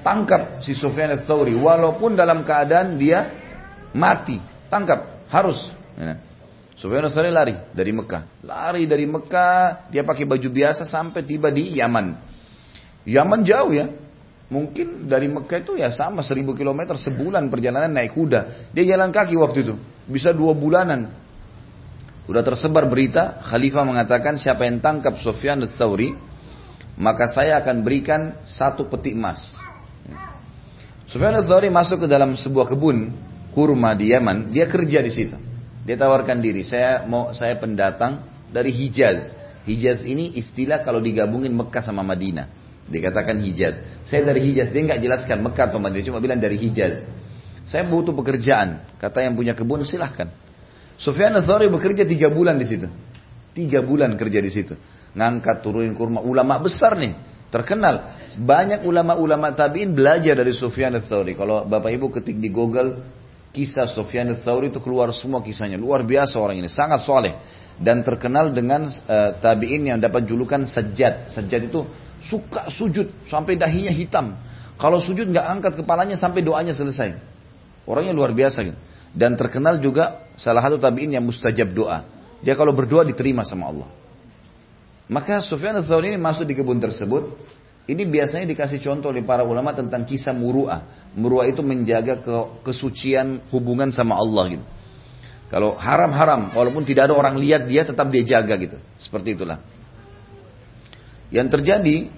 Tangkap 0.06 0.62
si 0.62 0.70
Sufyan 0.78 1.10
al-Thawri. 1.18 1.58
Walaupun 1.58 2.14
dalam 2.14 2.46
keadaan 2.46 2.94
dia 2.94 3.26
mati. 3.90 4.38
Tangkap. 4.70 5.26
Harus. 5.26 5.66
Ya. 5.98 6.22
Sufyan 6.76 7.08
Ats 7.08 7.16
lari 7.16 7.56
dari 7.72 7.92
Mekah. 7.96 8.44
Lari 8.44 8.84
dari 8.84 9.08
Mekah, 9.08 9.88
dia 9.88 10.04
pakai 10.04 10.28
baju 10.28 10.48
biasa 10.52 10.84
sampai 10.84 11.24
tiba 11.24 11.48
di 11.48 11.80
Yaman. 11.80 12.12
Yaman 13.08 13.40
jauh 13.48 13.72
ya. 13.72 13.88
Mungkin 14.46 15.10
dari 15.10 15.26
Mekah 15.26 15.58
itu 15.58 15.74
ya 15.74 15.90
sama 15.90 16.22
seribu 16.22 16.54
kilometer 16.54 16.94
sebulan 16.94 17.48
perjalanan 17.48 17.90
naik 17.90 18.14
kuda. 18.14 18.70
Dia 18.76 18.84
jalan 18.94 19.10
kaki 19.10 19.34
waktu 19.40 19.58
itu. 19.66 19.74
Bisa 20.06 20.30
dua 20.36 20.52
bulanan. 20.52 21.10
Udah 22.28 22.44
tersebar 22.44 22.84
berita, 22.86 23.40
Khalifah 23.40 23.86
mengatakan 23.86 24.36
siapa 24.36 24.66
yang 24.68 24.82
tangkap 24.82 25.16
Sufyan 25.22 25.62
al-Thawri, 25.62 26.14
maka 26.98 27.30
saya 27.30 27.56
akan 27.62 27.86
berikan 27.86 28.36
satu 28.44 28.86
peti 28.90 29.14
emas. 29.14 29.40
Sufyan 31.06 31.38
al-Thawri 31.38 31.70
masuk 31.70 32.04
ke 32.04 32.06
dalam 32.10 32.34
sebuah 32.34 32.68
kebun 32.68 33.14
kurma 33.54 33.94
di 33.94 34.10
Yaman, 34.10 34.50
dia 34.50 34.66
kerja 34.66 35.00
di 35.00 35.10
situ. 35.14 35.45
Dia 35.86 35.94
tawarkan 35.94 36.42
diri, 36.42 36.66
saya 36.66 37.06
mau 37.06 37.30
saya 37.30 37.54
pendatang 37.62 38.26
dari 38.50 38.74
Hijaz. 38.74 39.30
Hijaz 39.62 40.02
ini 40.02 40.34
istilah 40.34 40.82
kalau 40.82 40.98
digabungin 40.98 41.54
Mekah 41.54 41.78
sama 41.78 42.02
Madinah. 42.02 42.50
Dikatakan 42.90 43.38
Hijaz. 43.38 43.78
Saya 44.02 44.26
dari 44.26 44.42
Hijaz, 44.42 44.74
dia 44.74 44.82
nggak 44.82 44.98
jelaskan 44.98 45.46
Mekah 45.46 45.70
atau 45.70 45.78
Madinah, 45.78 46.06
cuma 46.10 46.18
bilang 46.18 46.42
dari 46.42 46.58
Hijaz. 46.58 47.06
Saya 47.70 47.86
butuh 47.86 48.14
pekerjaan. 48.14 48.98
Kata 48.98 49.22
yang 49.22 49.38
punya 49.38 49.54
kebun, 49.54 49.86
silahkan. 49.86 50.30
Sufyan 50.98 51.34
al-Thawri 51.38 51.70
bekerja 51.70 52.02
tiga 52.02 52.30
bulan 52.30 52.58
di 52.58 52.66
situ. 52.66 52.86
Tiga 53.54 53.82
bulan 53.82 54.14
kerja 54.14 54.38
di 54.38 54.50
situ. 54.50 54.74
Ngangkat 55.14 55.66
turunin 55.66 55.94
kurma. 55.94 56.22
Ulama 56.22 56.62
besar 56.62 56.94
nih. 56.94 57.14
Terkenal. 57.50 58.22
Banyak 58.38 58.86
ulama-ulama 58.86 59.54
tabiin 59.54 59.94
belajar 59.94 60.38
dari 60.38 60.54
Sufyan 60.54 60.94
al-Thawri. 60.94 61.34
Kalau 61.34 61.66
Bapak 61.66 61.90
Ibu 61.90 62.10
ketik 62.14 62.38
di 62.38 62.54
Google 62.54 63.02
kisah 63.56 63.88
Sufyan 63.88 64.28
al-Thawri 64.28 64.68
itu 64.68 64.84
keluar 64.84 65.08
semua 65.16 65.40
kisahnya. 65.40 65.80
Luar 65.80 66.04
biasa 66.04 66.36
orang 66.36 66.60
ini. 66.60 66.68
Sangat 66.68 67.08
soleh. 67.08 67.40
Dan 67.80 68.04
terkenal 68.04 68.52
dengan 68.52 68.84
uh, 68.92 69.32
tabiin 69.40 69.88
yang 69.88 69.96
dapat 69.96 70.28
julukan 70.28 70.68
sajjad. 70.68 71.32
Sajjad 71.32 71.72
itu 71.72 71.88
suka 72.20 72.68
sujud 72.68 73.08
sampai 73.32 73.56
dahinya 73.56 73.92
hitam. 73.96 74.36
Kalau 74.76 75.00
sujud 75.00 75.32
nggak 75.32 75.46
angkat 75.48 75.72
kepalanya 75.80 76.20
sampai 76.20 76.44
doanya 76.44 76.76
selesai. 76.76 77.16
Orangnya 77.88 78.12
luar 78.12 78.36
biasa 78.36 78.60
gitu. 78.60 78.76
Dan 79.16 79.32
terkenal 79.40 79.80
juga 79.80 80.28
salah 80.36 80.60
satu 80.60 80.76
tabi'in 80.76 81.16
yang 81.16 81.24
mustajab 81.24 81.72
doa. 81.72 82.04
Dia 82.44 82.52
kalau 82.52 82.76
berdoa 82.76 83.00
diterima 83.08 83.40
sama 83.48 83.72
Allah. 83.72 83.88
Maka 85.08 85.40
Sufyan 85.40 85.80
al-Thawri 85.80 86.12
ini 86.12 86.20
masuk 86.20 86.44
di 86.44 86.52
kebun 86.52 86.76
tersebut. 86.76 87.32
Ini 87.86 88.02
biasanya 88.02 88.50
dikasih 88.50 88.82
contoh 88.82 89.14
oleh 89.14 89.22
para 89.22 89.46
ulama 89.46 89.70
tentang 89.70 90.02
kisah 90.02 90.34
muru'ah. 90.34 91.14
Muru'ah 91.14 91.46
itu 91.46 91.62
menjaga 91.62 92.18
ke, 92.18 92.66
kesucian 92.66 93.46
hubungan 93.54 93.94
sama 93.94 94.18
Allah 94.18 94.58
gitu. 94.58 94.66
Kalau 95.46 95.78
haram-haram, 95.78 96.50
walaupun 96.50 96.82
tidak 96.82 97.06
ada 97.06 97.14
orang 97.14 97.38
lihat 97.38 97.70
dia 97.70 97.86
tetap 97.86 98.10
dia 98.10 98.26
jaga 98.26 98.58
gitu. 98.58 98.82
Seperti 98.98 99.38
itulah. 99.38 99.62
Yang 101.30 101.58
terjadi, 101.58 102.10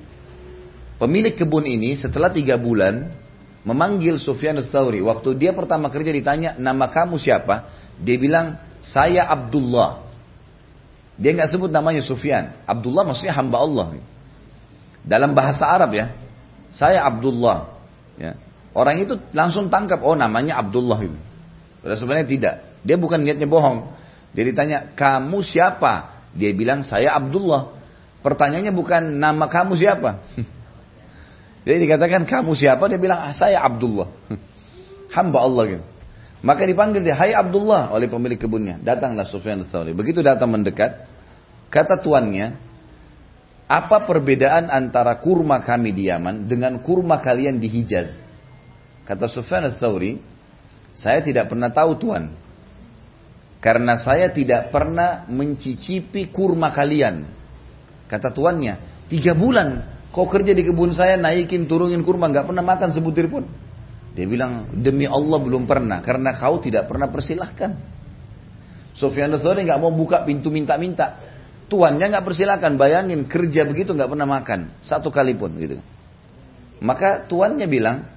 pemilik 0.97 1.37
kebun 1.37 1.69
ini 1.69 2.01
setelah 2.01 2.33
tiga 2.33 2.57
bulan, 2.57 3.13
memanggil 3.69 4.17
Sufyan 4.17 4.57
al-Thawri. 4.57 5.05
Waktu 5.05 5.37
dia 5.37 5.53
pertama 5.53 5.93
kerja 5.93 6.09
ditanya, 6.09 6.57
nama 6.57 6.89
kamu 6.89 7.21
siapa? 7.21 7.69
Dia 8.01 8.17
bilang, 8.17 8.57
saya 8.81 9.29
Abdullah. 9.29 10.09
Dia 11.21 11.37
nggak 11.37 11.53
sebut 11.53 11.69
namanya 11.69 12.01
Sufyan. 12.01 12.57
Abdullah 12.65 13.05
maksudnya 13.05 13.37
hamba 13.37 13.61
Allah. 13.61 14.01
Dalam 15.09 15.33
bahasa 15.33 15.65
Arab 15.65 15.97
ya, 15.97 16.13
saya 16.69 17.01
Abdullah. 17.09 17.73
Ya. 18.21 18.37
Orang 18.77 19.01
itu 19.01 19.17
langsung 19.33 19.73
tangkap, 19.73 20.05
oh 20.05 20.13
namanya 20.13 20.61
Abdullah 20.61 21.01
itu. 21.01 21.17
sebenarnya 21.83 22.29
tidak. 22.29 22.55
Dia 22.85 23.01
bukan 23.01 23.25
niatnya 23.25 23.49
bohong. 23.49 23.89
Dia 24.37 24.45
ditanya, 24.45 24.93
kamu 24.93 25.41
siapa? 25.41 26.13
Dia 26.37 26.53
bilang, 26.53 26.85
saya 26.85 27.17
Abdullah. 27.17 27.73
Pertanyaannya 28.21 28.75
bukan 28.77 29.17
nama 29.17 29.49
kamu 29.49 29.81
siapa. 29.81 30.21
Jadi 31.67 31.79
dikatakan 31.89 32.29
kamu 32.29 32.53
siapa? 32.53 32.85
Dia 32.93 33.01
bilang 33.01 33.25
ah, 33.25 33.33
saya 33.33 33.65
Abdullah. 33.65 34.13
Hamba 35.17 35.39
Allah 35.41 35.65
gitu. 35.73 35.85
Maka 36.39 36.63
dipanggil 36.69 37.03
dia, 37.03 37.19
Hai 37.19 37.35
Abdullah 37.35 37.91
oleh 37.91 38.07
pemilik 38.07 38.39
kebunnya. 38.39 38.79
Datanglah 38.79 39.27
Sufyan 39.27 39.65
al-Thawri. 39.67 39.91
Begitu 39.91 40.23
datang 40.23 40.55
mendekat, 40.55 41.09
kata 41.67 41.99
tuannya, 41.99 42.55
apa 43.69 44.09
perbedaan 44.09 44.73
antara 44.73 45.21
kurma 45.21 45.61
kami 45.61 45.93
di 45.93 46.09
Yaman 46.09 46.49
dengan 46.49 46.81
kurma 46.81 47.21
kalian 47.21 47.61
di 47.61 47.69
Hijaz? 47.69 48.11
Kata 49.05 49.29
Sufyan 49.29 49.69
al-Thawri, 49.69 50.17
saya 50.97 51.21
tidak 51.21 51.53
pernah 51.53 51.69
tahu 51.69 52.01
tuan. 52.01 52.33
Karena 53.61 54.01
saya 54.01 54.33
tidak 54.33 54.73
pernah 54.73 55.29
mencicipi 55.29 56.33
kurma 56.33 56.73
kalian. 56.73 57.29
Kata 58.09 58.33
tuannya, 58.33 59.05
tiga 59.11 59.37
bulan 59.37 59.99
Kau 60.09 60.25
kerja 60.25 60.57
di 60.57 60.65
kebun 60.65 60.97
saya 60.97 61.21
naikin 61.21 61.69
turunin 61.69 62.01
kurma 62.01 62.33
nggak 62.33 62.49
pernah 62.49 62.65
makan 62.65 62.97
sebutir 62.97 63.29
pun. 63.29 63.45
Dia 64.17 64.25
bilang 64.25 64.73
demi 64.73 65.05
Allah 65.05 65.39
belum 65.39 65.69
pernah 65.69 66.01
karena 66.01 66.33
kau 66.35 66.59
tidak 66.59 66.89
pernah 66.89 67.13
persilahkan. 67.13 67.71
Sofyan 68.97 69.31
al 69.31 69.39
nggak 69.39 69.79
mau 69.79 69.93
buka 69.93 70.25
pintu 70.25 70.49
minta-minta. 70.49 71.38
Tuannya 71.69 72.09
nggak 72.09 72.25
persilahkan. 72.25 72.81
Bayangin 72.81 73.29
kerja 73.29 73.69
begitu 73.69 73.93
nggak 73.93 74.09
pernah 74.09 74.29
makan 74.29 74.73
satu 74.81 75.13
kali 75.13 75.37
pun 75.37 75.53
gitu. 75.61 75.81
Maka 76.81 77.29
tuannya 77.29 77.69
bilang 77.69 78.09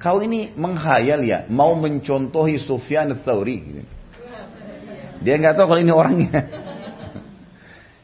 kau 0.00 0.22
ini 0.22 0.54
menghayal 0.54 1.20
ya 1.26 1.44
mau 1.50 1.74
mencontohi 1.74 2.62
Sufyan 2.62 3.12
al-Thawri. 3.12 3.56
Gitu. 3.60 3.82
Dia 5.20 5.34
nggak 5.36 5.54
tahu 5.58 5.66
kalau 5.74 5.80
ini 5.82 5.92
orangnya. 5.92 6.40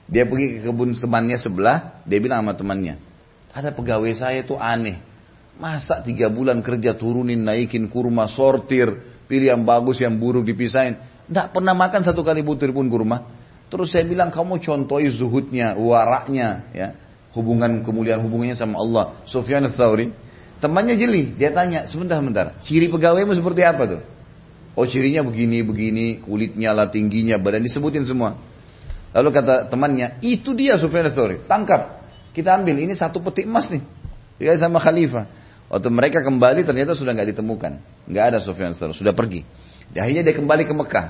Dia 0.07 0.23
pergi 0.23 0.62
ke 0.62 0.71
kebun 0.71 0.95
temannya 0.95 1.35
sebelah, 1.35 1.99
dia 2.07 2.23
bilang 2.23 2.47
sama 2.47 2.55
temannya, 2.55 2.95
ada 3.51 3.75
pegawai 3.75 4.14
saya 4.14 4.38
itu 4.47 4.55
aneh. 4.55 5.03
Masa 5.59 5.99
tiga 5.99 6.31
bulan 6.31 6.62
kerja 6.62 6.95
turunin, 6.95 7.42
naikin 7.42 7.90
kurma, 7.90 8.31
sortir, 8.31 9.03
pilih 9.27 9.51
yang 9.51 9.66
bagus, 9.66 9.99
yang 9.99 10.14
buruk 10.14 10.47
dipisahin. 10.47 10.95
Tidak 11.27 11.51
pernah 11.51 11.75
makan 11.75 12.07
satu 12.07 12.23
kali 12.23 12.47
butir 12.47 12.71
pun 12.71 12.87
kurma. 12.87 13.27
Terus 13.66 13.90
saya 13.90 14.07
bilang 14.07 14.31
kamu 14.31 14.62
contohi 14.62 15.11
zuhudnya, 15.11 15.74
waraknya, 15.74 16.70
ya. 16.70 16.88
Hubungan 17.35 17.85
kemuliaan 17.85 18.24
hubungannya 18.24 18.57
sama 18.57 18.81
Allah. 18.81 19.20
Sufyan 19.29 19.66
al-Thawri. 19.68 20.14
Temannya 20.57 20.96
jeli, 20.96 21.37
dia 21.37 21.52
tanya, 21.52 21.85
sebentar, 21.85 22.16
sebentar. 22.16 22.57
Ciri 22.64 22.88
pegawaimu 22.88 23.37
seperti 23.37 23.61
apa 23.61 23.83
tuh? 23.85 24.02
Oh 24.72 24.88
cirinya 24.88 25.20
begini, 25.20 25.61
begini, 25.61 26.07
kulitnya 26.24 26.72
lah, 26.72 26.88
tingginya, 26.88 27.37
badan 27.37 27.61
disebutin 27.61 28.09
semua. 28.09 28.40
Lalu 29.12 29.29
kata 29.33 29.68
temannya, 29.68 30.20
itu 30.24 30.57
dia 30.57 30.81
Sufyan 30.81 31.12
al-Thawri, 31.12 31.44
tangkap. 31.44 32.09
Kita 32.33 32.57
ambil 32.57 32.76
ini 32.81 32.96
satu 32.96 33.20
peti 33.20 33.48
emas 33.48 33.68
nih. 33.72 33.81
Ya 34.37 34.52
sama 34.61 34.76
khalifah. 34.76 35.24
Waktu 35.66 35.88
mereka 35.90 36.22
kembali 36.22 36.62
ternyata 36.62 36.94
sudah 36.94 37.11
nggak 37.16 37.35
ditemukan. 37.35 37.72
nggak 38.07 38.24
ada 38.29 38.38
Sufyan 38.38 38.76
Tsauri, 38.76 38.94
sudah 38.94 39.16
pergi. 39.16 39.42
Dan 39.90 40.07
akhirnya 40.07 40.22
dia 40.31 40.35
kembali 40.38 40.62
ke 40.62 40.74
Mekah. 40.76 41.07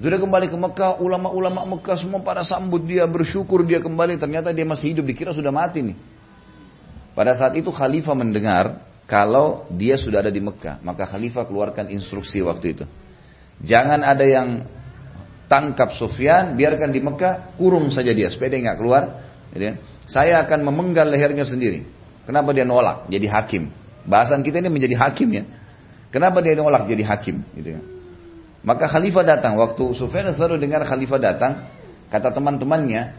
Sudah 0.00 0.16
kembali 0.16 0.48
ke 0.48 0.56
Mekah, 0.56 0.96
ulama-ulama 0.96 1.76
Mekah 1.76 2.00
semua 2.00 2.24
pada 2.24 2.40
sambut 2.40 2.80
dia, 2.80 3.04
bersyukur 3.04 3.68
dia 3.68 3.84
kembali. 3.84 4.16
Ternyata 4.16 4.48
dia 4.48 4.64
masih 4.64 4.96
hidup, 4.96 5.04
dikira 5.04 5.36
sudah 5.36 5.52
mati 5.52 5.84
nih. 5.84 5.96
Pada 7.12 7.36
saat 7.36 7.52
itu 7.60 7.68
khalifah 7.68 8.16
mendengar 8.16 8.80
kalau 9.04 9.68
dia 9.68 10.00
sudah 10.00 10.24
ada 10.24 10.32
di 10.32 10.40
Mekah. 10.40 10.80
Maka 10.80 11.04
khalifah 11.04 11.44
keluarkan 11.44 11.92
instruksi 11.92 12.40
waktu 12.40 12.80
itu. 12.80 12.84
Jangan 13.60 14.00
ada 14.00 14.24
yang 14.24 14.64
tangkap 15.52 15.92
Sufyan, 15.92 16.56
biarkan 16.56 16.96
di 16.96 17.04
Mekah, 17.04 17.60
kurung 17.60 17.92
saja 17.92 18.16
dia 18.16 18.32
supaya 18.32 18.56
dia 18.56 18.72
nggak 18.72 18.78
keluar. 18.80 19.20
Saya 20.08 20.40
akan 20.48 20.64
memenggal 20.64 21.12
lehernya 21.12 21.44
sendiri. 21.44 21.84
Kenapa 22.24 22.56
dia 22.56 22.64
nolak 22.64 23.04
jadi 23.12 23.28
hakim? 23.28 23.68
Bahasan 24.08 24.40
kita 24.40 24.64
ini 24.64 24.72
menjadi 24.72 24.96
hakim 24.96 25.28
ya. 25.28 25.44
Kenapa 26.08 26.40
dia 26.40 26.56
nolak 26.56 26.88
jadi 26.88 27.04
hakim? 27.04 27.44
Gitu 27.52 27.68
ya. 27.76 27.80
Maka 28.60 28.88
khalifah 28.88 29.24
datang. 29.24 29.56
Waktu 29.56 29.96
Sufyan 29.96 30.28
al 30.28 30.36
dengar 30.60 30.84
khalifah 30.84 31.20
datang, 31.20 31.52
kata 32.12 32.32
teman-temannya, 32.32 33.16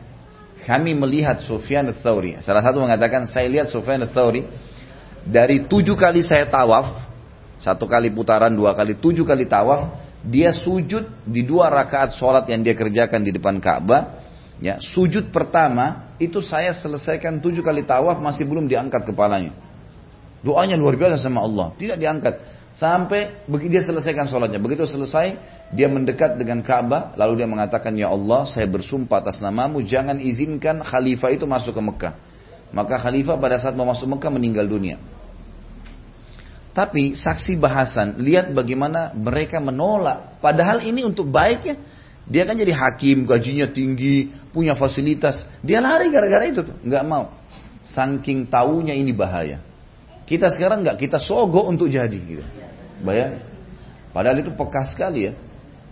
kami 0.66 0.94
melihat 0.94 1.42
Sufyan 1.42 1.90
al 1.90 1.98
Salah 2.46 2.62
satu 2.62 2.82
mengatakan, 2.82 3.26
saya 3.26 3.50
lihat 3.50 3.70
Sufyan 3.70 4.06
al 4.06 4.12
dari 5.22 5.66
tujuh 5.66 5.98
kali 5.98 6.26
saya 6.26 6.50
tawaf, 6.50 6.98
satu 7.62 7.86
kali 7.86 8.10
putaran, 8.10 8.54
dua 8.54 8.74
kali, 8.74 8.98
tujuh 8.98 9.26
kali 9.26 9.46
tawaf, 9.46 9.94
dia 10.22 10.54
sujud 10.54 11.26
di 11.26 11.46
dua 11.46 11.70
rakaat 11.70 12.18
sholat 12.18 12.46
yang 12.50 12.62
dia 12.62 12.74
kerjakan 12.74 13.22
di 13.22 13.34
depan 13.34 13.58
Ka'bah, 13.62 14.22
Ya, 14.62 14.78
sujud 14.78 15.34
pertama 15.34 16.14
itu 16.22 16.38
saya 16.38 16.70
selesaikan 16.78 17.42
tujuh 17.42 17.66
kali 17.66 17.82
tawaf 17.82 18.22
masih 18.22 18.46
belum 18.46 18.70
diangkat 18.70 19.10
kepalanya. 19.10 19.58
Doanya 20.46 20.78
luar 20.78 20.94
biasa 21.02 21.18
sama 21.18 21.42
Allah, 21.42 21.74
tidak 21.82 21.98
diangkat 21.98 22.38
sampai 22.76 23.44
dia 23.68 23.84
selesaikan 23.84 24.28
sholatnya. 24.32 24.60
Begitu 24.60 24.88
selesai, 24.88 25.36
dia 25.76 25.88
mendekat 25.92 26.36
dengan 26.40 26.64
Ka'bah, 26.64 27.16
lalu 27.20 27.44
dia 27.44 27.48
mengatakan, 27.48 27.96
Ya 27.96 28.12
Allah, 28.12 28.48
saya 28.48 28.68
bersumpah 28.68 29.24
atas 29.24 29.44
namamu, 29.44 29.84
jangan 29.84 30.20
izinkan 30.20 30.84
khalifah 30.84 31.32
itu 31.32 31.44
masuk 31.48 31.76
ke 31.76 31.82
Mekah. 31.84 32.14
Maka 32.72 32.96
khalifah 33.00 33.36
pada 33.36 33.60
saat 33.60 33.76
mau 33.76 33.88
masuk 33.88 34.08
Mekah 34.16 34.32
meninggal 34.32 34.68
dunia. 34.68 35.00
Tapi 36.72 37.20
saksi 37.20 37.60
bahasan, 37.60 38.16
lihat 38.24 38.56
bagaimana 38.56 39.12
mereka 39.12 39.60
menolak. 39.60 40.40
Padahal 40.40 40.80
ini 40.88 41.04
untuk 41.04 41.28
baiknya. 41.28 41.76
Dia 42.32 42.48
kan 42.48 42.56
jadi 42.56 42.72
hakim, 42.72 43.28
gajinya 43.28 43.68
tinggi, 43.68 44.32
punya 44.56 44.72
fasilitas. 44.72 45.44
Dia 45.60 45.84
lari 45.84 46.08
gara-gara 46.08 46.48
itu 46.48 46.64
tuh, 46.64 46.80
nggak 46.80 47.04
mau. 47.04 47.36
Saking 47.84 48.48
taunya 48.48 48.96
ini 48.96 49.12
bahaya. 49.12 49.60
Kita 50.24 50.48
sekarang 50.48 50.88
nggak, 50.88 50.96
kita 50.96 51.20
sogok 51.20 51.68
untuk 51.68 51.92
jadi. 51.92 52.16
Gitu. 52.16 52.61
Bayang. 53.02 53.42
Padahal 54.12 54.38
itu 54.42 54.52
pekah 54.54 54.86
sekali 54.88 55.32
ya. 55.32 55.34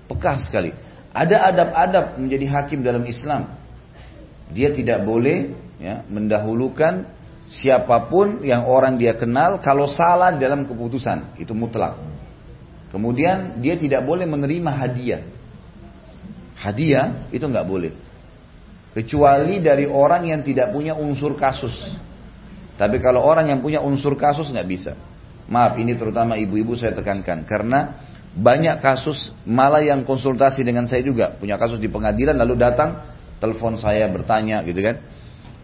Pekah 0.10 0.38
sekali. 0.42 0.72
Ada 1.10 1.50
adab-adab 1.54 2.06
menjadi 2.22 2.46
hakim 2.50 2.86
dalam 2.86 3.04
Islam. 3.10 3.58
Dia 4.50 4.74
tidak 4.74 5.06
boleh 5.06 5.54
ya, 5.82 6.06
mendahulukan 6.06 7.06
siapa 7.50 8.10
pun 8.10 8.46
yang 8.46 8.70
orang 8.70 8.98
dia 8.98 9.18
kenal 9.18 9.58
kalau 9.62 9.90
salah 9.90 10.34
dalam 10.38 10.70
keputusan. 10.70 11.38
Itu 11.42 11.58
mutlak. 11.58 11.98
Kemudian 12.90 13.62
dia 13.62 13.78
tidak 13.78 14.06
boleh 14.06 14.26
menerima 14.26 14.72
hadiah. 14.74 15.22
Hadiah 16.58 17.30
itu 17.30 17.46
nggak 17.46 17.68
boleh. 17.70 17.94
Kecuali 18.94 19.62
dari 19.62 19.86
orang 19.86 20.28
yang 20.28 20.42
tidak 20.42 20.74
punya 20.74 20.98
unsur 20.98 21.38
kasus. 21.38 21.74
Tapi 22.76 22.98
kalau 22.98 23.22
orang 23.22 23.54
yang 23.54 23.62
punya 23.62 23.80
unsur 23.86 24.18
kasus 24.18 24.50
nggak 24.50 24.68
bisa. 24.68 24.94
Maaf 25.50 25.82
ini 25.82 25.98
terutama 25.98 26.38
ibu-ibu 26.38 26.78
saya 26.78 26.94
tekankan. 26.94 27.42
Karena 27.50 27.98
banyak 28.30 28.78
kasus 28.86 29.34
malah 29.50 29.82
yang 29.82 30.06
konsultasi 30.06 30.62
dengan 30.62 30.86
saya 30.86 31.02
juga. 31.02 31.34
Punya 31.34 31.58
kasus 31.58 31.82
di 31.82 31.90
pengadilan 31.90 32.38
lalu 32.38 32.56
datang 32.62 33.02
telepon 33.42 33.76
saya 33.82 34.06
bertanya 34.14 34.62
gitu 34.62 34.78
kan. 34.86 35.02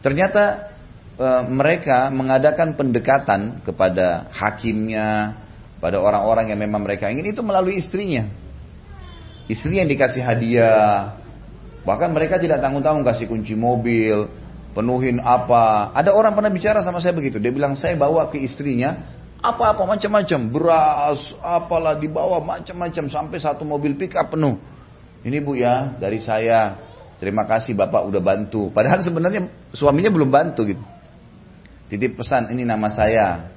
Ternyata 0.01 0.73
e, 1.13 1.27
mereka 1.53 2.09
mengadakan 2.09 2.73
pendekatan 2.73 3.61
kepada 3.61 4.33
hakimnya, 4.33 5.37
pada 5.77 6.01
orang-orang 6.01 6.49
yang 6.49 6.59
memang 6.65 6.81
mereka 6.81 7.13
ingin 7.13 7.29
itu 7.29 7.45
melalui 7.45 7.77
istrinya. 7.77 8.25
Istri 9.45 9.77
yang 9.77 9.85
dikasih 9.85 10.25
hadiah, 10.25 11.21
bahkan 11.85 12.09
mereka 12.09 12.41
tidak 12.41 12.65
tanggung-tanggung 12.65 13.05
kasih 13.05 13.29
kunci 13.29 13.53
mobil, 13.53 14.25
penuhin 14.73 15.21
apa. 15.21 15.93
Ada 15.93 16.17
orang 16.17 16.33
pernah 16.33 16.49
bicara 16.49 16.81
sama 16.81 16.97
saya 16.97 17.13
begitu, 17.13 17.37
dia 17.37 17.53
bilang 17.53 17.77
saya 17.77 17.93
bawa 17.93 18.33
ke 18.33 18.41
istrinya 18.41 19.05
apa-apa 19.41 19.83
macam-macam, 19.83 20.39
beras, 20.51 21.19
apalah 21.43 21.95
dibawa 21.99 22.39
macam-macam 22.43 23.11
sampai 23.11 23.37
satu 23.39 23.63
mobil 23.67 23.95
pick 23.95 24.15
up 24.15 24.31
penuh. 24.31 24.59
Ini 25.25 25.41
bu 25.41 25.57
ya 25.57 25.97
dari 25.97 26.21
saya, 26.21 26.77
terima 27.17 27.43
kasih 27.49 27.73
bapak 27.73 28.05
udah 28.05 28.21
bantu. 28.21 28.69
Padahal 28.69 29.01
sebenarnya 29.01 29.47
suaminya 29.73 30.11
belum 30.13 30.29
bantu 30.29 30.61
gitu. 30.69 30.83
Titip 31.85 32.17
pesan 32.17 32.49
ini 32.49 32.65
nama 32.65 32.89
saya, 32.89 33.55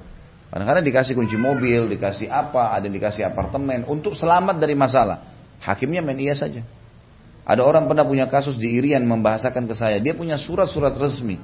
Kadang-kadang 0.48 0.80
dikasih 0.80 1.12
kunci 1.12 1.36
mobil, 1.36 1.92
dikasih 1.92 2.32
apa, 2.32 2.72
ada 2.72 2.88
yang 2.88 2.96
dikasih 2.96 3.20
apartemen 3.20 3.84
untuk 3.84 4.16
selamat 4.16 4.56
dari 4.56 4.72
masalah. 4.72 5.28
Hakimnya 5.60 6.00
main 6.00 6.16
iya 6.16 6.32
saja. 6.32 6.64
Ada 7.44 7.60
orang 7.60 7.84
pernah 7.84 8.08
punya 8.08 8.28
kasus 8.32 8.56
di 8.56 8.80
Irian 8.80 9.04
membahasakan 9.04 9.68
ke 9.68 9.74
saya, 9.76 10.00
dia 10.00 10.16
punya 10.16 10.40
surat-surat 10.40 10.96
resmi 10.96 11.36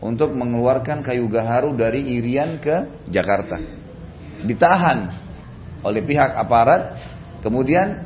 untuk 0.00 0.32
mengeluarkan 0.36 1.00
kayu 1.00 1.24
gaharu 1.32 1.72
dari 1.72 2.04
Irian 2.20 2.60
ke 2.60 3.08
Jakarta. 3.08 3.56
Ditahan 4.44 4.98
oleh 5.80 6.02
pihak 6.04 6.36
aparat, 6.36 6.98
kemudian 7.40 8.04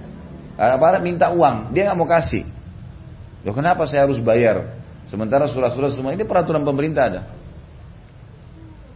eh, 0.54 0.72
aparat 0.76 1.02
minta 1.02 1.32
uang, 1.34 1.74
dia 1.74 1.90
nggak 1.90 1.98
mau 1.98 2.06
kasih. 2.06 2.46
Loh 3.42 3.56
kenapa 3.56 3.88
saya 3.88 4.04
harus 4.04 4.20
bayar? 4.20 4.78
Sementara 5.08 5.50
surat-surat 5.50 5.90
semua 5.96 6.14
ini 6.14 6.22
peraturan 6.22 6.62
pemerintah 6.62 7.02
ada. 7.10 7.22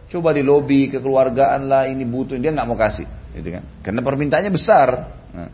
Coba 0.07 0.31
di 0.31 0.45
lobby 0.45 0.87
kekeluargaan 0.87 1.67
lah 1.67 1.89
ini 1.91 2.07
butuh 2.07 2.39
dia 2.39 2.53
nggak 2.53 2.67
mau 2.69 2.77
kasih, 2.77 3.09
gitu 3.35 3.49
kan? 3.51 3.63
Karena 3.83 3.99
permintaannya 4.05 4.51
besar, 4.53 4.87
nah, 5.33 5.49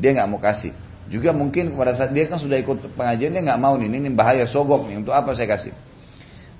dia 0.00 0.10
nggak 0.16 0.26
mau 0.26 0.40
kasih. 0.42 0.74
Juga 1.06 1.30
mungkin 1.30 1.76
pada 1.76 1.92
saat 1.94 2.10
dia 2.10 2.24
kan 2.26 2.40
sudah 2.40 2.56
ikut 2.56 2.96
pengajian 2.96 3.30
dia 3.30 3.42
nggak 3.44 3.60
mau 3.60 3.76
nih, 3.78 3.86
ini 3.86 4.10
bahaya 4.10 4.48
sogok 4.48 4.88
nih 4.90 5.04
untuk 5.04 5.12
apa 5.14 5.36
saya 5.36 5.46
kasih? 5.54 5.70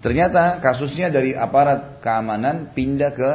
Ternyata 0.03 0.59
kasusnya 0.59 1.15
dari 1.15 1.31
aparat 1.31 2.03
keamanan 2.03 2.75
pindah 2.75 3.15
ke 3.15 3.31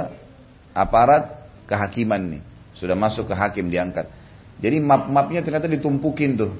aparat 0.75 1.47
kehakiman 1.63 2.37
nih, 2.37 2.41
sudah 2.75 2.93
masuk 2.93 3.31
ke 3.31 3.35
hakim 3.39 3.71
diangkat. 3.71 4.11
Jadi 4.59 4.83
map-mapnya 4.83 5.47
ternyata 5.47 5.71
ditumpukin 5.71 6.35
tuh. 6.35 6.51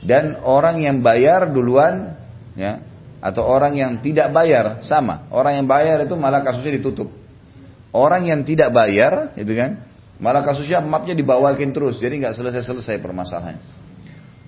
Dan 0.00 0.40
orang 0.40 0.80
yang 0.80 1.04
bayar 1.04 1.52
duluan, 1.52 2.16
ya, 2.56 2.80
atau 3.20 3.44
orang 3.44 3.76
yang 3.76 4.00
tidak 4.00 4.32
bayar 4.32 4.80
sama. 4.80 5.28
Orang 5.28 5.60
yang 5.60 5.66
bayar 5.68 6.00
itu 6.00 6.16
malah 6.16 6.40
kasusnya 6.40 6.80
ditutup. 6.80 7.12
Orang 7.92 8.24
yang 8.24 8.48
tidak 8.48 8.72
bayar, 8.72 9.36
itu 9.36 9.52
kan, 9.52 9.84
malah 10.16 10.40
kasusnya 10.40 10.80
mapnya 10.80 11.12
dibawakin 11.12 11.76
terus, 11.76 12.00
jadi 12.00 12.16
nggak 12.16 12.34
selesai-selesai 12.38 12.96
permasalahannya. 12.96 13.79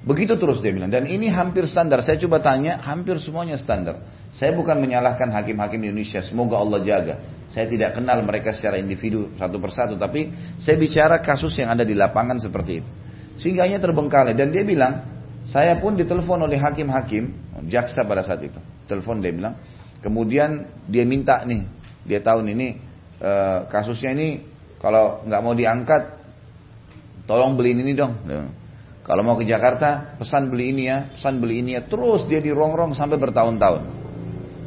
Begitu 0.03 0.35
terus 0.35 0.59
dia 0.59 0.75
bilang. 0.75 0.91
Dan 0.91 1.07
ini 1.07 1.31
hampir 1.31 1.63
standar. 1.71 2.03
Saya 2.03 2.19
coba 2.19 2.43
tanya, 2.43 2.83
hampir 2.83 3.23
semuanya 3.23 3.55
standar. 3.55 4.03
Saya 4.35 4.51
bukan 4.51 4.83
menyalahkan 4.83 5.31
hakim-hakim 5.31 5.79
di 5.79 5.95
Indonesia. 5.95 6.19
Semoga 6.27 6.59
Allah 6.59 6.83
jaga. 6.83 7.15
Saya 7.55 7.71
tidak 7.71 7.95
kenal 7.95 8.19
mereka 8.27 8.51
secara 8.51 8.83
individu 8.83 9.31
satu 9.39 9.63
persatu. 9.63 9.95
Tapi 9.95 10.35
saya 10.59 10.75
bicara 10.75 11.23
kasus 11.23 11.55
yang 11.55 11.71
ada 11.71 11.87
di 11.87 11.95
lapangan 11.95 12.43
seperti 12.43 12.83
itu. 12.83 12.91
Sehingga 13.39 13.63
hanya 13.63 13.79
terbengkalai. 13.79 14.35
Dan 14.35 14.51
dia 14.51 14.67
bilang, 14.67 15.07
saya 15.47 15.79
pun 15.79 15.95
ditelepon 15.95 16.51
oleh 16.51 16.59
hakim-hakim 16.59 17.55
jaksa 17.71 18.03
pada 18.03 18.27
saat 18.27 18.43
itu. 18.43 18.59
Telepon 18.91 19.23
dia 19.23 19.31
bilang, 19.31 19.55
kemudian 20.03 20.67
dia 20.91 21.07
minta 21.07 21.47
nih, 21.47 21.63
dia 22.03 22.19
tahu 22.19 22.43
nih, 22.47 22.55
ini 22.55 22.69
e, 23.19 23.33
kasusnya 23.71 24.15
ini 24.15 24.29
kalau 24.83 25.23
nggak 25.27 25.43
mau 25.43 25.55
diangkat, 25.55 26.03
tolong 27.27 27.55
beliin 27.55 27.83
ini 27.83 27.93
dong. 27.95 28.15
Kalau 29.03 29.27
mau 29.27 29.35
ke 29.35 29.43
Jakarta, 29.43 30.15
pesan 30.15 30.47
beli 30.47 30.71
ini 30.71 30.87
ya, 30.87 31.11
pesan 31.11 31.43
beli 31.43 31.59
ini 31.59 31.75
ya. 31.75 31.83
Terus 31.83 32.23
dia 32.31 32.39
dirongrong 32.39 32.95
sampai 32.95 33.19
bertahun-tahun. 33.19 33.83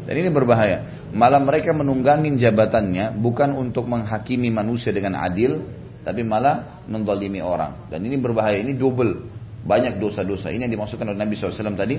Dan 0.06 0.14
ini 0.20 0.30
berbahaya. 0.30 1.08
Malah 1.16 1.40
mereka 1.40 1.72
menunggangin 1.72 2.36
jabatannya 2.36 3.16
bukan 3.16 3.56
untuk 3.56 3.88
menghakimi 3.88 4.52
manusia 4.52 4.92
dengan 4.92 5.24
adil, 5.24 5.64
tapi 6.04 6.28
malah 6.28 6.84
mendolimi 6.86 7.40
orang. 7.40 7.88
Dan 7.88 8.04
ini 8.04 8.20
berbahaya, 8.20 8.60
ini 8.60 8.76
double. 8.76 9.34
Banyak 9.66 9.98
dosa-dosa. 9.98 10.54
Ini 10.54 10.68
yang 10.68 10.78
dimaksudkan 10.78 11.10
oleh 11.10 11.18
Nabi 11.18 11.34
SAW 11.40 11.74
tadi. 11.74 11.98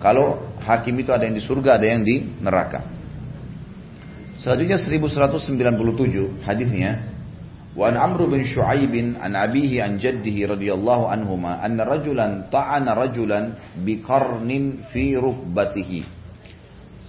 Kalau 0.00 0.58
hakim 0.58 0.96
itu 0.98 1.14
ada 1.14 1.28
yang 1.28 1.36
di 1.38 1.44
surga, 1.44 1.78
ada 1.78 1.86
yang 1.86 2.02
di 2.02 2.24
neraka. 2.42 2.82
Selanjutnya 4.42 4.76
1197 4.80 6.44
hadisnya 6.44 7.15
وعن 7.76 7.96
عمرو 7.96 8.26
بن 8.32 8.44
شعيب 8.44 9.20
عن 9.20 9.36
أبيه 9.36 9.82
عن 9.84 9.98
جده 10.00 10.48
رضي 10.48 10.72
الله 10.72 11.00
عنهما 11.08 11.66
أن 11.66 11.80
رجلا 11.80 12.48
طعن 12.52 12.88
رجلا 12.88 13.40
بقرن 13.84 14.50
في 14.92 15.16
ركبته. 15.16 15.92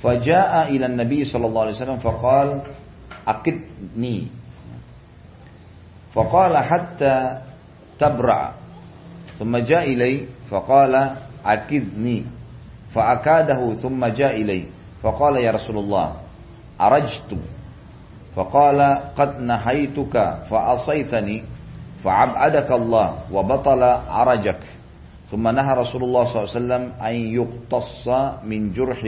فجاء 0.03 0.53
إلى 0.69 0.85
النبي 0.85 1.25
صلى 1.25 1.45
الله 1.47 1.61
عليه 1.61 1.75
وسلم 1.79 1.97
فقال 1.97 2.61
أقدني 3.27 4.17
فقال 6.13 6.53
حتى 6.57 7.15
تبرع. 7.99 8.41
ثم 9.39 9.57
جاء 9.57 9.83
إلي 9.93 10.27
فقال 10.51 10.93
أكدني. 11.45 12.19
فأكاده 12.91 13.75
ثم 13.75 14.05
جاء 14.05 14.41
إلي 14.41 14.63
فقال 15.03 15.35
يا 15.37 15.51
رسول 15.51 15.77
الله 15.77 16.07
أرجتم 16.81 17.39
فقال 18.35 18.79
قد 19.17 19.41
nahaituka 19.41 20.45
fa 20.45 20.77
asaitani 20.77 21.43
الله 22.05 23.07
وبطل 23.33 23.81
عرجك 24.07 24.61
ثم 25.27 25.43
نهى 25.43 25.71
رسول 25.75 26.01
الله 26.03 26.23
صلى 26.23 26.37
الله 26.37 26.49
عليه 26.49 26.61
وسلم 26.63 26.83
أن 27.01 27.15
min 27.35 28.07
من 28.47 28.61
جرح 28.71 29.01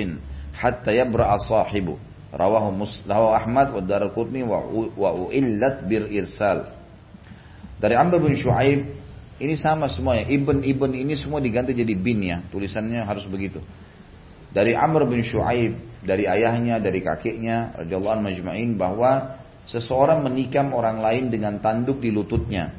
حتى 0.60 0.92
sahibu. 1.00 1.40
صاحبه 1.48 1.96
رواه 2.36 2.66
Ahmad 3.40 3.68
wa 3.74 3.82
Darqutni 3.82 4.44
wa 4.44 4.60
wa 4.98 5.10
uillat. 5.30 5.88
Dari 7.80 7.96
Amr 7.96 8.20
bin 8.20 8.36
Shu'aib 8.36 8.80
ini 9.40 9.56
sama 9.56 9.88
semuanya. 9.88 10.28
Ibn 10.28 10.60
Ibn 10.68 10.92
ini 10.92 11.16
semua 11.16 11.40
diganti 11.40 11.72
jadi 11.72 11.96
bin 11.96 12.20
ya. 12.20 12.44
Tulisannya 12.52 13.08
harus 13.08 13.24
begitu. 13.24 13.64
Dari 14.52 14.76
Amr 14.76 15.08
bin 15.08 15.24
Shu'aib 15.24 15.89
dari 16.00 16.26
ayahnya, 16.26 16.80
dari 16.80 17.04
kakeknya, 17.04 17.76
radhiyallahu 17.76 18.14
anhu 18.20 18.28
majma'in 18.32 18.80
bahwa 18.80 19.40
seseorang 19.68 20.24
menikam 20.24 20.72
orang 20.72 21.04
lain 21.04 21.28
dengan 21.28 21.60
tanduk 21.60 22.00
di 22.00 22.10
lututnya. 22.10 22.72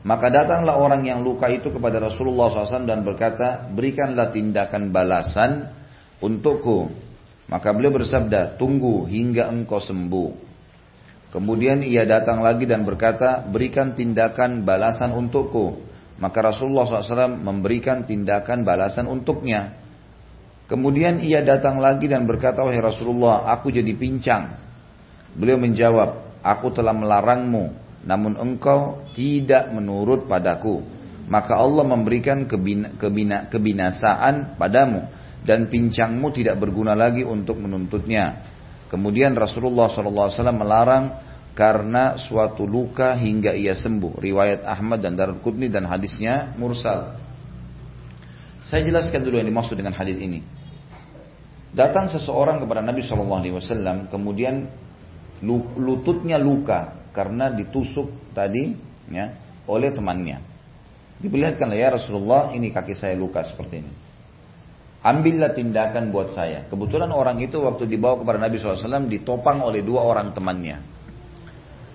Maka 0.00 0.32
datanglah 0.32 0.80
orang 0.80 1.04
yang 1.04 1.20
luka 1.20 1.52
itu 1.52 1.68
kepada 1.68 2.00
Rasulullah 2.00 2.48
SAW 2.48 2.88
dan 2.88 3.04
berkata, 3.04 3.68
berikanlah 3.68 4.32
tindakan 4.32 4.88
balasan 4.88 5.68
untukku. 6.24 6.88
Maka 7.52 7.68
beliau 7.76 7.92
bersabda, 7.92 8.56
tunggu 8.56 9.04
hingga 9.04 9.52
engkau 9.52 9.82
sembuh. 9.82 10.48
Kemudian 11.30 11.84
ia 11.84 12.08
datang 12.08 12.40
lagi 12.40 12.64
dan 12.64 12.88
berkata, 12.88 13.44
berikan 13.44 13.92
tindakan 13.92 14.64
balasan 14.64 15.12
untukku. 15.12 15.84
Maka 16.16 16.48
Rasulullah 16.48 16.88
SAW 16.88 17.36
memberikan 17.36 18.08
tindakan 18.08 18.64
balasan 18.64 19.04
untuknya. 19.04 19.79
Kemudian 20.70 21.18
ia 21.18 21.42
datang 21.42 21.82
lagi 21.82 22.06
dan 22.06 22.30
berkata, 22.30 22.62
wahai 22.62 22.78
Rasulullah, 22.78 23.50
aku 23.50 23.74
jadi 23.74 23.90
pincang. 23.98 24.54
Beliau 25.34 25.58
menjawab, 25.58 26.38
aku 26.46 26.70
telah 26.70 26.94
melarangmu, 26.94 27.74
namun 28.06 28.38
engkau 28.38 29.02
tidak 29.10 29.66
menurut 29.74 30.30
padaku. 30.30 30.78
Maka 31.26 31.58
Allah 31.58 31.82
memberikan 31.82 32.46
kebina, 32.46 32.94
kebina, 32.94 33.50
kebinasaan 33.50 34.54
padamu 34.54 35.10
dan 35.42 35.66
pincangmu 35.66 36.30
tidak 36.30 36.62
berguna 36.62 36.94
lagi 36.94 37.26
untuk 37.26 37.58
menuntutnya. 37.58 38.46
Kemudian 38.86 39.34
Rasulullah 39.34 39.90
SAW 39.90 40.54
melarang 40.54 41.18
karena 41.54 42.14
suatu 42.14 42.62
luka 42.62 43.18
hingga 43.18 43.58
ia 43.58 43.74
sembuh. 43.74 44.22
Riwayat 44.22 44.62
Ahmad 44.66 45.02
dan 45.02 45.18
Darul 45.18 45.42
Qutni 45.42 45.66
dan 45.66 45.86
hadisnya 45.86 46.54
mursal. 46.54 47.18
Saya 48.66 48.86
jelaskan 48.86 49.26
dulu 49.26 49.38
yang 49.38 49.50
dimaksud 49.50 49.74
dengan 49.74 49.94
hadis 49.94 50.14
ini. 50.14 50.59
Datang 51.70 52.10
seseorang 52.10 52.58
kepada 52.58 52.82
Nabi 52.82 53.02
Shallallahu 53.06 53.40
Alaihi 53.46 53.54
Wasallam, 53.54 54.10
kemudian 54.10 54.66
lututnya 55.78 56.36
luka 56.36 56.98
karena 57.14 57.50
ditusuk 57.54 58.34
tadi 58.34 58.74
ya, 59.06 59.38
oleh 59.70 59.94
temannya. 59.94 60.42
Diperlihatkanlah 61.20 61.78
ya 61.78 61.88
Rasulullah, 61.94 62.50
ini 62.56 62.74
kaki 62.74 62.96
saya 62.96 63.14
luka 63.14 63.44
seperti 63.46 63.86
ini. 63.86 63.92
Ambillah 65.00 65.56
tindakan 65.56 66.12
buat 66.12 66.36
saya. 66.36 66.68
Kebetulan 66.68 67.08
orang 67.08 67.40
itu 67.40 67.56
waktu 67.56 67.88
dibawa 67.88 68.20
kepada 68.20 68.36
Nabi 68.36 68.60
SAW 68.60 69.08
ditopang 69.08 69.64
oleh 69.64 69.80
dua 69.80 70.04
orang 70.04 70.36
temannya. 70.36 70.76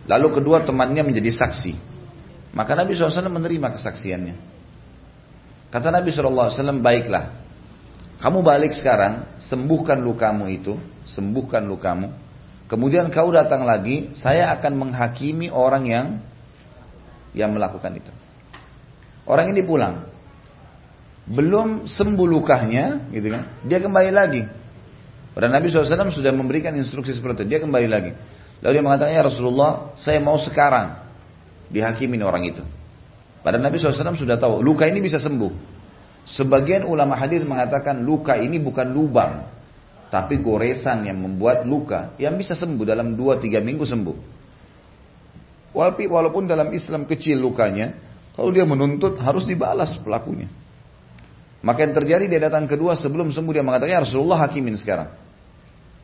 Lalu 0.10 0.42
kedua 0.42 0.66
temannya 0.66 1.06
menjadi 1.06 1.30
saksi. 1.30 1.74
Maka 2.58 2.74
Nabi 2.74 2.98
SAW 2.98 3.30
menerima 3.30 3.78
kesaksiannya. 3.78 4.36
Kata 5.70 5.94
Nabi 5.94 6.10
SAW, 6.10 6.50
baiklah. 6.82 7.45
Kamu 8.20 8.40
balik 8.42 8.72
sekarang, 8.72 9.40
sembuhkan 9.44 10.00
lukamu 10.00 10.48
itu, 10.48 10.80
sembuhkan 11.04 11.68
lukamu. 11.68 12.12
Kemudian 12.66 13.14
kau 13.14 13.30
datang 13.30 13.68
lagi, 13.68 14.16
saya 14.18 14.50
akan 14.58 14.74
menghakimi 14.88 15.54
orang 15.54 15.84
yang 15.86 16.08
yang 17.36 17.52
melakukan 17.52 17.92
itu. 18.00 18.12
Orang 19.28 19.52
ini 19.52 19.62
pulang, 19.62 20.08
belum 21.26 21.90
sembuh 21.90 22.28
lukanya, 22.30 23.12
gitu 23.12 23.34
kan? 23.34 23.44
Dia 23.66 23.82
kembali 23.82 24.12
lagi. 24.14 24.44
Pada 25.36 25.52
Nabi 25.52 25.68
SAW 25.68 26.14
sudah 26.16 26.32
memberikan 26.32 26.72
instruksi 26.80 27.12
seperti 27.12 27.44
itu. 27.44 27.52
Dia 27.52 27.60
kembali 27.60 27.88
lagi. 27.92 28.16
Lalu 28.64 28.72
dia 28.72 28.84
mengatakan, 28.86 29.12
ya 29.12 29.24
Rasulullah, 29.28 29.92
saya 30.00 30.24
mau 30.24 30.40
sekarang 30.40 30.96
dihakimin 31.68 32.24
orang 32.24 32.48
itu. 32.48 32.64
Pada 33.44 33.60
Nabi 33.60 33.78
SAW 33.78 34.16
sudah 34.16 34.40
tahu, 34.40 34.64
luka 34.64 34.88
ini 34.88 35.04
bisa 35.04 35.20
sembuh. 35.20 35.52
Sebagian 36.26 36.90
ulama 36.90 37.14
hadis 37.14 37.46
mengatakan 37.46 38.02
luka 38.02 38.34
ini 38.34 38.58
bukan 38.58 38.90
lubang, 38.90 39.46
tapi 40.10 40.42
goresan 40.42 41.06
yang 41.06 41.22
membuat 41.22 41.70
luka 41.70 42.18
yang 42.18 42.34
bisa 42.34 42.58
sembuh 42.58 42.82
dalam 42.82 43.14
2-3 43.14 43.62
minggu 43.62 43.86
sembuh. 43.86 44.18
Walaupun 45.78 46.50
dalam 46.50 46.74
Islam 46.74 47.06
kecil 47.06 47.38
lukanya, 47.38 47.94
kalau 48.34 48.50
dia 48.50 48.66
menuntut 48.66 49.22
harus 49.22 49.46
dibalas 49.46 50.02
pelakunya. 50.02 50.50
Maka 51.62 51.86
yang 51.86 51.94
terjadi 51.94 52.26
dia 52.26 52.42
datang 52.50 52.66
kedua 52.66 52.98
sebelum 52.98 53.30
sembuh 53.30 53.54
dia 53.54 53.66
mengatakan 53.66 53.94
ya 53.94 54.02
Rasulullah 54.02 54.42
hakimin 54.46 54.78
sekarang. 54.82 55.10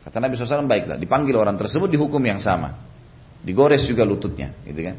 Kata 0.02 0.18
Nabi 0.18 0.34
SAW, 0.34 0.66
baiklah, 0.66 0.98
dipanggil 0.98 1.38
orang 1.38 1.54
tersebut 1.54 1.86
dihukum 1.86 2.18
yang 2.22 2.42
sama. 2.42 2.74
Digores 3.42 3.86
juga 3.86 4.02
lututnya, 4.02 4.54
gitu 4.66 4.82
kan. 4.82 4.96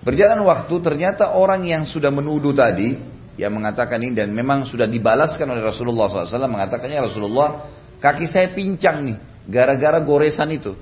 Berjalan 0.00 0.40
waktu, 0.48 0.74
ternyata 0.80 1.36
orang 1.36 1.62
yang 1.68 1.84
sudah 1.84 2.08
menuduh 2.08 2.56
tadi, 2.56 2.96
yang 3.42 3.58
mengatakan 3.58 3.98
ini 3.98 4.14
dan 4.14 4.30
memang 4.30 4.62
sudah 4.62 4.86
dibalaskan 4.86 5.50
oleh 5.50 5.66
Rasulullah 5.66 6.06
SAW, 6.06 6.46
mengatakannya 6.46 7.02
Rasulullah, 7.02 7.66
kaki 7.98 8.30
saya 8.30 8.54
pincang 8.54 9.02
nih, 9.02 9.18
gara-gara 9.50 9.98
goresan 9.98 10.54
itu. 10.54 10.78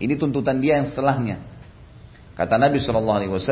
Ini 0.00 0.16
tuntutan 0.16 0.56
dia 0.56 0.80
yang 0.80 0.88
setelahnya. 0.88 1.44
Kata 2.32 2.56
Nabi 2.56 2.80
SAW, 2.80 3.44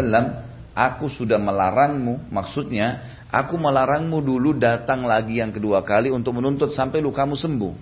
aku 0.72 1.06
sudah 1.12 1.36
melarangmu, 1.36 2.32
maksudnya 2.32 3.16
Aku 3.36 3.58
melarangmu 3.58 4.22
dulu 4.22 4.54
datang 4.54 5.02
lagi 5.02 5.42
yang 5.42 5.50
kedua 5.50 5.82
kali 5.82 6.14
untuk 6.14 6.38
menuntut 6.38 6.70
sampai 6.70 7.02
lukamu 7.02 7.34
sembuh. 7.34 7.74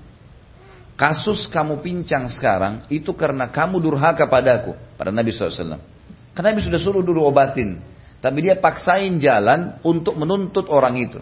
Kasus 0.98 1.50
kamu 1.50 1.82
pincang 1.84 2.30
sekarang 2.30 2.86
itu 2.88 3.12
karena 3.12 3.50
kamu 3.50 3.82
durhaka 3.82 4.24
padaku. 4.24 4.72
Pada 4.96 5.10
Nabi 5.10 5.34
SAW. 5.34 5.78
Karena 6.32 6.54
Nabi 6.54 6.62
sudah 6.64 6.80
suruh 6.80 7.04
dulu 7.04 7.28
obatin. 7.28 7.82
Tapi 8.24 8.40
dia 8.40 8.56
paksain 8.56 9.20
jalan 9.20 9.76
untuk 9.84 10.16
menuntut 10.16 10.64
orang 10.72 10.96
itu. 10.96 11.20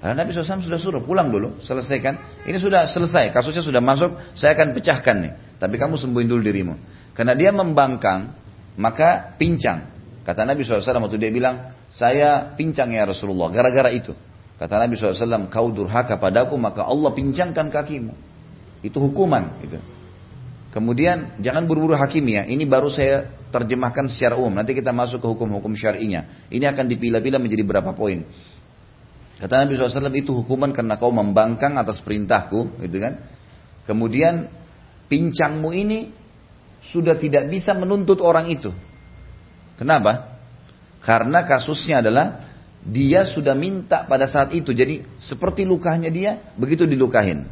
Karena 0.00 0.24
Nabi 0.24 0.32
SAW 0.32 0.64
sudah 0.64 0.80
suruh 0.80 1.04
pulang 1.04 1.28
dulu, 1.28 1.60
selesaikan. 1.60 2.16
Ini 2.48 2.56
sudah 2.56 2.88
selesai, 2.88 3.28
kasusnya 3.28 3.60
sudah 3.60 3.84
masuk, 3.84 4.16
saya 4.32 4.56
akan 4.56 4.72
pecahkan 4.72 5.16
nih. 5.20 5.32
Tapi 5.60 5.76
kamu 5.76 6.00
sembuhin 6.00 6.24
dulu 6.32 6.40
dirimu. 6.40 6.74
Karena 7.12 7.36
dia 7.36 7.52
membangkang, 7.52 8.32
maka 8.80 9.36
pincang. 9.36 9.92
Kata 10.24 10.48
Nabi 10.48 10.64
SAW 10.64 10.80
waktu 10.80 11.20
dia 11.20 11.28
bilang, 11.28 11.76
saya 11.92 12.56
pincang 12.56 12.88
ya 12.88 13.04
Rasulullah, 13.04 13.52
gara-gara 13.52 13.92
itu. 13.92 14.16
Kata 14.56 14.80
Nabi 14.80 14.96
SAW, 14.96 15.52
kau 15.52 15.68
durhaka 15.68 16.16
padaku, 16.16 16.56
maka 16.56 16.88
Allah 16.88 17.12
pincangkan 17.12 17.68
kakimu. 17.68 18.16
Itu 18.80 18.96
hukuman. 19.02 19.60
Gitu. 19.60 19.76
Kemudian, 20.72 21.36
jangan 21.42 21.68
buru-buru 21.68 21.98
hakim 22.00 22.24
ya. 22.32 22.48
Ini 22.48 22.64
baru 22.64 22.88
saya 22.88 23.37
terjemahkan 23.48 24.06
secara 24.08 24.36
umum. 24.36 24.56
Nanti 24.60 24.72
kita 24.76 24.92
masuk 24.92 25.20
ke 25.20 25.28
hukum-hukum 25.28 25.74
syar'inya. 25.74 26.48
Ini 26.52 26.68
akan 26.70 26.84
dipilah-pilah 26.88 27.40
menjadi 27.40 27.64
berapa 27.64 27.90
poin. 27.96 28.24
Kata 29.38 29.64
Nabi 29.64 29.78
SAW, 29.78 30.10
itu 30.18 30.34
hukuman 30.34 30.74
karena 30.74 30.98
kau 30.98 31.14
membangkang 31.14 31.78
atas 31.78 32.02
perintahku. 32.02 32.82
Gitu 32.82 32.98
kan. 32.98 33.22
Kemudian, 33.86 34.50
pincangmu 35.06 35.70
ini 35.72 36.10
sudah 36.84 37.14
tidak 37.18 37.48
bisa 37.50 37.74
menuntut 37.74 38.18
orang 38.22 38.50
itu. 38.50 38.70
Kenapa? 39.78 40.38
Karena 40.98 41.46
kasusnya 41.46 42.02
adalah 42.02 42.50
dia 42.82 43.26
sudah 43.26 43.54
minta 43.54 44.06
pada 44.06 44.26
saat 44.26 44.54
itu. 44.54 44.74
Jadi 44.74 45.06
seperti 45.22 45.62
lukanya 45.62 46.10
dia, 46.10 46.54
begitu 46.58 46.86
dilukahin. 46.86 47.46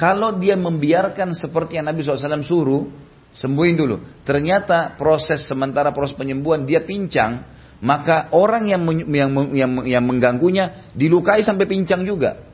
Kalau 0.00 0.40
dia 0.40 0.56
membiarkan 0.56 1.36
seperti 1.36 1.76
yang 1.76 1.86
Nabi 1.92 2.00
SAW 2.00 2.40
suruh, 2.40 2.88
sembuhin 3.30 3.74
dulu. 3.78 3.96
Ternyata 4.26 4.98
proses 4.98 5.46
sementara 5.46 5.94
proses 5.94 6.14
penyembuhan 6.18 6.66
dia 6.66 6.82
pincang, 6.82 7.46
maka 7.80 8.30
orang 8.34 8.66
yang 8.66 8.82
yang 9.10 9.30
yang, 9.54 9.70
yang 9.86 10.04
mengganggunya 10.04 10.92
dilukai 10.94 11.40
sampai 11.46 11.66
pincang 11.70 12.02
juga. 12.02 12.50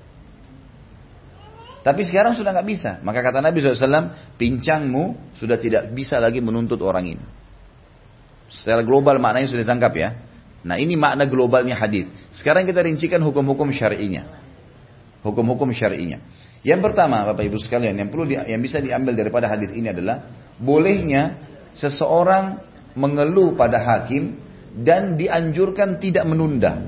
Tapi 1.86 2.02
sekarang 2.02 2.34
sudah 2.34 2.50
nggak 2.50 2.66
bisa. 2.66 2.98
Maka 3.06 3.22
kata 3.22 3.38
Nabi 3.38 3.62
SAW, 3.62 4.34
pincangmu 4.34 5.38
sudah 5.38 5.54
tidak 5.54 5.94
bisa 5.94 6.18
lagi 6.18 6.42
menuntut 6.42 6.82
orang 6.82 7.14
ini. 7.14 7.24
Secara 8.50 8.82
global 8.82 9.22
maknanya 9.22 9.46
sudah 9.46 9.62
ditangkap 9.62 9.94
ya. 9.94 10.10
Nah 10.66 10.82
ini 10.82 10.98
makna 10.98 11.30
globalnya 11.30 11.78
hadis. 11.78 12.10
Sekarang 12.34 12.66
kita 12.66 12.82
rincikan 12.82 13.22
hukum-hukum 13.22 13.70
syar'inya. 13.70 14.26
Hukum-hukum 15.22 15.70
syar'inya. 15.70 16.18
Yang 16.66 16.90
pertama, 16.90 17.22
Bapak 17.22 17.46
Ibu 17.46 17.62
sekalian, 17.62 17.94
yang 17.94 18.10
perlu 18.10 18.26
di, 18.26 18.34
yang 18.34 18.58
bisa 18.58 18.82
diambil 18.82 19.14
daripada 19.14 19.46
hadis 19.46 19.70
ini 19.70 19.86
adalah 19.86 20.26
bolehnya 20.60 21.40
seseorang 21.76 22.60
mengeluh 22.96 23.52
pada 23.54 23.80
hakim 23.80 24.40
dan 24.76 25.16
dianjurkan 25.20 26.00
tidak 26.00 26.24
menunda. 26.24 26.80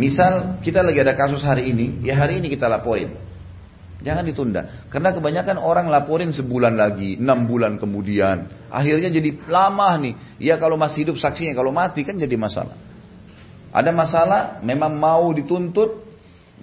Misal 0.00 0.62
kita 0.64 0.80
lagi 0.80 1.00
ada 1.04 1.12
kasus 1.12 1.44
hari 1.44 1.72
ini, 1.72 2.00
ya 2.00 2.16
hari 2.16 2.40
ini 2.40 2.48
kita 2.48 2.68
laporin. 2.68 3.12
Jangan 4.00 4.24
ditunda. 4.24 4.88
Karena 4.88 5.12
kebanyakan 5.12 5.60
orang 5.60 5.92
laporin 5.92 6.32
sebulan 6.32 6.72
lagi, 6.72 7.20
enam 7.20 7.44
bulan 7.44 7.76
kemudian. 7.76 8.48
Akhirnya 8.72 9.12
jadi 9.12 9.36
lama 9.44 9.92
nih. 10.00 10.14
Ya 10.40 10.56
kalau 10.56 10.80
masih 10.80 11.04
hidup 11.04 11.20
saksinya, 11.20 11.52
kalau 11.52 11.68
mati 11.68 12.00
kan 12.00 12.16
jadi 12.16 12.32
masalah. 12.40 12.80
Ada 13.76 13.92
masalah, 13.92 14.40
memang 14.64 14.96
mau 14.96 15.28
dituntut, 15.36 16.00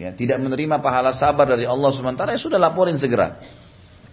ya 0.02 0.18
tidak 0.18 0.42
menerima 0.42 0.82
pahala 0.82 1.14
sabar 1.14 1.46
dari 1.46 1.70
Allah 1.70 1.94
sementara 1.94 2.34
ya 2.34 2.42
sudah 2.42 2.58
laporin 2.58 2.98
segera. 2.98 3.38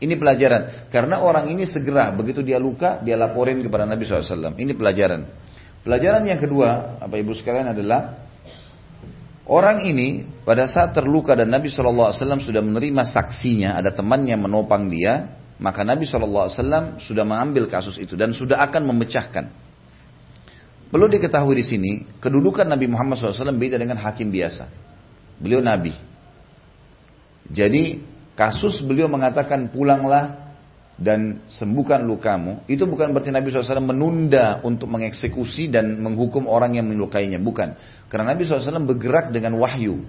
Ini 0.02 0.14
pelajaran. 0.18 0.90
Karena 0.90 1.22
orang 1.22 1.50
ini 1.50 1.64
segera, 1.68 2.10
begitu 2.10 2.42
dia 2.42 2.58
luka, 2.58 2.98
dia 3.02 3.14
laporin 3.14 3.62
kepada 3.62 3.86
Nabi 3.86 4.02
SAW. 4.02 4.54
Ini 4.58 4.74
pelajaran. 4.74 5.20
Pelajaran 5.86 6.22
yang 6.26 6.40
kedua, 6.40 6.98
apa 6.98 7.14
ibu 7.20 7.36
sekalian 7.36 7.70
adalah 7.70 8.24
Orang 9.44 9.84
ini 9.84 10.24
pada 10.48 10.64
saat 10.64 10.96
terluka 10.96 11.36
dan 11.36 11.52
Nabi 11.52 11.68
SAW 11.68 12.16
sudah 12.16 12.64
menerima 12.64 13.04
saksinya, 13.04 13.76
ada 13.76 13.92
temannya 13.92 14.40
menopang 14.40 14.88
dia, 14.88 15.36
maka 15.60 15.84
Nabi 15.84 16.08
SAW 16.08 16.96
sudah 16.96 17.24
mengambil 17.28 17.68
kasus 17.68 18.00
itu 18.00 18.16
dan 18.16 18.32
sudah 18.32 18.64
akan 18.64 18.88
memecahkan. 18.88 19.52
Perlu 20.88 21.12
diketahui 21.12 21.60
di 21.60 21.64
sini, 21.66 21.92
kedudukan 22.24 22.64
Nabi 22.64 22.88
Muhammad 22.88 23.20
SAW 23.20 23.52
beda 23.52 23.76
dengan 23.76 24.00
hakim 24.00 24.32
biasa. 24.32 24.64
Beliau 25.36 25.60
Nabi. 25.60 25.92
Jadi 27.52 28.00
kasus 28.34 28.82
beliau 28.82 29.06
mengatakan 29.10 29.70
pulanglah 29.70 30.54
dan 30.94 31.42
sembuhkan 31.50 32.06
lukamu, 32.06 32.62
itu 32.70 32.86
bukan 32.86 33.10
berarti 33.10 33.34
Nabi 33.34 33.50
SAW 33.50 33.82
menunda 33.82 34.62
untuk 34.62 34.86
mengeksekusi 34.94 35.66
dan 35.66 35.98
menghukum 35.98 36.46
orang 36.46 36.78
yang 36.78 36.86
melukainya. 36.86 37.42
Bukan. 37.42 37.74
Karena 38.06 38.34
Nabi 38.34 38.46
SAW 38.46 38.86
bergerak 38.86 39.34
dengan 39.34 39.58
wahyu. 39.58 40.06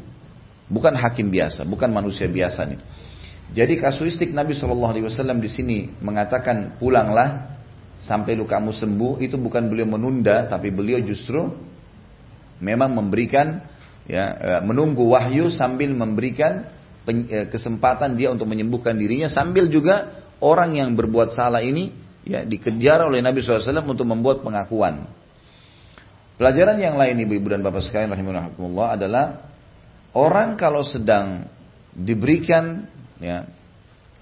Bukan 0.65 0.93
hakim 0.97 1.29
biasa, 1.29 1.65
bukan 1.65 1.89
manusia 1.93 2.25
biasa 2.29 2.65
nih. 2.69 2.81
Jadi 3.53 3.77
kasuistik 3.77 4.33
Nabi 4.33 4.57
SAW 4.57 5.37
di 5.37 5.49
sini 5.49 5.77
mengatakan 6.01 6.81
pulanglah 6.81 7.55
sampai 8.01 8.33
lukamu 8.35 8.73
sembuh 8.73 9.21
itu 9.21 9.37
bukan 9.37 9.71
beliau 9.71 9.87
menunda 9.87 10.49
tapi 10.49 10.73
beliau 10.73 10.99
justru 11.05 11.53
memang 12.59 12.91
memberikan 12.91 13.63
ya 14.09 14.25
eh, 14.35 14.61
menunggu 14.65 15.07
wahyu 15.15 15.47
sambil 15.47 15.95
memberikan 15.95 16.67
kesempatan 17.53 18.17
dia 18.17 18.33
untuk 18.33 18.49
menyembuhkan 18.49 18.97
dirinya 18.97 19.29
sambil 19.29 19.69
juga 19.69 20.25
orang 20.41 20.73
yang 20.75 20.89
berbuat 20.97 21.37
salah 21.37 21.61
ini 21.61 21.93
ya 22.25 22.41
dikejar 22.41 23.05
oleh 23.05 23.21
Nabi 23.21 23.45
SAW 23.45 23.85
untuk 23.85 24.09
membuat 24.09 24.41
pengakuan. 24.41 25.05
Pelajaran 26.35 26.75
yang 26.81 26.99
lain 26.99 27.15
ibu-ibu 27.23 27.47
dan 27.53 27.63
bapak 27.63 27.79
sekalian 27.79 28.11
rahimahullah 28.11 28.87
adalah 28.99 29.25
orang 30.11 30.59
kalau 30.59 30.83
sedang 30.83 31.47
diberikan 31.95 32.91
ya 33.23 33.47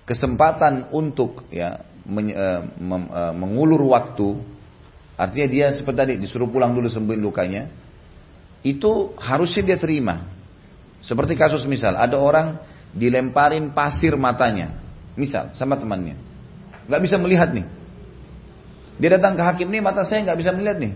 kesempatan 0.05 0.93
untuk 0.93 1.49
ya 1.49 1.81
men, 2.05 2.29
uh, 2.29 2.61
mem, 2.77 3.03
uh, 3.09 3.33
mengulur 3.33 3.81
waktu 3.89 4.37
artinya 5.17 5.47
dia 5.49 5.65
seperti 5.73 5.97
tadi 5.97 6.13
disuruh 6.21 6.49
pulang 6.53 6.77
dulu 6.77 6.85
sembuhin 6.85 7.21
lukanya 7.21 7.73
itu 8.61 9.17
harusnya 9.17 9.73
dia 9.73 9.77
terima 9.81 10.29
seperti 11.01 11.33
kasus 11.33 11.65
misal 11.65 11.97
ada 11.97 12.21
orang 12.21 12.61
dilemparin 12.93 13.73
pasir 13.73 14.13
matanya 14.15 14.77
misal 15.17 15.53
sama 15.57 15.75
temannya 15.75 16.15
nggak 16.87 17.01
bisa 17.01 17.17
melihat 17.17 17.49
nih 17.51 17.65
dia 19.01 19.09
datang 19.17 19.33
ke 19.33 19.41
hakim 19.41 19.67
nih 19.73 19.81
mata 19.81 20.05
saya 20.05 20.21
nggak 20.21 20.37
bisa 20.37 20.53
melihat 20.53 20.77
nih 20.77 20.93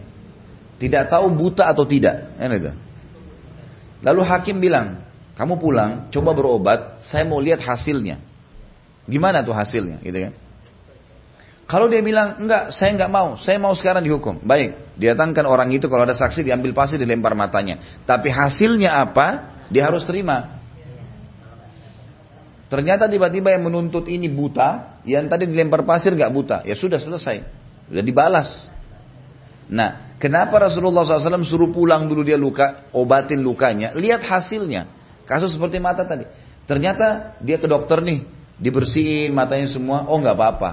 tidak 0.77 1.09
tahu 1.09 1.33
buta 1.33 1.65
atau 1.73 1.89
tidak. 1.89 2.37
Lalu 4.05 4.21
hakim 4.21 4.61
bilang, 4.61 5.01
kamu 5.33 5.57
pulang, 5.57 5.91
coba 6.13 6.37
berobat, 6.37 7.01
saya 7.01 7.25
mau 7.25 7.41
lihat 7.41 7.65
hasilnya. 7.65 8.21
Gimana 9.09 9.41
tuh 9.41 9.57
hasilnya, 9.57 9.97
gitu 10.05 10.29
kan? 10.29 10.33
Kalau 11.67 11.91
dia 11.91 11.99
bilang, 11.99 12.39
enggak, 12.39 12.71
saya 12.71 12.95
enggak 12.95 13.11
mau, 13.11 13.35
saya 13.41 13.57
mau 13.59 13.73
sekarang 13.73 14.05
dihukum. 14.05 14.39
Baik, 14.45 14.95
datangkan 14.95 15.43
orang 15.49 15.67
itu 15.73 15.89
kalau 15.91 16.07
ada 16.07 16.15
saksi 16.15 16.45
diambil 16.45 16.71
pasir 16.71 17.01
dilempar 17.01 17.33
matanya. 17.33 17.81
Tapi 18.07 18.29
hasilnya 18.31 19.03
apa? 19.03 19.57
Dia 19.67 19.89
harus 19.89 20.05
terima. 20.07 20.56
Ternyata 22.67 23.07
tiba-tiba 23.07 23.55
yang 23.55 23.67
menuntut 23.67 24.11
ini 24.11 24.27
buta, 24.27 24.99
yang 25.07 25.31
tadi 25.31 25.47
dilempar 25.47 25.87
pasir 25.87 26.11
enggak 26.11 26.31
buta. 26.35 26.57
Ya 26.67 26.75
sudah 26.75 26.99
selesai. 26.99 27.43
Sudah 27.87 28.03
dibalas. 28.03 28.67
Nah, 29.71 30.07
Kenapa 30.17 30.57
Rasulullah 30.57 31.05
SAW 31.05 31.45
suruh 31.45 31.69
pulang 31.69 32.09
dulu 32.09 32.25
dia 32.25 32.41
luka, 32.41 32.89
obatin 32.89 33.45
lukanya, 33.45 33.93
lihat 33.93 34.25
hasilnya. 34.25 34.89
Kasus 35.29 35.53
seperti 35.53 35.77
mata 35.77 36.09
tadi. 36.09 36.25
Ternyata 36.65 37.37
dia 37.37 37.61
ke 37.61 37.69
dokter 37.69 38.01
nih, 38.01 38.25
dibersihin 38.57 39.29
matanya 39.29 39.69
semua, 39.69 40.09
oh 40.09 40.17
nggak 40.17 40.33
apa-apa. 40.33 40.71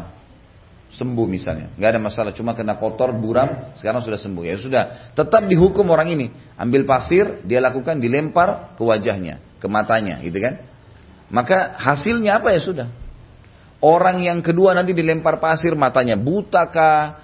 Sembuh 0.97 1.27
misalnya, 1.29 1.77
nggak 1.77 1.91
ada 1.93 2.01
masalah, 2.01 2.33
cuma 2.33 2.57
kena 2.57 2.81
kotor, 2.81 3.13
buram, 3.13 3.77
sekarang 3.77 4.01
sudah 4.01 4.17
sembuh. 4.17 4.45
Ya 4.49 4.57
sudah, 4.57 5.13
tetap 5.13 5.45
dihukum 5.45 5.85
orang 5.93 6.09
ini. 6.17 6.33
Ambil 6.57 6.89
pasir, 6.89 7.45
dia 7.45 7.61
lakukan, 7.61 8.01
dilempar 8.01 8.79
ke 8.79 8.83
wajahnya, 8.87 9.45
ke 9.61 9.67
matanya, 9.69 10.25
gitu 10.25 10.41
kan. 10.41 10.65
Maka 11.35 11.75
hasilnya 11.75 12.39
apa 12.39 12.55
ya 12.55 12.63
sudah. 12.63 12.89
Orang 13.83 14.23
yang 14.23 14.39
kedua 14.39 14.71
nanti 14.71 14.95
dilempar 14.95 15.43
pasir 15.43 15.75
matanya 15.75 16.15
buta 16.15 16.71
kah, 16.71 17.19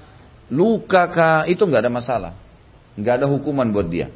luka 0.50 1.06
kah, 1.14 1.46
itu 1.46 1.62
nggak 1.62 1.86
ada 1.86 1.92
masalah. 1.94 2.32
Nggak 2.98 3.22
ada 3.22 3.26
hukuman 3.30 3.70
buat 3.70 3.86
dia. 3.86 4.10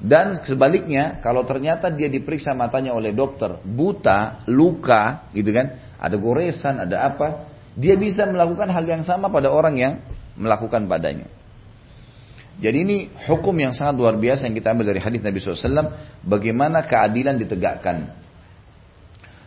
Dan 0.00 0.40
sebaliknya, 0.48 1.20
kalau 1.20 1.44
ternyata 1.44 1.92
dia 1.92 2.08
diperiksa 2.08 2.56
matanya 2.56 2.96
oleh 2.96 3.12
dokter, 3.12 3.60
buta, 3.60 4.48
luka, 4.48 5.28
gitu 5.36 5.52
kan, 5.52 5.76
ada 6.00 6.16
goresan, 6.16 6.80
ada 6.80 7.04
apa, 7.04 7.52
dia 7.76 8.00
bisa 8.00 8.24
melakukan 8.24 8.72
hal 8.72 8.88
yang 8.88 9.04
sama 9.04 9.28
pada 9.28 9.52
orang 9.52 9.76
yang 9.76 9.92
melakukan 10.40 10.88
padanya. 10.88 11.28
Jadi 12.60 12.76
ini 12.84 12.96
hukum 13.24 13.56
yang 13.56 13.72
sangat 13.72 13.96
luar 13.96 14.20
biasa 14.20 14.44
yang 14.44 14.52
kita 14.52 14.76
ambil 14.76 14.92
dari 14.92 15.00
hadis 15.00 15.24
Nabi 15.24 15.40
SAW, 15.40 15.96
bagaimana 16.20 16.84
keadilan 16.84 17.40
ditegakkan. 17.40 18.12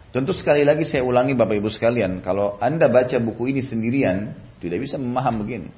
Tentu 0.09 0.33
sekali 0.33 0.65
lagi 0.65 0.85
saya 0.85 1.05
ulangi 1.05 1.37
Bapak 1.37 1.57
Ibu 1.57 1.69
sekalian, 1.69 2.25
kalau 2.25 2.57
Anda 2.57 2.89
baca 2.89 3.17
buku 3.21 3.53
ini 3.53 3.61
sendirian, 3.61 4.33
tidak 4.57 4.81
bisa 4.81 4.97
memaham 4.97 5.45
begini. 5.45 5.69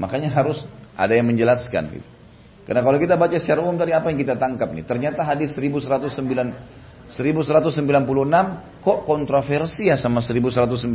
Makanya 0.00 0.32
harus 0.32 0.64
ada 0.96 1.12
yang 1.12 1.28
menjelaskan. 1.28 1.84
Gitu. 2.00 2.08
Karena 2.64 2.80
kalau 2.80 2.96
kita 2.96 3.20
baca 3.20 3.36
secara 3.36 3.60
umum 3.60 3.76
tadi 3.76 3.92
apa 3.92 4.08
yang 4.08 4.16
kita 4.20 4.40
tangkap 4.40 4.72
nih? 4.72 4.88
Ternyata 4.88 5.20
hadis 5.20 5.52
1109 5.52 7.04
1196 7.04 8.80
kok 8.80 8.98
kontroversi 9.04 9.92
ya 9.92 10.00
sama 10.00 10.24
1195. 10.24 10.88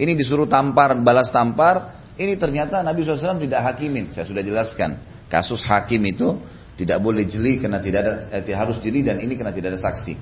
Ini 0.00 0.12
disuruh 0.16 0.48
tampar, 0.48 0.96
balas 1.04 1.28
tampar. 1.28 2.01
Ini 2.12 2.36
ternyata 2.36 2.84
Nabi 2.84 3.04
SAW 3.04 3.40
tidak 3.40 3.60
hakimin. 3.72 4.12
Saya 4.12 4.28
sudah 4.28 4.44
jelaskan. 4.44 5.00
Kasus 5.32 5.64
hakim 5.64 6.04
itu 6.04 6.36
tidak 6.76 7.00
boleh 7.00 7.24
jeli 7.24 7.56
karena 7.60 7.80
tidak 7.80 8.00
ada 8.04 8.12
eh, 8.36 8.56
harus 8.56 8.80
jeli 8.84 9.00
dan 9.04 9.20
ini 9.20 9.36
karena 9.36 9.52
tidak 9.52 9.76
ada 9.76 9.80
saksi. 9.80 10.12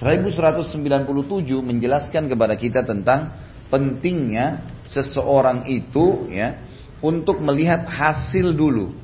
1197 0.00 0.80
menjelaskan 1.60 2.28
kepada 2.32 2.54
kita 2.56 2.80
tentang 2.84 3.36
pentingnya 3.68 4.64
seseorang 4.88 5.68
itu 5.68 6.28
ya 6.32 6.64
untuk 7.04 7.44
melihat 7.44 7.84
hasil 7.84 8.56
dulu. 8.56 8.96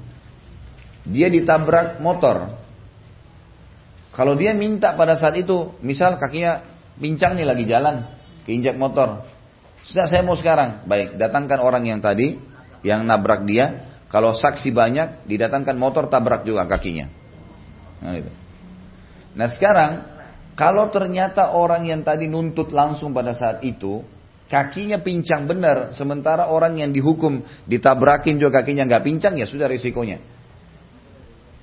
Dia 1.05 1.29
ditabrak 1.33 2.01
motor. 2.01 2.57
Kalau 4.11 4.37
dia 4.37 4.53
minta 4.53 4.93
pada 4.97 5.17
saat 5.17 5.39
itu, 5.41 5.77
misal 5.81 6.21
kakinya 6.21 6.67
pincang 7.01 7.39
nih 7.39 7.47
lagi 7.47 7.65
jalan, 7.65 8.05
keinjak 8.45 8.77
motor. 8.77 9.25
Sudah 9.91 10.07
saya 10.07 10.23
mau 10.23 10.39
sekarang. 10.39 10.87
Baik, 10.87 11.19
datangkan 11.19 11.59
orang 11.59 11.83
yang 11.83 11.99
tadi 11.99 12.39
yang 12.87 13.03
nabrak 13.03 13.43
dia. 13.43 13.91
Kalau 14.07 14.35
saksi 14.39 14.71
banyak, 14.71 15.27
didatangkan 15.27 15.75
motor 15.75 16.07
tabrak 16.07 16.47
juga 16.47 16.67
kakinya. 16.67 17.11
Nah, 18.01 18.15
itu. 18.17 18.31
nah 19.39 19.47
sekarang, 19.51 19.93
kalau 20.59 20.91
ternyata 20.91 21.55
orang 21.55 21.87
yang 21.87 22.03
tadi 22.03 22.27
nuntut 22.27 22.75
langsung 22.75 23.15
pada 23.15 23.35
saat 23.35 23.63
itu, 23.63 24.03
kakinya 24.51 24.99
pincang 24.99 25.47
benar, 25.47 25.95
sementara 25.95 26.51
orang 26.51 26.79
yang 26.83 26.91
dihukum 26.91 27.43
ditabrakin 27.71 28.39
juga 28.39 28.63
kakinya 28.63 28.87
nggak 28.87 29.05
pincang, 29.07 29.39
ya 29.39 29.47
sudah 29.47 29.71
risikonya. 29.71 30.19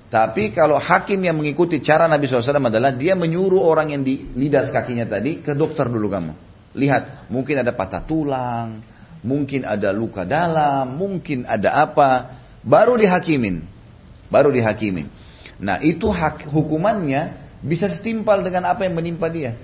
Tapi 0.08 0.56
kalau 0.56 0.80
hakim 0.80 1.20
yang 1.20 1.36
mengikuti 1.36 1.84
cara 1.84 2.08
Nabi 2.08 2.24
SAW 2.24 2.64
adalah 2.64 2.96
dia 2.96 3.12
menyuruh 3.12 3.60
orang 3.60 3.92
yang 3.92 4.00
dilidas 4.00 4.72
kakinya 4.72 5.04
tadi 5.04 5.44
ke 5.44 5.52
dokter 5.52 5.84
dulu 5.84 6.08
kamu. 6.08 6.47
Lihat, 6.78 7.26
mungkin 7.26 7.58
ada 7.58 7.74
patah 7.74 8.06
tulang, 8.06 8.86
mungkin 9.26 9.66
ada 9.66 9.90
luka 9.90 10.22
dalam, 10.22 10.94
mungkin 10.94 11.42
ada 11.42 11.74
apa, 11.74 12.38
baru 12.62 12.94
dihakimin, 12.94 13.66
baru 14.30 14.54
dihakimin. 14.54 15.10
Nah 15.58 15.82
itu 15.82 16.06
hak, 16.06 16.46
hukumannya 16.46 17.34
bisa 17.66 17.90
setimpal 17.90 18.38
dengan 18.46 18.70
apa 18.70 18.86
yang 18.86 18.94
menimpa 18.94 19.26
dia. 19.26 19.58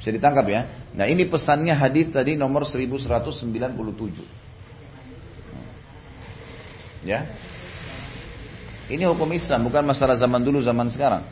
Bisa 0.00 0.08
ditangkap 0.08 0.48
ya. 0.48 0.60
Nah 0.96 1.04
ini 1.06 1.28
pesannya 1.28 1.76
hadis 1.76 2.08
tadi 2.08 2.34
nomor 2.40 2.64
1197. 2.64 4.24
Ya. 7.04 7.28
Ini 8.88 9.04
hukum 9.08 9.30
Islam 9.30 9.68
bukan 9.68 9.84
masalah 9.84 10.16
zaman 10.16 10.42
dulu 10.42 10.64
zaman 10.64 10.88
sekarang. 10.90 11.22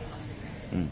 Hmm. 0.70 0.88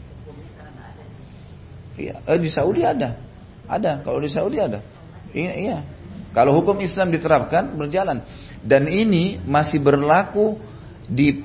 Eh, 1.99 2.39
di 2.39 2.49
Saudi 2.51 2.83
ada. 2.83 3.28
Ada, 3.69 4.01
kalau 4.01 4.17
di 4.17 4.29
Saudi 4.33 4.57
ada. 4.57 4.81
Iya, 5.29 5.53
iya. 5.53 5.77
Kalau 6.33 6.57
hukum 6.57 6.77
Islam 6.81 7.13
diterapkan 7.13 7.77
berjalan 7.77 8.25
dan 8.65 8.89
ini 8.89 9.37
masih 9.45 9.81
berlaku 9.81 10.57
di 11.09 11.41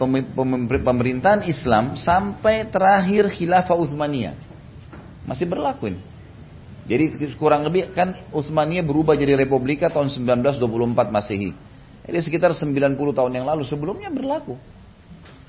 pemerintahan 0.76 1.48
Islam 1.48 1.96
sampai 1.96 2.68
terakhir 2.68 3.32
khilafah 3.32 3.76
Utsmaniyah. 3.76 4.36
Masih 5.24 5.48
berlaku 5.48 5.92
ini. 5.92 6.00
Jadi 6.84 7.32
kurang 7.40 7.64
lebih 7.64 7.96
kan 7.96 8.12
Utsmaniyah 8.28 8.84
berubah 8.84 9.16
jadi 9.16 9.40
Republika 9.40 9.88
tahun 9.88 10.12
1924 10.12 10.60
Masehi. 11.08 11.56
Jadi 12.04 12.18
sekitar 12.20 12.52
90 12.52 12.92
tahun 12.92 13.32
yang 13.32 13.48
lalu 13.48 13.64
sebelumnya 13.64 14.12
berlaku. 14.12 14.60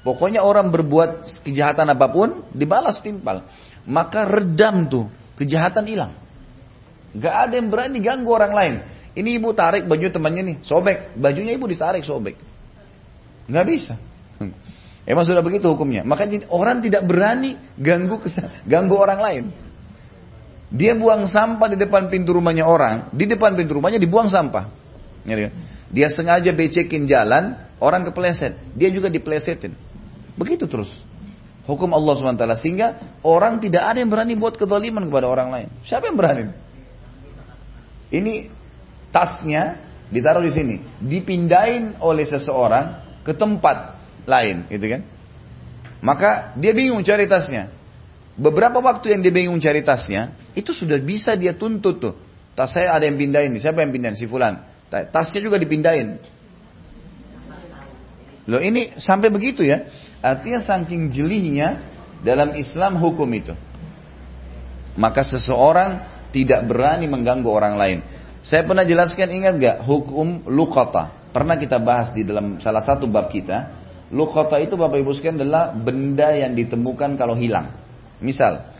Pokoknya 0.08 0.48
orang 0.48 0.72
berbuat 0.72 1.44
kejahatan 1.44 1.92
apa 1.92 2.08
pun 2.08 2.48
dibalas 2.56 3.04
timpal. 3.04 3.44
Maka 3.84 4.24
redam 4.24 4.88
tuh, 4.88 5.12
kejahatan 5.36 5.84
hilang. 5.92 6.25
Gak 7.16 7.36
ada 7.50 7.54
yang 7.56 7.72
berani 7.72 8.04
ganggu 8.04 8.30
orang 8.36 8.54
lain. 8.54 8.76
Ini 9.16 9.40
ibu 9.40 9.56
tarik 9.56 9.88
baju 9.88 10.08
temannya 10.12 10.44
nih, 10.44 10.58
sobek. 10.68 11.16
Bajunya 11.16 11.56
ibu 11.56 11.66
ditarik 11.72 12.04
sobek. 12.04 12.36
Gak 13.48 13.66
bisa. 13.66 13.96
Emang 15.10 15.24
sudah 15.24 15.40
begitu 15.40 15.72
hukumnya. 15.72 16.04
Maka 16.04 16.28
orang 16.52 16.84
tidak 16.84 17.08
berani 17.08 17.56
ganggu 17.80 18.20
ganggu 18.68 18.96
orang 19.00 19.20
lain. 19.24 19.44
Dia 20.76 20.98
buang 20.98 21.30
sampah 21.30 21.72
di 21.72 21.78
depan 21.80 22.12
pintu 22.12 22.36
rumahnya 22.36 22.68
orang, 22.68 23.14
di 23.16 23.24
depan 23.30 23.56
pintu 23.56 23.80
rumahnya 23.80 24.02
dibuang 24.02 24.28
sampah. 24.28 24.68
Dia 25.94 26.12
sengaja 26.12 26.52
becekin 26.52 27.08
jalan, 27.08 27.56
orang 27.80 28.04
kepleset, 28.10 28.60
dia 28.76 28.92
juga 28.92 29.08
diplesetin. 29.08 29.72
Begitu 30.36 30.68
terus. 30.68 30.92
Hukum 31.66 31.96
Allah 31.98 32.14
SWT 32.14 32.46
sehingga 32.62 33.18
orang 33.26 33.58
tidak 33.58 33.90
ada 33.90 33.98
yang 33.98 34.12
berani 34.12 34.38
buat 34.38 34.54
kezaliman 34.54 35.10
kepada 35.10 35.26
orang 35.26 35.50
lain. 35.50 35.68
Siapa 35.82 36.12
yang 36.12 36.18
berani? 36.18 36.65
Ini 38.16 38.48
tasnya 39.12 39.76
ditaruh 40.08 40.40
di 40.40 40.52
sini, 40.56 40.76
dipindahin 41.04 42.00
oleh 42.00 42.24
seseorang 42.24 43.20
ke 43.28 43.36
tempat 43.36 44.00
lain, 44.24 44.72
gitu 44.72 44.88
kan? 44.88 45.02
Maka 46.00 46.56
dia 46.56 46.72
bingung 46.72 47.04
cari 47.04 47.28
tasnya. 47.28 47.74
Beberapa 48.40 48.80
waktu 48.80 49.16
yang 49.16 49.22
dia 49.26 49.34
bingung 49.36 49.60
cari 49.60 49.84
tasnya, 49.84 50.32
itu 50.56 50.72
sudah 50.72 50.96
bisa 51.02 51.36
dia 51.36 51.52
tuntut 51.56 52.00
tuh. 52.00 52.16
Tas 52.56 52.72
saya 52.72 52.96
ada 52.96 53.04
yang 53.04 53.20
pindahin 53.20 53.52
siapa 53.60 53.84
yang 53.84 53.92
pindahin? 53.92 54.16
Si 54.16 54.28
Fulan. 54.32 54.64
Tasnya 54.88 55.40
juga 55.44 55.60
dipindahin. 55.60 56.20
Loh 58.46 58.62
ini 58.62 58.96
sampai 59.02 59.34
begitu 59.34 59.66
ya. 59.66 59.90
Artinya 60.22 60.62
saking 60.62 61.12
jelihnya 61.12 61.82
dalam 62.22 62.54
Islam 62.56 63.02
hukum 63.02 63.28
itu. 63.34 63.52
Maka 64.96 65.26
seseorang 65.26 66.15
tidak 66.32 66.66
berani 66.70 67.06
mengganggu 67.10 67.50
orang 67.50 67.76
lain. 67.76 68.00
Saya 68.46 68.62
pernah 68.62 68.86
jelaskan 68.86 69.34
ingat 69.34 69.54
gak 69.58 69.78
hukum 69.86 70.46
lukata. 70.46 71.34
Pernah 71.34 71.58
kita 71.58 71.82
bahas 71.82 72.14
di 72.14 72.22
dalam 72.22 72.62
salah 72.62 72.86
satu 72.86 73.10
bab 73.10 73.34
kita. 73.34 73.84
Lukata 74.14 74.62
itu 74.62 74.78
Bapak 74.78 75.02
Ibu 75.02 75.18
sekalian 75.18 75.42
adalah 75.42 75.74
benda 75.74 76.30
yang 76.38 76.54
ditemukan 76.54 77.18
kalau 77.18 77.34
hilang. 77.34 77.74
Misal, 78.22 78.72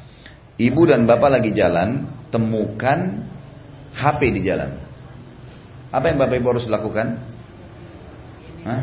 ibu 0.56 0.82
dan 0.88 1.04
bapak 1.04 1.42
lagi 1.42 1.52
jalan, 1.52 2.08
temukan 2.32 3.26
HP 3.92 4.22
di 4.38 4.42
jalan. 4.46 4.80
Apa 5.92 6.12
yang 6.12 6.18
bapak 6.22 6.36
ibu 6.40 6.48
harus 6.56 6.68
lakukan? 6.68 7.20
Hah? 8.64 8.82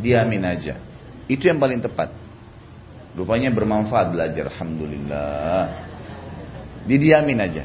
Diamin 0.00 0.42
aja. 0.44 0.80
Itu 1.28 1.48
yang 1.48 1.60
paling 1.60 1.84
tepat. 1.84 2.12
Rupanya 3.12 3.52
bermanfaat 3.52 4.12
belajar. 4.12 4.48
Alhamdulillah. 4.48 5.91
Didiamin 6.86 7.38
aja. 7.38 7.64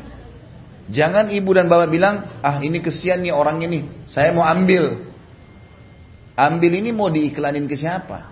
Jangan 0.87 1.27
ibu 1.33 1.51
dan 1.51 1.67
bapak 1.67 1.91
bilang, 1.91 2.23
ah 2.39 2.63
ini 2.63 2.79
kesian 2.79 3.19
nih 3.19 3.35
orang 3.35 3.59
ini, 3.59 4.07
saya 4.07 4.31
mau 4.31 4.47
ambil. 4.47 5.03
Ambil 6.37 6.71
ini 6.79 6.95
mau 6.95 7.11
diiklanin 7.11 7.67
ke 7.67 7.75
siapa? 7.75 8.31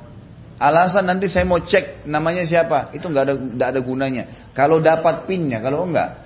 Alasan 0.55 1.03
nanti 1.03 1.27
saya 1.27 1.43
mau 1.43 1.59
cek 1.59 2.07
namanya 2.07 2.47
siapa, 2.47 2.95
itu 2.95 3.03
nggak 3.03 3.23
ada 3.27 3.35
nggak 3.35 3.69
ada 3.75 3.81
gunanya. 3.83 4.23
Kalau 4.55 4.79
dapat 4.79 5.27
pinnya, 5.27 5.59
kalau 5.59 5.83
enggak, 5.83 6.23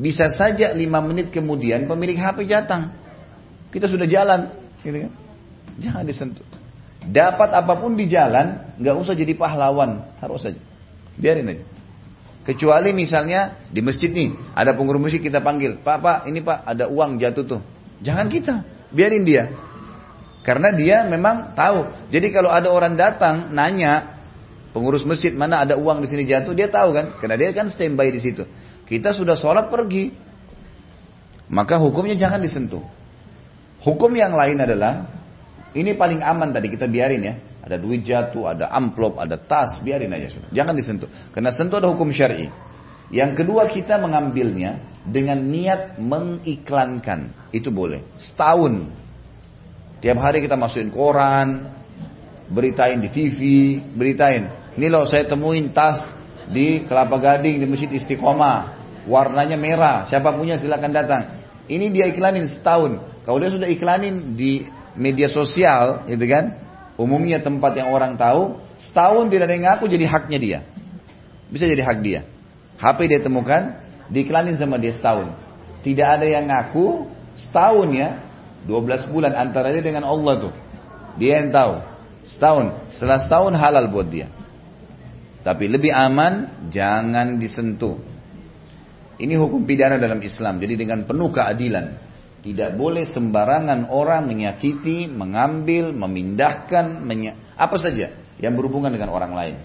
bisa 0.00 0.32
saja 0.32 0.72
lima 0.72 1.04
menit 1.04 1.28
kemudian 1.28 1.84
pemilik 1.84 2.16
HP 2.16 2.48
datang. 2.48 2.96
Kita 3.68 3.84
sudah 3.84 4.08
jalan, 4.08 4.48
gitu 4.80 4.96
kan? 4.96 5.12
Jangan 5.76 6.04
disentuh. 6.08 6.46
Dapat 7.04 7.52
apa 7.52 7.74
pun 7.76 8.00
di 8.00 8.08
jalan, 8.08 8.80
nggak 8.80 8.96
usah 8.96 9.12
jadi 9.12 9.36
pahlawan, 9.36 10.08
harus 10.24 10.40
saja. 10.40 10.62
Biarin 11.20 11.52
aja. 11.52 11.73
Kecuali 12.44 12.92
misalnya 12.92 13.56
di 13.72 13.80
masjid 13.80 14.12
nih, 14.12 14.36
ada 14.52 14.76
pengurus 14.76 15.00
masjid 15.00 15.24
kita 15.24 15.40
panggil, 15.40 15.80
Pak, 15.80 15.96
Pak, 16.04 16.18
ini 16.28 16.44
Pak, 16.44 16.68
ada 16.68 16.92
uang 16.92 17.16
jatuh 17.16 17.44
tuh. 17.48 17.60
Jangan 18.04 18.28
kita, 18.28 18.60
biarin 18.92 19.24
dia. 19.24 19.48
Karena 20.44 20.76
dia 20.76 21.08
memang 21.08 21.56
tahu. 21.56 21.88
Jadi 22.12 22.28
kalau 22.28 22.52
ada 22.52 22.68
orang 22.68 23.00
datang 23.00 23.48
nanya 23.56 24.20
pengurus 24.76 25.08
masjid 25.08 25.32
mana 25.32 25.64
ada 25.64 25.80
uang 25.80 26.04
di 26.04 26.08
sini 26.12 26.28
jatuh, 26.28 26.52
dia 26.52 26.68
tahu 26.68 26.92
kan? 26.92 27.16
Karena 27.16 27.40
dia 27.40 27.56
kan 27.56 27.72
standby 27.72 28.12
di 28.12 28.20
situ. 28.20 28.44
Kita 28.84 29.16
sudah 29.16 29.40
sholat 29.40 29.72
pergi, 29.72 30.12
maka 31.48 31.80
hukumnya 31.80 32.12
jangan 32.12 32.44
disentuh. 32.44 32.84
Hukum 33.80 34.12
yang 34.12 34.36
lain 34.36 34.60
adalah 34.60 35.08
ini 35.72 35.96
paling 35.96 36.20
aman 36.20 36.52
tadi 36.52 36.68
kita 36.68 36.92
biarin 36.92 37.24
ya. 37.24 37.34
Ada 37.64 37.80
duit 37.80 38.04
jatuh, 38.04 38.52
ada 38.52 38.68
amplop, 38.68 39.16
ada 39.16 39.40
tas, 39.40 39.80
biarin 39.80 40.12
aja 40.12 40.36
sudah. 40.36 40.52
Jangan 40.52 40.76
disentuh. 40.76 41.08
Karena 41.32 41.48
sentuh 41.56 41.80
ada 41.80 41.88
hukum 41.88 42.12
syar'i. 42.12 42.52
Yang 43.08 43.40
kedua 43.40 43.72
kita 43.72 43.96
mengambilnya 43.96 44.84
dengan 45.08 45.40
niat 45.48 45.96
mengiklankan. 45.96 47.48
Itu 47.56 47.72
boleh. 47.72 48.04
Setahun 48.20 49.04
Tiap 50.04 50.20
hari 50.20 50.44
kita 50.44 50.52
masukin 50.52 50.92
koran, 50.92 51.64
beritain 52.52 53.00
di 53.00 53.08
TV, 53.08 53.40
beritain. 53.96 54.52
Ini 54.76 54.92
loh 54.92 55.08
saya 55.08 55.24
temuin 55.24 55.72
tas 55.72 56.04
di 56.52 56.84
Kelapa 56.84 57.16
Gading 57.16 57.56
di 57.56 57.64
Masjid 57.64 57.88
Istiqomah. 57.88 58.84
Warnanya 59.08 59.56
merah, 59.56 60.04
siapa 60.04 60.36
punya 60.36 60.60
silakan 60.60 60.92
datang. 60.92 61.22
Ini 61.72 61.88
dia 61.88 62.04
iklanin 62.12 62.52
setahun. 62.52 63.00
Kalau 63.24 63.40
dia 63.40 63.48
sudah 63.48 63.64
iklanin 63.64 64.36
di 64.36 64.68
media 64.92 65.32
sosial, 65.32 66.04
gitu 66.04 66.28
kan? 66.28 66.52
Umumnya 66.94 67.42
tempat 67.42 67.74
yang 67.74 67.90
orang 67.90 68.14
tahu, 68.14 68.62
setahun 68.78 69.26
tidak 69.26 69.50
ada 69.50 69.54
yang 69.58 69.66
ngaku 69.66 69.84
jadi 69.90 70.06
haknya 70.06 70.38
dia. 70.38 70.58
Bisa 71.50 71.66
jadi 71.66 71.82
hak 71.82 71.98
dia. 72.06 72.22
HP 72.78 73.10
dia 73.10 73.20
temukan, 73.22 73.82
diiklanin 74.10 74.54
sama 74.54 74.78
dia 74.78 74.94
setahun. 74.94 75.34
Tidak 75.82 76.06
ada 76.06 76.26
yang 76.26 76.46
ngaku, 76.46 77.10
setahun 77.34 77.88
ya, 77.94 78.08
12 78.64 79.10
bulan 79.12 79.34
antara 79.34 79.74
dia 79.74 79.82
dengan 79.84 80.06
Allah 80.06 80.48
tuh. 80.48 80.54
Dia 81.20 81.42
yang 81.42 81.50
tahu. 81.52 81.74
Setahun. 82.24 82.90
Setelah 82.90 83.18
setahun 83.20 83.54
halal 83.54 83.90
buat 83.92 84.08
dia. 84.08 84.32
Tapi 85.44 85.68
lebih 85.68 85.92
aman 85.92 86.66
jangan 86.72 87.36
disentuh. 87.36 88.00
Ini 89.20 89.36
hukum 89.36 89.68
pidana 89.68 90.00
dalam 90.00 90.18
Islam. 90.24 90.58
Jadi 90.58 90.74
dengan 90.74 91.04
penuh 91.04 91.28
keadilan. 91.30 92.00
Tidak 92.44 92.76
boleh 92.76 93.08
sembarangan 93.08 93.88
orang 93.88 94.28
menyakiti, 94.28 95.08
mengambil, 95.08 95.96
memindahkan, 95.96 97.00
menye 97.00 97.32
apa 97.56 97.80
saja 97.80 98.12
yang 98.36 98.52
berhubungan 98.52 98.92
dengan 98.92 99.16
orang 99.16 99.32
lain. 99.32 99.56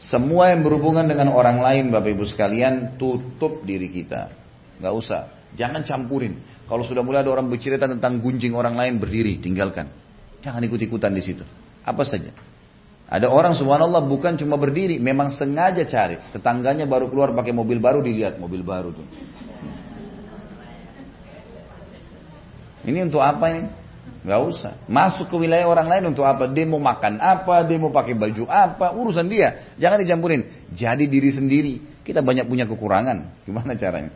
Semua 0.00 0.48
yang 0.54 0.64
berhubungan 0.64 1.04
dengan 1.04 1.28
orang 1.36 1.60
lain 1.60 1.92
Bapak 1.92 2.16
Ibu 2.16 2.24
sekalian 2.24 2.96
tutup 2.96 3.60
diri 3.68 3.92
kita. 3.92 4.32
Gak 4.80 4.94
usah. 4.94 5.36
Jangan 5.52 5.84
campurin. 5.84 6.40
Kalau 6.64 6.80
sudah 6.80 7.04
mulai 7.04 7.20
ada 7.20 7.28
orang 7.28 7.52
bercerita 7.52 7.84
tentang 7.84 8.24
gunjing 8.24 8.56
orang 8.56 8.72
lain 8.72 8.96
berdiri, 8.96 9.36
tinggalkan. 9.36 9.92
Jangan 10.40 10.64
ikut-ikutan 10.64 11.12
di 11.12 11.20
situ. 11.20 11.44
Apa 11.84 12.08
saja. 12.08 12.32
Ada 13.08 13.28
orang 13.28 13.52
subhanallah 13.52 14.04
bukan 14.04 14.36
cuma 14.40 14.56
berdiri, 14.56 14.96
memang 14.96 15.32
sengaja 15.32 15.84
cari. 15.84 16.20
Tetangganya 16.32 16.88
baru 16.88 17.12
keluar 17.12 17.36
pakai 17.36 17.52
mobil 17.52 17.80
baru, 17.80 18.00
dilihat 18.00 18.40
mobil 18.40 18.64
baru 18.64 18.96
tuh. 18.96 19.08
Ini 22.88 23.04
untuk 23.04 23.20
apa 23.20 23.46
ya? 23.52 23.62
Gak 24.24 24.40
usah. 24.40 24.72
Masuk 24.88 25.28
ke 25.28 25.36
wilayah 25.36 25.68
orang 25.68 25.86
lain 25.86 26.04
untuk 26.10 26.24
apa? 26.24 26.48
Mau 26.48 26.80
makan 26.80 27.20
apa, 27.20 27.68
mau 27.76 27.92
pakai 27.92 28.16
baju 28.16 28.48
apa, 28.48 28.96
urusan 28.96 29.28
dia. 29.28 29.76
Jangan 29.76 30.00
dicampurin. 30.00 30.48
Jadi 30.72 31.04
diri 31.06 31.30
sendiri. 31.30 31.74
Kita 32.02 32.24
banyak 32.24 32.48
punya 32.48 32.64
kekurangan. 32.64 33.44
Gimana 33.44 33.76
caranya? 33.76 34.10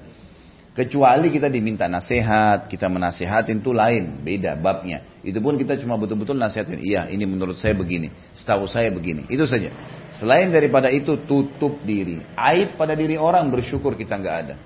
Kecuali 0.72 1.28
kita 1.28 1.52
diminta 1.52 1.84
nasihat, 1.84 2.64
kita 2.64 2.88
menasehatin 2.88 3.60
itu 3.60 3.76
lain, 3.76 4.24
beda 4.24 4.56
babnya. 4.56 5.04
Itu 5.20 5.44
pun 5.44 5.60
kita 5.60 5.76
cuma 5.76 6.00
betul-betul 6.00 6.32
nasihatin, 6.40 6.80
iya 6.80 7.12
ini 7.12 7.28
menurut 7.28 7.60
saya 7.60 7.76
begini, 7.76 8.08
setahu 8.32 8.64
saya 8.64 8.88
begini. 8.88 9.28
Itu 9.28 9.44
saja. 9.44 9.68
Selain 10.16 10.48
daripada 10.48 10.88
itu 10.88 11.20
tutup 11.28 11.84
diri. 11.84 12.24
Aib 12.32 12.80
pada 12.80 12.96
diri 12.96 13.20
orang 13.20 13.52
bersyukur 13.52 14.00
kita 14.00 14.16
nggak 14.16 14.36
ada. 14.48 14.56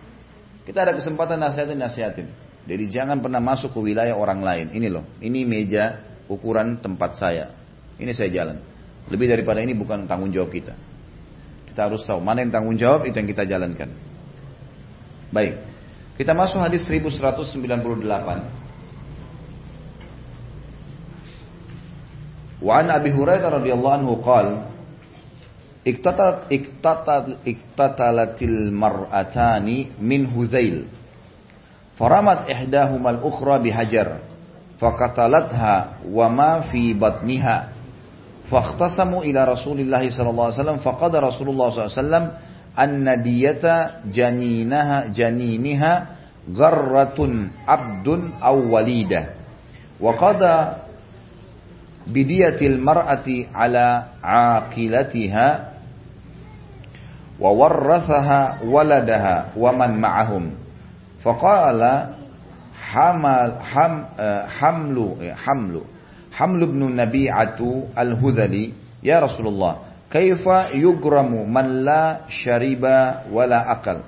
Kita 0.63 0.87
ada 0.87 0.95
kesempatan 0.95 1.43
nasihatin, 1.43 1.75
nasihatin. 1.75 2.46
Jadi 2.67 2.91
jangan 2.91 3.23
pernah 3.23 3.39
masuk 3.39 3.71
ke 3.71 3.79
wilayah 3.79 4.19
orang 4.19 4.43
lain. 4.43 4.67
Ini 4.75 4.91
loh, 4.91 5.07
ini 5.23 5.47
meja 5.47 6.03
ukuran 6.27 6.83
tempat 6.83 7.15
saya. 7.15 7.55
Ini 7.97 8.11
saya 8.11 8.29
jalan. 8.35 8.59
Lebih 9.07 9.31
daripada 9.31 9.63
ini 9.63 9.71
bukan 9.79 10.11
tanggung 10.11 10.35
jawab 10.35 10.51
kita. 10.51 10.75
Kita 11.71 11.87
harus 11.87 12.03
tahu 12.03 12.19
mana 12.19 12.43
yang 12.43 12.51
tanggung 12.51 12.75
jawab 12.75 13.07
itu 13.07 13.15
yang 13.15 13.31
kita 13.31 13.47
jalankan. 13.47 13.95
Baik. 15.31 15.63
Kita 16.19 16.35
masuk 16.35 16.59
hadis 16.59 16.83
1198. 16.91 18.67
Wa 22.67 22.83
an 22.83 22.89
Abi 22.91 23.15
Hurairah 23.15 23.63
radhiyallahu 23.63 23.97
anhu 24.01 24.19
qala 24.25 24.75
iktatat 25.87 26.51
iktatat 26.51 27.47
iktatalatil 27.47 28.75
mar'atani 28.75 29.95
min 30.03 30.27
Huzail 30.27 30.89
فرمت 31.97 32.39
إحداهما 32.53 33.11
الأخرى 33.11 33.59
بهجر 33.59 34.09
فقتلتها 34.79 35.77
وما 36.13 36.61
في 36.61 36.95
بطنها. 36.95 37.69
فاختصموا 38.51 39.23
إلى 39.25 39.45
رسول 39.45 39.81
الله 39.81 40.11
صلى 40.11 40.31
الله 40.31 40.45
عليه 40.45 40.55
وسلم 40.61 40.77
فقد 40.77 41.17
رسول 41.17 41.49
الله 41.49 41.67
صلى 41.71 41.81
الله 41.83 41.93
عليه 41.97 42.03
وسلم 42.05 42.25
أن 42.79 43.23
دية 43.23 43.65
جنينها 44.13 45.07
جنينها 45.07 45.95
غرة 46.55 47.19
عبد 47.69 48.09
أو 48.43 48.57
وليدة. 48.75 49.23
وقضى 50.01 50.57
بدية 52.07 52.61
المرأة 52.67 53.29
على 53.55 53.87
عاقلتها 54.23 55.49
وورثها 57.41 58.41
ولدها 58.65 59.37
ومن 59.57 59.91
معهم. 60.01 60.45
Faqala 61.27 62.15
hamal 62.93 63.59
ham 63.59 63.95
hamlu 64.59 65.19
hamlu 65.45 65.83
hamlu 66.31 66.65
ibn 66.71 66.83
nabi'atu 66.95 67.91
al-hudhali 67.99 68.71
ya 69.03 69.19
rasulullah 69.19 70.07
kaifa 70.07 70.71
yugramu 70.79 71.43
man 71.51 71.83
la 71.83 72.31
syariba 72.31 73.27
wala 73.35 73.67
akal 73.75 74.07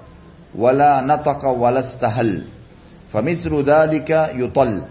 wala 0.54 1.02
nataqa 1.02 1.50
wala 1.50 1.82
stahal 1.82 2.46
famithlu 3.10 3.66
dhalika 3.66 4.30
yutal 4.38 4.86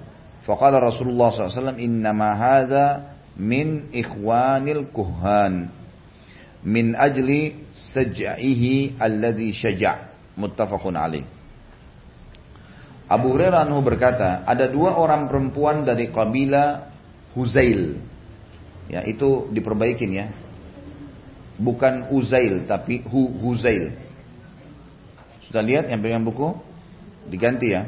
faqala 0.46 0.80
Rasulullah 0.84 1.32
SAW 1.32 1.80
innama 1.80 2.36
hadha 2.36 2.86
min 3.38 3.88
ikhwanil 3.94 4.90
kuhan 4.96 5.70
min 6.64 6.96
ajli 6.98 7.56
saj'ihi 7.72 8.98
alladhi 9.00 9.54
syaja' 9.54 10.36
muttafaqun 10.38 10.96
alaih 10.98 11.37
Abu 13.08 13.32
Hurairah 13.32 13.64
anhu 13.64 13.80
berkata, 13.80 14.44
ada 14.44 14.68
dua 14.68 15.00
orang 15.00 15.32
perempuan 15.32 15.88
dari 15.88 16.12
kabilah 16.12 16.92
Huzail. 17.32 18.04
Ya, 18.92 19.04
itu 19.08 19.48
diperbaikin 19.52 20.12
ya. 20.12 20.28
Bukan 21.56 22.12
Uzail 22.12 22.68
tapi 22.68 23.04
Hu 23.08 23.32
Huzail. 23.40 23.96
Sudah 25.48 25.64
lihat 25.64 25.88
yang 25.88 26.04
pegang 26.04 26.28
buku? 26.28 26.52
Diganti 27.32 27.72
ya. 27.72 27.88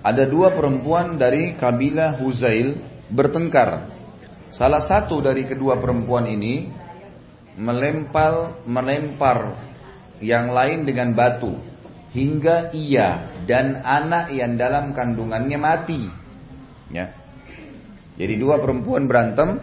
Ada 0.00 0.24
dua 0.24 0.56
perempuan 0.56 1.20
dari 1.20 1.52
kabilah 1.52 2.16
Huzail 2.16 2.80
bertengkar. 3.12 3.92
Salah 4.48 4.80
satu 4.80 5.20
dari 5.20 5.44
kedua 5.44 5.76
perempuan 5.76 6.24
ini 6.24 6.72
melempar 7.60 8.64
melempar 8.64 9.60
yang 10.24 10.48
lain 10.48 10.88
dengan 10.88 11.12
batu 11.12 11.52
hingga 12.12 12.72
ia 12.72 13.32
dan 13.44 13.84
anak 13.84 14.32
yang 14.32 14.56
dalam 14.56 14.96
kandungannya 14.96 15.58
mati. 15.60 16.02
Ya. 16.88 17.12
Jadi 18.18 18.34
dua 18.40 18.58
perempuan 18.58 19.06
berantem, 19.06 19.62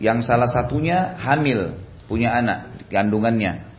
yang 0.00 0.24
salah 0.24 0.48
satunya 0.48 1.18
hamil, 1.20 1.76
punya 2.06 2.34
anak 2.34 2.88
kandungannya. 2.88 3.74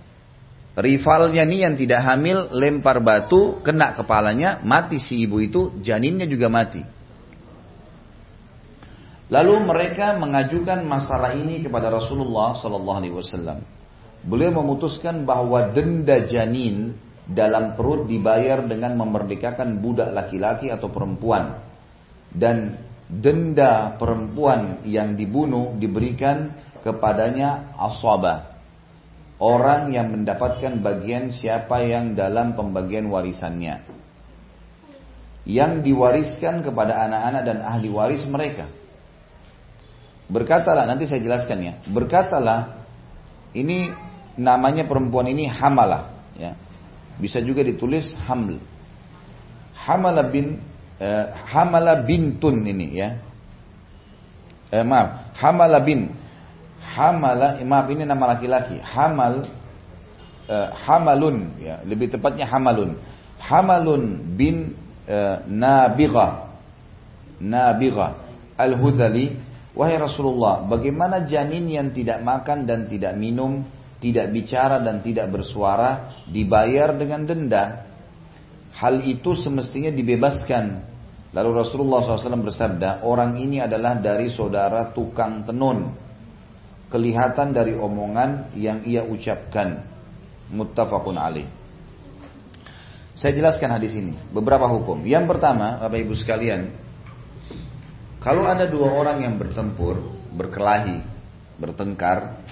Rivalnya 0.75 1.47
nih 1.47 1.59
yang 1.63 1.75
tidak 1.79 2.03
hamil 2.03 2.51
lempar 2.51 2.99
batu, 2.99 3.63
kena 3.63 3.95
kepalanya, 3.95 4.59
mati 4.67 4.99
si 4.99 5.23
ibu 5.23 5.39
itu, 5.39 5.71
janinnya 5.79 6.27
juga 6.27 6.51
mati. 6.51 6.83
Lalu 9.31 9.65
mereka 9.65 10.13
mengajukan 10.19 10.85
masalah 10.85 11.33
ini 11.33 11.63
kepada 11.63 11.89
Rasulullah 11.89 12.53
Sallallahu 12.59 12.99
Alaihi 13.01 13.15
Wasallam. 13.15 13.63
Beliau 14.21 14.53
memutuskan 14.53 15.25
bahwa 15.25 15.73
denda 15.73 16.27
janin 16.29 16.93
dalam 17.25 17.73
perut 17.73 18.05
dibayar 18.05 18.61
dengan 18.61 18.93
memerdekakan 19.01 19.81
budak 19.81 20.13
laki-laki 20.13 20.69
atau 20.69 20.93
perempuan. 20.93 21.61
Dan 22.29 22.77
denda 23.09 23.95
perempuan 23.97 24.85
yang 24.85 25.17
dibunuh 25.17 25.73
diberikan 25.77 26.53
kepadanya 26.85 27.73
aswabah 27.77 28.55
orang 29.41 29.91
yang 29.91 30.11
mendapatkan 30.11 30.79
bagian 30.79 31.31
siapa 31.33 31.83
yang 31.83 32.15
dalam 32.15 32.55
pembagian 32.55 33.07
warisannya. 33.11 33.83
Yang 35.45 35.71
diwariskan 35.85 36.65
kepada 36.65 37.05
anak-anak 37.05 37.41
dan 37.45 37.57
ahli 37.61 37.89
waris 37.93 38.25
mereka. 38.25 38.65
Berkatalah 40.25 40.89
nanti 40.89 41.05
saya 41.05 41.21
jelaskan 41.21 41.57
ya. 41.61 41.73
Berkatalah 41.85 42.81
ini 43.53 43.93
namanya 44.41 44.89
perempuan 44.89 45.29
ini 45.29 45.45
hamalah 45.45 46.14
bisa 47.19 47.39
juga 47.39 47.63
ditulis 47.63 48.15
haml. 48.27 48.59
Hamala 49.75 50.25
bin 50.27 50.59
eh, 50.99 51.25
Hamala 51.51 52.01
bintun 52.03 52.65
ini 52.65 52.87
ya. 52.95 53.09
Eh, 54.73 54.81
maaf, 54.81 55.35
Hamala 55.37 55.79
bin 55.83 56.09
Hamala, 56.81 57.61
eh, 57.61 57.67
maaf 57.67 57.87
ini 57.91 58.03
nama 58.07 58.35
laki-laki. 58.35 58.81
Hamal 58.81 59.45
eh, 60.47 60.69
Hamalun 60.73 61.59
ya, 61.61 61.83
lebih 61.85 62.09
tepatnya 62.11 62.49
Hamalun. 62.49 62.97
Hamalun 63.37 64.35
bin 64.35 64.73
eh, 65.05 65.37
Nabigha. 65.45 66.49
Nabigha 67.35 68.25
Al-Hudali, 68.55 69.35
wahai 69.75 69.99
Rasulullah, 69.99 70.63
bagaimana 70.63 71.27
janin 71.27 71.67
yang 71.67 71.91
tidak 71.91 72.23
makan 72.23 72.63
dan 72.63 72.87
tidak 72.87 73.11
minum 73.19 73.67
tidak 73.99 74.31
bicara 74.31 74.83
dan 74.83 74.99
tidak 74.99 75.31
bersuara, 75.31 76.23
dibayar 76.27 76.91
dengan 76.95 77.23
denda. 77.23 77.87
Hal 78.75 79.07
itu 79.07 79.33
semestinya 79.39 79.91
dibebaskan. 79.91 80.93
Lalu 81.31 81.49
Rasulullah 81.51 82.03
SAW 82.03 82.47
bersabda, 82.47 83.03
orang 83.03 83.39
ini 83.39 83.59
adalah 83.59 83.99
dari 83.99 84.31
saudara 84.31 84.91
tukang 84.91 85.43
tenun. 85.47 85.95
Kelihatan 86.91 87.51
dari 87.51 87.75
omongan 87.75 88.55
yang 88.55 88.83
ia 88.87 89.03
ucapkan. 89.03 89.83
Muttafaqun 90.51 91.17
alaih. 91.19 91.47
Saya 93.15 93.31
jelaskan 93.31 93.71
hadis 93.79 93.95
ini, 93.95 94.19
beberapa 94.31 94.67
hukum. 94.67 95.07
Yang 95.07 95.31
pertama, 95.31 95.79
Bapak 95.79 96.03
Ibu 96.03 96.13
sekalian, 96.19 96.67
kalau 98.19 98.43
ada 98.43 98.67
dua 98.67 98.91
orang 98.91 99.23
yang 99.23 99.39
bertempur, 99.39 100.03
berkelahi, 100.35 100.99
bertengkar, 101.55 102.43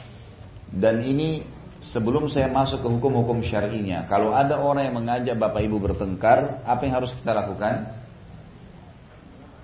dan 0.74 1.05
ini 1.05 1.45
sebelum 1.86 2.26
saya 2.34 2.49
masuk 2.49 2.82
ke 2.82 2.88
hukum-hukum 2.89 3.45
syar'inya, 3.45 4.09
kalau 4.09 4.34
ada 4.34 4.57
orang 4.57 4.89
yang 4.89 4.97
mengajak 4.97 5.36
Bapak 5.38 5.61
Ibu 5.61 5.78
bertengkar, 5.78 6.65
apa 6.65 6.82
yang 6.82 6.97
harus 6.97 7.13
kita 7.13 7.30
lakukan? 7.30 7.93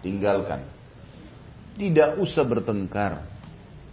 Tinggalkan. 0.06 0.70
Tidak 1.82 2.22
usah 2.22 2.46
bertengkar. 2.46 3.26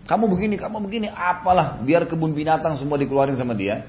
Kamu 0.07 0.29
begini, 0.29 0.61
kamu 0.61 0.77
begini, 0.85 1.09
apalah, 1.11 1.81
biar 1.83 2.05
kebun 2.07 2.37
binatang 2.37 2.77
semua 2.77 3.01
dikeluarin 3.01 3.35
sama 3.35 3.57
dia. 3.57 3.89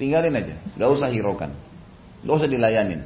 Tinggalin 0.00 0.32
aja, 0.32 0.56
gak 0.80 0.90
usah 0.90 1.12
hiraukan. 1.12 1.52
Gak 2.24 2.34
usah 2.34 2.48
dilayanin. 2.48 3.04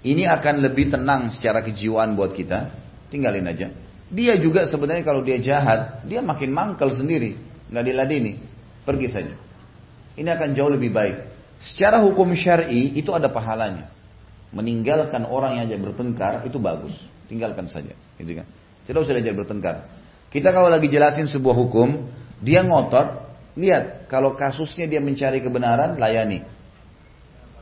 Ini 0.00 0.26
akan 0.32 0.64
lebih 0.64 0.96
tenang 0.96 1.28
secara 1.28 1.60
kejiwaan 1.60 2.16
buat 2.16 2.32
kita. 2.32 2.72
Tinggalin 3.12 3.46
aja. 3.46 3.68
Dia 4.08 4.38
juga 4.40 4.64
sebenarnya 4.64 5.04
kalau 5.04 5.20
dia 5.20 5.38
jahat, 5.38 6.06
dia 6.08 6.22
makin 6.24 6.50
mangkel 6.54 6.94
sendiri 6.94 7.45
nggak 7.70 7.84
diladeni, 7.84 8.38
pergi 8.86 9.08
saja. 9.10 9.34
Ini 10.16 10.28
akan 10.32 10.56
jauh 10.56 10.72
lebih 10.72 10.90
baik. 10.94 11.16
Secara 11.60 12.00
hukum 12.04 12.32
syar'i 12.36 12.96
itu 12.96 13.12
ada 13.12 13.28
pahalanya. 13.32 13.92
Meninggalkan 14.52 15.28
orang 15.28 15.60
yang 15.60 15.68
aja 15.68 15.76
bertengkar 15.76 16.46
itu 16.48 16.56
bagus. 16.56 16.94
Tinggalkan 17.26 17.66
saja, 17.66 17.92
gitu 18.16 18.32
kan. 18.38 18.46
Tidak 18.86 19.00
usah 19.02 19.14
diajak 19.18 19.34
bertengkar. 19.34 19.90
Kita 20.30 20.54
kalau 20.54 20.70
lagi 20.70 20.86
jelasin 20.86 21.26
sebuah 21.26 21.56
hukum, 21.58 22.06
dia 22.38 22.62
ngotot, 22.62 23.26
lihat 23.58 24.06
kalau 24.06 24.38
kasusnya 24.38 24.86
dia 24.86 25.02
mencari 25.02 25.42
kebenaran, 25.42 25.98
layani. 25.98 26.46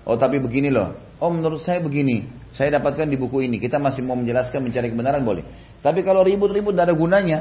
Oh 0.05 0.21
tapi 0.21 0.37
begini 0.37 0.69
loh. 0.69 0.93
Oh 1.19 1.33
menurut 1.33 1.65
saya 1.65 1.81
begini. 1.81 2.29
Saya 2.55 2.79
dapatkan 2.79 3.09
di 3.09 3.19
buku 3.19 3.49
ini. 3.49 3.59
Kita 3.59 3.83
masih 3.83 4.07
mau 4.07 4.15
menjelaskan 4.15 4.63
mencari 4.63 4.93
kebenaran 4.93 5.25
boleh. 5.27 5.43
Tapi 5.83 6.07
kalau 6.07 6.23
ribut-ribut 6.23 6.77
tidak 6.77 6.93
ada 6.93 6.95
gunanya, 6.95 7.39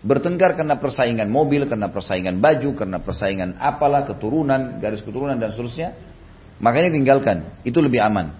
Bertengkar 0.00 0.56
karena 0.56 0.80
persaingan 0.80 1.28
mobil, 1.28 1.68
karena 1.68 1.92
persaingan 1.92 2.40
baju, 2.40 2.72
karena 2.72 2.98
persaingan 3.04 3.60
apalah, 3.60 4.08
keturunan, 4.08 4.80
garis 4.80 5.04
keturunan 5.04 5.36
dan 5.36 5.52
seterusnya. 5.52 5.92
Makanya 6.60 6.92
tinggalkan, 6.92 7.60
itu 7.68 7.76
lebih 7.80 8.00
aman. 8.00 8.32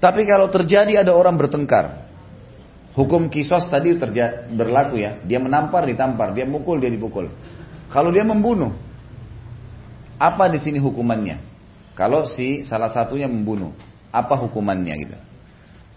Tapi 0.00 0.24
kalau 0.28 0.48
terjadi 0.52 1.04
ada 1.04 1.12
orang 1.16 1.36
bertengkar, 1.36 2.08
hukum 2.96 3.28
kisos 3.32 3.68
tadi 3.68 3.96
berlaku 4.52 5.00
ya, 5.00 5.20
dia 5.24 5.40
menampar, 5.40 5.84
ditampar, 5.88 6.32
dia 6.32 6.44
mukul, 6.44 6.80
dia 6.80 6.92
dipukul. 6.92 7.28
Kalau 7.92 8.08
dia 8.12 8.24
membunuh, 8.24 8.72
apa 10.20 10.48
di 10.52 10.60
sini 10.60 10.76
hukumannya? 10.76 11.40
Kalau 11.96 12.28
si 12.28 12.64
salah 12.64 12.92
satunya 12.92 13.28
membunuh, 13.28 13.72
apa 14.12 14.36
hukumannya 14.36 14.94
gitu? 15.04 15.16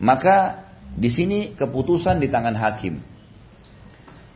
Maka 0.03 0.67
di 0.95 1.07
sini 1.07 1.55
keputusan 1.55 2.19
di 2.19 2.27
tangan 2.27 2.55
hakim. 2.55 2.99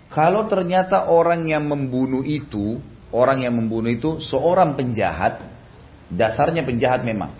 Kalau 0.08 0.48
ternyata 0.48 1.12
orang 1.12 1.44
yang 1.44 1.68
membunuh 1.68 2.24
itu, 2.24 2.80
orang 3.12 3.44
yang 3.44 3.60
membunuh 3.60 3.92
itu 3.92 4.24
seorang 4.24 4.80
penjahat, 4.80 5.44
dasarnya 6.08 6.64
penjahat 6.64 7.04
memang. 7.04 7.36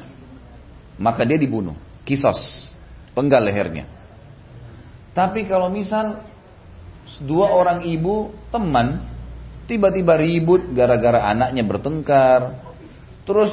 Maka 1.00 1.24
dia 1.24 1.40
dibunuh, 1.40 1.78
kisos, 2.04 2.68
penggal 3.16 3.48
lehernya. 3.48 3.88
Tapi 5.16 5.48
kalau 5.48 5.72
misal 5.72 6.22
dua 7.24 7.56
orang 7.56 7.88
ibu 7.88 8.36
teman 8.52 9.00
tiba-tiba 9.66 10.20
ribut 10.20 10.76
gara-gara 10.76 11.24
anaknya 11.32 11.64
bertengkar, 11.64 12.68
terus 13.24 13.52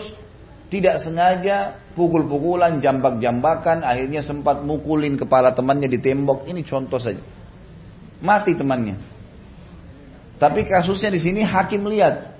tidak 0.74 0.98
sengaja 0.98 1.78
pukul-pukulan, 1.94 2.82
jambak-jambakan, 2.82 3.86
akhirnya 3.86 4.26
sempat 4.26 4.66
mukulin 4.66 5.14
kepala 5.14 5.54
temannya 5.54 5.86
di 5.86 6.02
tembok. 6.02 6.50
Ini 6.50 6.66
contoh 6.66 6.98
saja 6.98 7.22
mati 8.24 8.56
temannya. 8.56 8.96
Tapi 10.40 10.66
kasusnya 10.66 11.12
di 11.12 11.20
sini 11.20 11.44
hakim 11.44 11.84
lihat, 11.86 12.34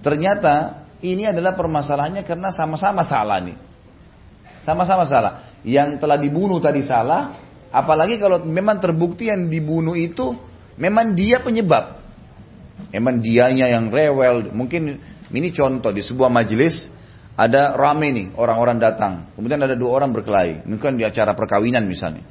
ternyata 0.00 0.86
ini 1.04 1.28
adalah 1.28 1.52
permasalahannya 1.58 2.24
karena 2.24 2.54
sama-sama 2.54 3.04
salah 3.04 3.42
nih. 3.42 3.58
Sama-sama 4.64 5.04
salah. 5.04 5.60
Yang 5.60 6.00
telah 6.00 6.16
dibunuh 6.16 6.56
tadi 6.62 6.80
salah, 6.80 7.36
apalagi 7.68 8.16
kalau 8.16 8.40
memang 8.46 8.80
terbukti 8.80 9.28
yang 9.28 9.52
dibunuh 9.52 9.92
itu 9.92 10.32
memang 10.80 11.12
dia 11.12 11.44
penyebab. 11.44 12.00
Memang 12.90 13.20
dianya 13.20 13.68
yang 13.68 13.92
rewel. 13.92 14.48
Mungkin 14.54 14.98
ini 15.28 15.48
contoh 15.52 15.92
di 15.92 16.00
sebuah 16.00 16.32
majelis 16.32 16.88
ada 17.36 17.76
rame 17.76 18.08
nih 18.14 18.26
orang-orang 18.40 18.80
datang. 18.80 19.34
Kemudian 19.36 19.60
ada 19.60 19.76
dua 19.76 20.00
orang 20.00 20.16
berkelahi. 20.16 20.64
Mungkin 20.64 20.96
di 20.96 21.04
acara 21.04 21.36
perkawinan 21.36 21.84
misalnya. 21.84 22.24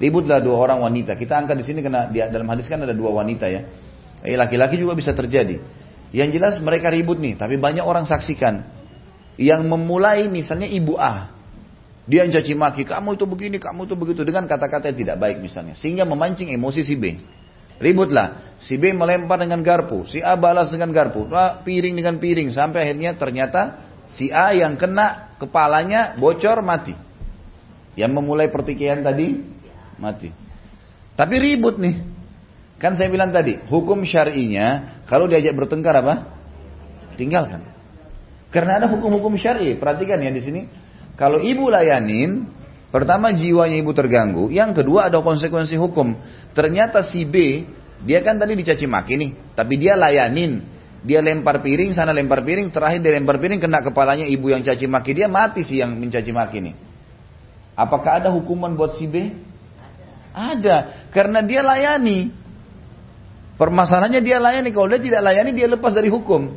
Ributlah 0.00 0.40
dua 0.40 0.56
orang 0.56 0.80
wanita. 0.80 1.16
Kita 1.16 1.36
angkat 1.36 1.60
di 1.60 1.64
sini 1.64 1.80
karena 1.84 2.08
di 2.08 2.18
dalam 2.20 2.48
hadis 2.48 2.68
kan 2.68 2.80
ada 2.80 2.94
dua 2.96 3.12
wanita 3.12 3.48
ya. 3.50 3.66
Eh 4.22 4.38
laki-laki 4.38 4.78
juga 4.78 4.94
bisa 4.94 5.10
terjadi. 5.12 5.58
Yang 6.12 6.28
jelas 6.38 6.54
mereka 6.60 6.92
ribut 6.92 7.16
nih, 7.16 7.40
tapi 7.40 7.56
banyak 7.56 7.82
orang 7.82 8.04
saksikan. 8.04 8.68
Yang 9.40 9.64
memulai 9.64 10.28
misalnya 10.28 10.68
ibu 10.68 11.00
A. 11.00 11.32
Dia 12.04 12.26
yang 12.26 12.34
caci 12.34 12.52
maki, 12.52 12.82
kamu 12.84 13.14
itu 13.16 13.24
begini, 13.24 13.56
kamu 13.62 13.88
itu 13.88 13.94
begitu. 13.96 14.20
Dengan 14.26 14.44
kata-kata 14.44 14.92
yang 14.92 14.98
tidak 14.98 15.16
baik 15.22 15.40
misalnya. 15.40 15.72
Sehingga 15.78 16.04
memancing 16.04 16.52
emosi 16.52 16.82
si 16.84 16.94
B. 16.98 17.16
Ributlah. 17.80 18.58
Si 18.60 18.76
B 18.76 18.92
melempar 18.92 19.40
dengan 19.40 19.64
garpu. 19.64 20.04
Si 20.10 20.20
A 20.20 20.36
balas 20.36 20.68
dengan 20.68 20.92
garpu. 20.92 21.26
Piring 21.64 21.94
dengan 21.96 22.20
piring. 22.20 22.52
Sampai 22.52 22.90
akhirnya 22.90 23.16
ternyata 23.16 23.80
si 24.04 24.28
A 24.28 24.52
yang 24.52 24.76
kena 24.76 25.38
kepalanya 25.40 26.18
bocor 26.18 26.60
mati. 26.60 26.92
Yang 27.96 28.12
memulai 28.12 28.52
pertikaian 28.52 29.00
tadi 29.00 29.40
mati. 30.02 30.34
Tapi 31.14 31.34
ribut 31.38 31.78
nih. 31.78 32.02
Kan 32.82 32.98
saya 32.98 33.06
bilang 33.06 33.30
tadi, 33.30 33.62
hukum 33.70 34.02
syar'inya 34.02 34.98
kalau 35.06 35.30
diajak 35.30 35.54
bertengkar 35.54 35.94
apa? 36.02 36.26
Tinggalkan. 37.14 37.62
Karena 38.50 38.82
ada 38.82 38.90
hukum-hukum 38.90 39.38
syar'i. 39.38 39.78
Perhatikan 39.78 40.18
ya 40.18 40.34
di 40.34 40.42
sini. 40.42 40.66
Kalau 41.14 41.38
ibu 41.38 41.70
layanin, 41.70 42.50
pertama 42.90 43.30
jiwanya 43.30 43.78
ibu 43.78 43.94
terganggu, 43.94 44.50
yang 44.50 44.74
kedua 44.74 45.06
ada 45.06 45.22
konsekuensi 45.22 45.78
hukum. 45.78 46.18
Ternyata 46.50 47.06
si 47.06 47.22
B, 47.22 47.62
dia 48.02 48.18
kan 48.26 48.42
tadi 48.42 48.58
dicaci 48.58 48.90
maki 48.90 49.14
nih, 49.14 49.30
tapi 49.54 49.78
dia 49.78 49.94
layanin. 49.94 50.74
Dia 51.02 51.18
lempar 51.18 51.62
piring, 51.62 51.98
sana 51.98 52.14
lempar 52.14 52.46
piring, 52.46 52.70
terakhir 52.70 53.02
dia 53.02 53.18
lempar 53.18 53.42
piring 53.42 53.58
kena 53.58 53.82
kepalanya 53.82 54.22
ibu 54.22 54.54
yang 54.54 54.62
caci 54.62 54.86
maki 54.86 55.18
dia 55.18 55.26
mati 55.26 55.66
sih 55.66 55.82
yang 55.82 55.98
mencaci 55.98 56.30
maki 56.30 56.62
nih. 56.62 56.74
Apakah 57.74 58.22
ada 58.22 58.30
hukuman 58.30 58.78
buat 58.78 58.94
si 58.94 59.10
B? 59.10 59.34
Ada, 60.32 61.08
karena 61.12 61.44
dia 61.44 61.60
layani. 61.60 62.32
Permasalahannya 63.60 64.24
dia 64.24 64.40
layani, 64.40 64.72
kalau 64.72 64.88
dia 64.88 65.00
tidak 65.00 65.22
layani 65.22 65.52
dia 65.52 65.68
lepas 65.68 65.92
dari 65.92 66.08
hukum. 66.08 66.56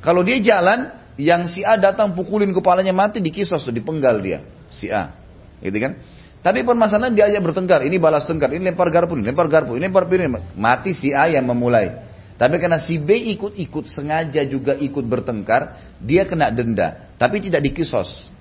Kalau 0.00 0.24
dia 0.24 0.40
jalan, 0.40 0.90
yang 1.20 1.44
si 1.44 1.60
A 1.60 1.76
datang 1.76 2.16
pukulin 2.16 2.50
kepalanya 2.56 2.96
mati, 2.96 3.20
dikisos 3.20 3.60
tuh, 3.60 3.72
dipenggal 3.72 4.18
dia, 4.24 4.40
si 4.72 4.88
A. 4.88 5.12
Gitu 5.60 5.76
kan? 5.76 6.00
Tapi 6.40 6.64
permasalahan 6.64 7.12
dia 7.12 7.28
aja 7.28 7.36
bertengkar, 7.44 7.84
ini 7.84 8.00
balas 8.00 8.24
tengkar, 8.24 8.48
ini 8.56 8.72
lempar 8.72 8.88
garpu, 8.88 9.12
ini 9.12 9.28
lempar 9.28 9.44
garpu, 9.52 9.76
ini 9.76 9.84
lempar 9.92 10.08
piring, 10.08 10.56
mati 10.56 10.96
si 10.96 11.12
A 11.12 11.28
yang 11.28 11.44
memulai. 11.44 12.08
Tapi 12.40 12.56
karena 12.56 12.80
si 12.80 12.96
B 12.96 13.12
ikut-ikut 13.36 13.92
sengaja 13.92 14.40
juga 14.48 14.72
ikut 14.72 15.04
bertengkar, 15.04 15.76
dia 16.00 16.24
kena 16.24 16.48
denda, 16.48 17.12
tapi 17.20 17.44
tidak 17.44 17.60
dikisos. 17.68 18.32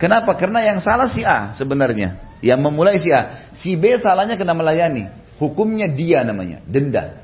Kenapa? 0.00 0.32
Karena 0.40 0.64
yang 0.64 0.80
salah 0.80 1.12
si 1.12 1.20
A 1.20 1.52
sebenarnya, 1.52 2.16
yang 2.40 2.60
memulai 2.60 2.96
si 3.00 3.12
A. 3.12 3.52
Si 3.52 3.76
B 3.76 3.96
salahnya 4.00 4.36
kena 4.36 4.56
melayani. 4.56 5.08
Hukumnya 5.40 5.88
dia 5.88 6.20
namanya, 6.20 6.60
denda. 6.68 7.16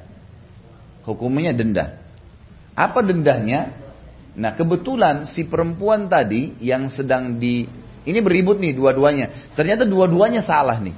Hukumnya 1.04 1.52
denda. 1.52 2.00
Apa 2.72 3.04
dendanya? 3.04 3.72
Nah 4.36 4.52
kebetulan 4.52 5.24
si 5.28 5.48
perempuan 5.48 6.12
tadi 6.12 6.56
yang 6.60 6.92
sedang 6.92 7.40
di 7.40 7.64
ini 8.06 8.18
beribut 8.20 8.60
nih 8.60 8.76
dua-duanya. 8.76 9.52
Ternyata 9.56 9.88
dua-duanya 9.88 10.44
salah 10.44 10.78
nih. 10.78 10.96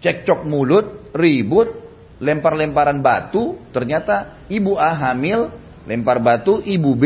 Cekcok 0.00 0.44
mulut, 0.48 1.12
ribut, 1.12 1.68
lempar-lemparan 2.20 3.00
batu. 3.00 3.56
Ternyata 3.72 4.46
ibu 4.52 4.76
A 4.76 4.92
hamil, 4.92 5.50
lempar 5.88 6.20
batu, 6.20 6.60
ibu 6.62 6.92
B 6.94 7.04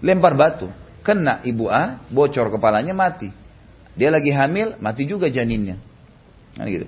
lempar 0.00 0.34
batu. 0.34 0.72
Kena 1.00 1.40
ibu 1.44 1.68
A, 1.68 2.00
bocor 2.08 2.52
kepalanya 2.52 2.92
mati. 2.92 3.39
Dia 3.98 4.10
lagi 4.14 4.30
hamil, 4.30 4.78
mati 4.78 5.06
juga 5.06 5.26
janinnya. 5.30 5.78
Nah, 6.58 6.66
gitu. 6.66 6.86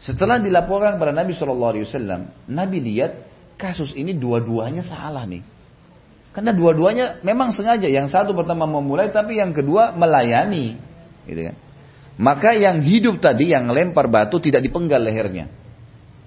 Setelah 0.00 0.40
dilaporkan 0.40 0.96
kepada 0.96 1.12
Nabi 1.12 1.36
Shallallahu 1.36 1.72
Alaihi 1.76 1.84
Wasallam, 1.84 2.20
Nabi 2.48 2.78
lihat 2.80 3.12
kasus 3.60 3.92
ini 3.92 4.16
dua-duanya 4.16 4.80
salah 4.80 5.28
nih. 5.28 5.44
Karena 6.30 6.54
dua-duanya 6.54 7.20
memang 7.26 7.52
sengaja. 7.52 7.90
Yang 7.90 8.14
satu 8.14 8.32
pertama 8.32 8.64
memulai, 8.64 9.10
tapi 9.10 9.36
yang 9.36 9.50
kedua 9.50 9.92
melayani, 9.92 10.78
gitu 11.26 11.52
kan. 11.52 11.56
Maka 12.20 12.54
yang 12.54 12.80
hidup 12.84 13.18
tadi, 13.18 13.50
yang 13.50 13.68
lempar 13.68 14.06
batu 14.06 14.38
tidak 14.38 14.62
dipenggal 14.64 15.02
lehernya, 15.02 15.50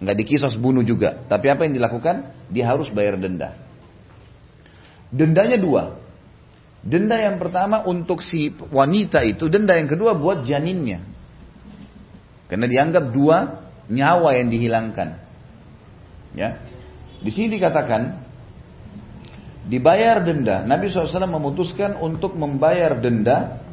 nggak 0.03 0.17
dikisos 0.19 0.59
bunuh 0.59 0.83
juga. 0.83 1.23
Tapi 1.25 1.47
apa 1.47 1.65
yang 1.65 1.73
dilakukan? 1.73 2.35
Dia 2.51 2.69
harus 2.69 2.91
bayar 2.91 3.15
denda. 3.15 3.55
Dendanya 5.13 5.57
dua. 5.61 6.02
Denda 6.83 7.15
yang 7.15 7.39
pertama 7.39 7.87
untuk 7.87 8.19
si 8.19 8.51
wanita 8.51 9.23
itu, 9.23 9.47
denda 9.47 9.79
yang 9.79 9.87
kedua 9.87 10.19
buat 10.19 10.43
janinnya. 10.43 10.99
Karena 12.51 12.67
dianggap 12.67 13.15
dua 13.15 13.37
nyawa 13.87 14.35
yang 14.35 14.51
dihilangkan. 14.51 15.09
Ya. 16.35 16.59
Di 17.23 17.31
sini 17.31 17.55
dikatakan 17.55 18.19
dibayar 19.63 20.27
denda. 20.27 20.67
Nabi 20.67 20.91
SAW 20.91 21.23
memutuskan 21.23 21.95
untuk 22.03 22.35
membayar 22.35 22.99
denda 22.99 23.63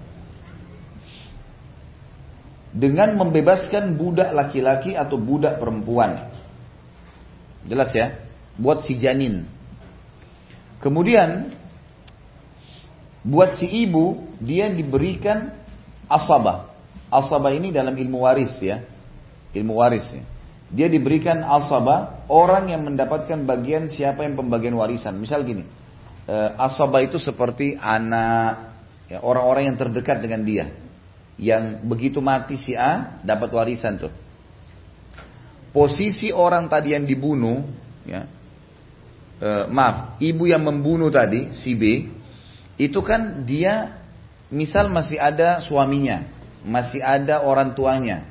dengan 2.71 3.19
membebaskan 3.19 3.99
budak 3.99 4.31
laki-laki 4.31 4.95
atau 4.95 5.19
budak 5.19 5.59
perempuan. 5.59 6.31
Jelas 7.67 7.91
ya? 7.91 8.15
Buat 8.55 8.87
si 8.87 8.95
janin. 9.03 9.51
Kemudian 10.79 11.59
buat 13.21 13.61
si 13.61 13.69
ibu 13.69 14.25
dia 14.41 14.69
diberikan 14.73 15.53
asabah. 16.09 16.73
Asabah 17.11 17.53
ini 17.53 17.75
dalam 17.75 17.93
ilmu 17.95 18.23
waris 18.23 18.55
ya 18.63 18.87
ilmu 19.55 19.83
waris 19.83 20.07
ya. 20.15 20.23
Dia 20.71 20.87
diberikan 20.87 21.43
asaba 21.43 22.23
orang 22.31 22.71
yang 22.71 22.87
mendapatkan 22.87 23.43
bagian 23.43 23.91
siapa 23.91 24.23
yang 24.23 24.39
pembagian 24.39 24.79
warisan. 24.79 25.19
Misal 25.19 25.43
gini, 25.43 25.67
eh, 26.31 26.51
asaba 26.55 27.03
itu 27.03 27.19
seperti 27.19 27.75
anak 27.75 28.79
ya, 29.11 29.19
orang-orang 29.19 29.75
yang 29.75 29.77
terdekat 29.79 30.23
dengan 30.23 30.47
dia. 30.47 30.71
Yang 31.41 31.83
begitu 31.83 32.23
mati 32.23 32.55
si 32.55 32.79
A 32.79 33.19
dapat 33.27 33.51
warisan 33.51 33.99
tuh. 33.99 34.15
Posisi 35.75 36.31
orang 36.31 36.71
tadi 36.71 36.95
yang 36.95 37.03
dibunuh, 37.03 37.67
ya, 38.07 38.31
eh, 39.43 39.65
maaf, 39.67 40.23
ibu 40.23 40.47
yang 40.47 40.63
membunuh 40.63 41.11
tadi 41.11 41.51
si 41.51 41.75
B, 41.75 42.07
itu 42.81 43.05
kan 43.05 43.45
dia 43.45 44.01
misal 44.49 44.89
masih 44.89 45.21
ada 45.21 45.61
suaminya, 45.61 46.25
masih 46.65 47.05
ada 47.05 47.45
orang 47.45 47.77
tuanya, 47.77 48.25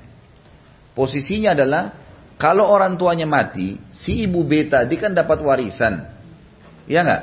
Posisinya 1.00 1.56
adalah 1.56 1.95
kalau 2.36 2.68
orang 2.68 3.00
tuanya 3.00 3.24
mati, 3.24 3.80
si 3.88 4.28
ibu 4.28 4.43
B 4.43 4.68
tadi 4.68 5.00
kan 5.00 5.16
dapat 5.16 5.39
warisan. 5.39 6.12
Ya 6.91 7.08
enggak? 7.08 7.22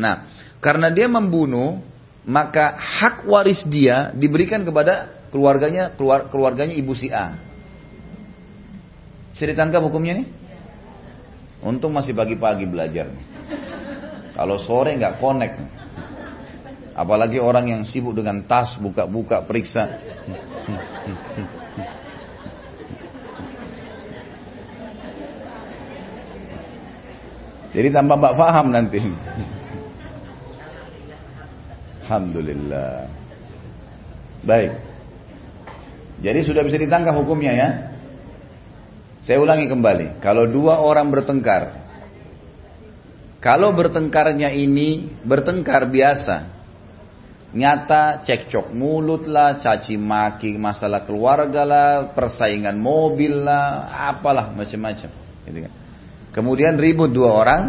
Nah, 0.00 0.24
karena 0.64 0.88
dia 0.88 1.04
membunuh, 1.04 1.84
maka 2.24 2.80
hak 2.80 3.28
waris 3.28 3.68
dia 3.68 4.08
diberikan 4.16 4.64
kepada 4.64 5.12
keluarganya 5.28 5.92
keluar, 5.92 6.32
keluarganya 6.32 6.72
ibu 6.72 6.96
si 6.96 7.12
A. 7.12 7.36
Bisa 9.36 9.44
ditangkap 9.44 9.84
hukumnya 9.84 10.24
nih? 10.24 10.26
Untung 11.60 11.92
masih 11.92 12.16
pagi-pagi 12.16 12.64
belajar. 12.64 13.12
Kalau 14.32 14.56
sore 14.56 14.96
nggak 14.96 15.20
connect. 15.20 15.60
Apalagi 16.90 17.38
orang 17.38 17.70
yang 17.70 17.82
sibuk 17.86 18.18
dengan 18.18 18.42
tas, 18.44 18.74
buka-buka, 18.76 19.46
periksa. 19.46 20.00
Jadi 27.70 27.88
tambah 27.94 28.18
mbak 28.18 28.34
faham 28.34 28.74
nanti. 28.74 28.98
Alhamdulillah. 32.02 33.06
Baik. 34.42 34.72
Jadi 36.20 36.40
sudah 36.42 36.66
bisa 36.66 36.74
ditangkap 36.74 37.14
hukumnya 37.14 37.52
ya. 37.54 37.68
Saya 39.22 39.38
ulangi 39.38 39.70
kembali. 39.70 40.18
Kalau 40.18 40.50
dua 40.50 40.82
orang 40.82 41.14
bertengkar. 41.14 41.78
Kalau 43.38 43.72
bertengkarnya 43.72 44.50
ini 44.50 45.06
bertengkar 45.22 45.86
biasa. 45.86 46.59
Nyata 47.50 48.22
cekcok 48.22 48.70
mulut 48.70 49.26
lah, 49.26 49.58
caci 49.58 49.98
maki 49.98 50.54
masalah 50.54 51.02
keluarga 51.02 51.66
lah, 51.66 52.14
persaingan 52.14 52.78
mobil 52.78 53.42
lah, 53.42 53.90
apalah 54.06 54.54
macam-macam. 54.54 55.10
Gitu 55.50 55.58
kan. 55.66 55.72
Kemudian 56.30 56.78
ribut 56.78 57.10
dua 57.10 57.34
orang 57.34 57.62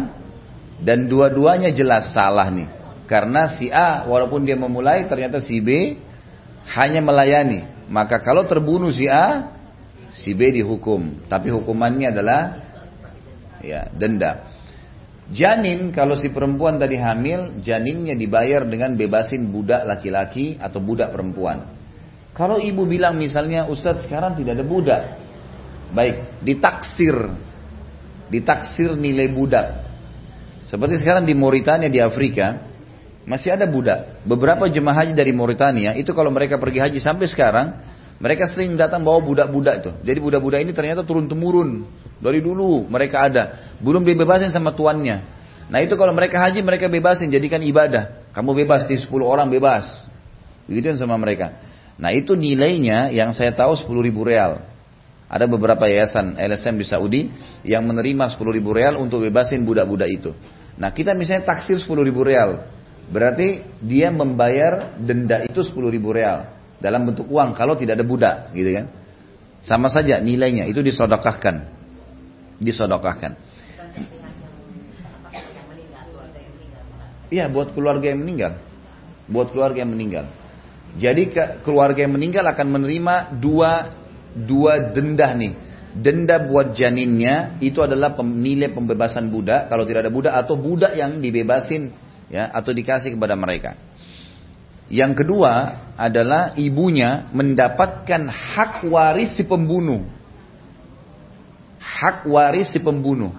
dan 0.78 1.10
dua-duanya 1.10 1.74
jelas 1.74 2.14
salah 2.14 2.46
nih. 2.46 2.70
Karena 3.10 3.50
si 3.50 3.74
A 3.74 4.06
walaupun 4.06 4.46
dia 4.46 4.54
memulai 4.54 5.10
ternyata 5.10 5.42
si 5.42 5.58
B 5.58 5.98
hanya 6.78 7.02
melayani. 7.02 7.66
Maka 7.90 8.22
kalau 8.22 8.46
terbunuh 8.46 8.94
si 8.94 9.10
A, 9.10 9.50
si 10.14 10.30
B 10.30 10.54
dihukum. 10.54 11.26
Tapi 11.26 11.50
hukumannya 11.50 12.14
adalah 12.14 12.40
ya 13.58 13.90
denda. 13.90 14.46
Janin 15.30 15.94
kalau 15.94 16.18
si 16.18 16.32
perempuan 16.34 16.82
tadi 16.82 16.98
hamil, 16.98 17.62
janinnya 17.62 18.18
dibayar 18.18 18.66
dengan 18.66 18.98
bebasin 18.98 19.52
budak 19.54 19.86
laki-laki 19.86 20.58
atau 20.58 20.82
budak 20.82 21.14
perempuan. 21.14 21.68
Kalau 22.34 22.58
ibu 22.58 22.88
bilang 22.88 23.20
misalnya 23.20 23.68
Ustadz 23.70 24.08
sekarang 24.08 24.34
tidak 24.34 24.58
ada 24.58 24.66
budak. 24.66 25.02
Baik, 25.92 26.40
ditaksir 26.40 27.14
ditaksir 28.32 28.96
nilai 28.96 29.28
budak. 29.28 29.84
Seperti 30.64 31.04
sekarang 31.04 31.28
di 31.28 31.36
Mauritania 31.36 31.92
di 31.92 32.00
Afrika, 32.00 32.64
masih 33.28 33.52
ada 33.52 33.68
budak. 33.68 34.24
Beberapa 34.24 34.72
jemaah 34.72 35.04
haji 35.04 35.12
dari 35.12 35.36
Mauritania, 35.36 35.92
itu 35.92 36.16
kalau 36.16 36.32
mereka 36.32 36.56
pergi 36.56 36.80
haji 36.80 36.98
sampai 37.04 37.28
sekarang, 37.28 37.76
mereka 38.22 38.46
sering 38.46 38.78
datang 38.78 39.02
bawa 39.02 39.18
budak-budak 39.18 39.82
itu. 39.82 39.90
Jadi 40.06 40.18
budak-budak 40.22 40.62
ini 40.62 40.70
ternyata 40.70 41.02
turun-temurun. 41.02 41.82
Dari 42.22 42.38
dulu 42.38 42.86
mereka 42.86 43.26
ada. 43.26 43.74
Belum 43.82 44.06
dibebasin 44.06 44.54
sama 44.54 44.70
tuannya. 44.78 45.26
Nah 45.66 45.82
itu 45.82 45.98
kalau 45.98 46.14
mereka 46.14 46.38
haji 46.38 46.62
mereka 46.62 46.86
bebasin, 46.86 47.34
jadikan 47.34 47.58
ibadah. 47.58 48.30
Kamu 48.30 48.54
bebas, 48.54 48.86
di 48.86 48.94
10 48.94 49.10
orang 49.26 49.50
bebas. 49.50 50.06
Begitu 50.70 50.94
sama 50.94 51.18
mereka. 51.18 51.58
Nah 51.98 52.14
itu 52.14 52.38
nilainya 52.38 53.10
yang 53.10 53.34
saya 53.34 53.50
tahu 53.58 53.74
10 53.74 53.90
ribu 54.06 54.22
real. 54.22 54.62
Ada 55.26 55.50
beberapa 55.50 55.90
yayasan 55.90 56.38
LSM 56.38 56.78
di 56.78 56.86
Saudi 56.86 57.22
yang 57.66 57.82
menerima 57.90 58.38
10 58.38 58.38
ribu 58.54 58.70
real 58.70 59.02
untuk 59.02 59.26
bebasin 59.26 59.66
budak-budak 59.66 60.06
itu. 60.06 60.30
Nah 60.78 60.94
kita 60.94 61.18
misalnya 61.18 61.42
taksir 61.42 61.74
10 61.74 61.90
ribu 62.06 62.22
real. 62.22 62.70
Berarti 63.10 63.66
dia 63.82 64.14
membayar 64.14 64.94
denda 64.94 65.42
itu 65.42 65.58
10 65.58 65.74
ribu 65.90 66.14
real. 66.14 66.61
Dalam 66.82 67.06
bentuk 67.06 67.30
uang 67.30 67.54
kalau 67.54 67.78
tidak 67.78 68.02
ada 68.02 68.06
budak 68.06 68.36
gitu 68.52 68.74
kan. 68.74 68.86
Sama 69.62 69.86
saja 69.86 70.18
nilainya 70.18 70.66
itu 70.66 70.82
disodokahkan. 70.82 71.70
Disodokahkan. 72.58 73.38
Iya 77.32 77.48
buat 77.48 77.70
keluarga 77.72 78.12
yang 78.12 78.20
meninggal. 78.20 78.58
Buat 79.30 79.54
keluarga 79.54 79.80
yang 79.86 79.94
meninggal. 79.94 80.26
Jadi 80.98 81.32
keluarga 81.64 82.04
yang 82.04 82.12
meninggal 82.12 82.44
akan 82.44 82.66
menerima 82.68 83.40
dua 83.40 83.96
dua 84.36 84.92
denda 84.92 85.32
nih. 85.32 85.54
Denda 85.92 86.40
buat 86.40 86.72
janinnya 86.76 87.60
itu 87.60 87.80
adalah 87.80 88.16
nilai 88.20 88.72
pembebasan 88.72 89.28
budak 89.28 89.68
kalau 89.72 89.84
tidak 89.88 90.08
ada 90.08 90.12
budak 90.12 90.34
atau 90.36 90.56
budak 90.56 90.92
yang 90.96 91.20
dibebasin 91.20 91.92
ya 92.32 92.48
atau 92.52 92.72
dikasih 92.72 93.16
kepada 93.16 93.36
mereka. 93.36 93.76
Yang 94.92 95.24
kedua 95.24 95.80
adalah 95.96 96.52
ibunya 96.60 97.32
mendapatkan 97.32 98.28
hak 98.28 98.84
waris 98.92 99.32
si 99.32 99.42
pembunuh. 99.48 100.04
Hak 101.80 102.28
waris 102.28 102.76
si 102.76 102.78
pembunuh. 102.78 103.32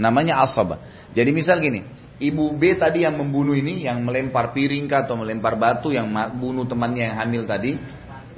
Namanya 0.00 0.40
asabah. 0.40 0.80
Jadi 1.12 1.36
misal 1.36 1.60
gini, 1.60 1.84
ibu 2.16 2.48
B 2.56 2.80
tadi 2.80 3.04
yang 3.04 3.20
membunuh 3.20 3.52
ini, 3.52 3.84
yang 3.84 4.00
melempar 4.08 4.56
piring 4.56 4.88
atau 4.88 5.20
melempar 5.20 5.60
batu, 5.60 5.92
yang 5.92 6.08
bunuh 6.40 6.64
temannya 6.64 7.12
yang 7.12 7.16
hamil 7.20 7.44
tadi, 7.44 7.76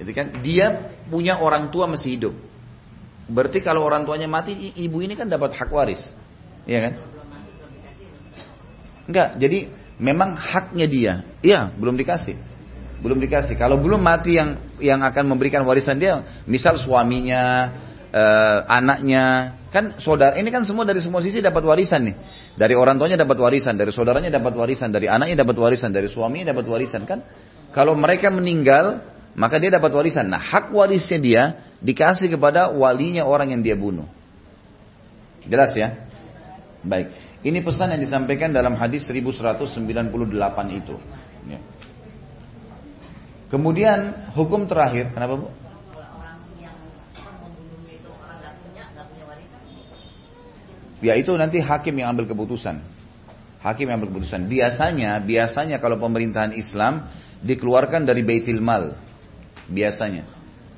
itu 0.03 0.11
kan 0.11 0.43
dia 0.43 0.99
punya 1.07 1.39
orang 1.39 1.71
tua 1.71 1.87
masih 1.87 2.19
hidup. 2.19 2.35
Berarti 3.31 3.63
kalau 3.63 3.87
orang 3.87 4.03
tuanya 4.03 4.27
mati, 4.27 4.75
ibu 4.75 4.99
ini 4.99 5.15
kan 5.15 5.31
dapat 5.31 5.55
hak 5.55 5.71
waris, 5.71 6.01
iya 6.67 6.91
kan? 6.91 6.95
Enggak, 9.07 9.29
jadi 9.37 9.59
memang 10.01 10.35
haknya 10.35 10.87
dia. 10.89 11.15
Iya, 11.45 11.71
belum 11.77 11.95
dikasih. 11.99 12.48
Belum 12.99 13.19
dikasih. 13.23 13.55
Kalau 13.55 13.79
belum 13.79 14.03
mati 14.03 14.35
yang 14.35 14.59
yang 14.83 15.01
akan 15.07 15.25
memberikan 15.31 15.63
warisan 15.63 16.03
dia, 16.03 16.43
misal 16.51 16.75
suaminya, 16.75 17.71
eh, 18.11 18.59
anaknya, 18.67 19.55
kan 19.71 20.03
saudara 20.03 20.35
ini 20.35 20.51
kan 20.51 20.67
semua 20.67 20.83
dari 20.83 20.99
semua 20.99 21.23
sisi 21.23 21.39
dapat 21.39 21.63
warisan 21.63 22.11
nih. 22.11 22.17
Dari 22.59 22.75
orang 22.75 22.99
tuanya 22.99 23.15
dapat 23.15 23.39
warisan, 23.39 23.79
dari 23.79 23.95
saudaranya 23.95 24.35
dapat 24.35 24.51
warisan, 24.59 24.91
dari 24.91 25.07
anaknya 25.07 25.47
dapat 25.47 25.57
warisan, 25.63 25.95
dari 25.95 26.11
suaminya 26.11 26.51
dapat 26.51 26.67
warisan 26.67 27.07
kan. 27.07 27.23
Kalau 27.71 27.95
mereka 27.95 28.35
meninggal, 28.35 29.05
maka 29.39 29.63
dia 29.63 29.71
dapat 29.71 29.95
warisan. 29.95 30.27
Nah, 30.27 30.43
hak 30.43 30.75
warisnya 30.75 31.19
dia 31.23 31.43
dikasih 31.79 32.35
kepada 32.35 32.75
walinya 32.75 33.23
orang 33.23 33.55
yang 33.55 33.63
dia 33.63 33.79
bunuh. 33.79 34.11
Jelas 35.47 35.71
ya? 35.79 36.09
Baik. 36.83 37.15
Ini 37.47 37.63
pesan 37.63 37.95
yang 37.95 38.03
disampaikan 38.03 38.51
dalam 38.51 38.75
hadis 38.75 39.07
1198 39.07 40.11
itu. 40.75 40.99
Ya. 41.47 41.63
Kemudian 43.49 44.29
hukum 44.37 44.69
terakhir, 44.69 45.13
kenapa 45.17 45.41
bu? 45.41 45.49
Ya 50.99 51.15
itu 51.15 51.31
nanti 51.39 51.63
hakim 51.63 51.95
yang 51.95 52.11
ambil 52.13 52.27
keputusan. 52.27 52.83
Hakim 53.63 53.87
yang 53.87 54.03
ambil 54.03 54.11
keputusan. 54.19 54.51
Biasanya, 54.51 55.23
biasanya 55.23 55.79
kalau 55.79 55.97
pemerintahan 56.03 56.59
Islam 56.59 57.07
dikeluarkan 57.43 58.03
dari 58.03 58.27
Baitul 58.27 58.59
Mal 58.59 58.99
biasanya. 59.71 60.27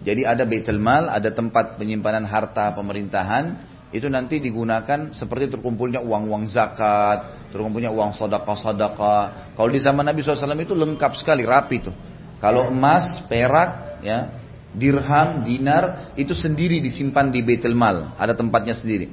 Jadi 0.01 0.25
ada 0.25 0.45
Baitul 0.45 0.81
Mal, 0.81 1.09
ada 1.09 1.29
tempat 1.33 1.77
penyimpanan 1.77 2.25
harta 2.25 2.73
pemerintahan, 2.73 3.57
itu 3.93 4.09
nanti 4.09 4.41
digunakan 4.41 5.13
seperti 5.13 5.53
terkumpulnya 5.53 6.01
uang-uang 6.01 6.49
zakat, 6.49 7.51
terkumpulnya 7.53 7.93
uang 7.93 8.17
sedekah-sedekah. 8.17 9.57
Kalau 9.57 9.71
di 9.71 9.81
zaman 9.81 10.05
Nabi 10.07 10.25
SAW 10.25 10.57
itu 10.57 10.73
lengkap 10.73 11.13
sekali, 11.17 11.45
rapi 11.45 11.77
tuh. 11.85 11.95
Kalau 12.41 12.73
emas, 12.73 13.21
perak, 13.29 14.01
ya, 14.01 14.33
dirham, 14.73 15.45
dinar, 15.45 16.17
itu 16.17 16.33
sendiri 16.33 16.81
disimpan 16.81 17.29
di 17.29 17.45
Baitul 17.45 17.77
Mal, 17.77 18.17
ada 18.17 18.33
tempatnya 18.33 18.73
sendiri. 18.73 19.13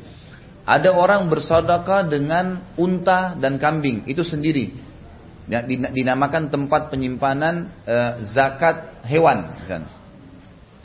Ada 0.68 0.92
orang 0.96 1.32
bersedekah 1.32 2.08
dengan 2.08 2.64
unta 2.76 3.36
dan 3.36 3.60
kambing, 3.60 4.08
itu 4.08 4.24
sendiri 4.24 4.88
Ya, 5.48 5.64
dinamakan 5.64 6.52
tempat 6.52 6.92
penyimpanan 6.92 7.72
e, 7.88 7.96
zakat 8.36 9.00
hewan 9.08 9.56
misalnya. 9.56 9.88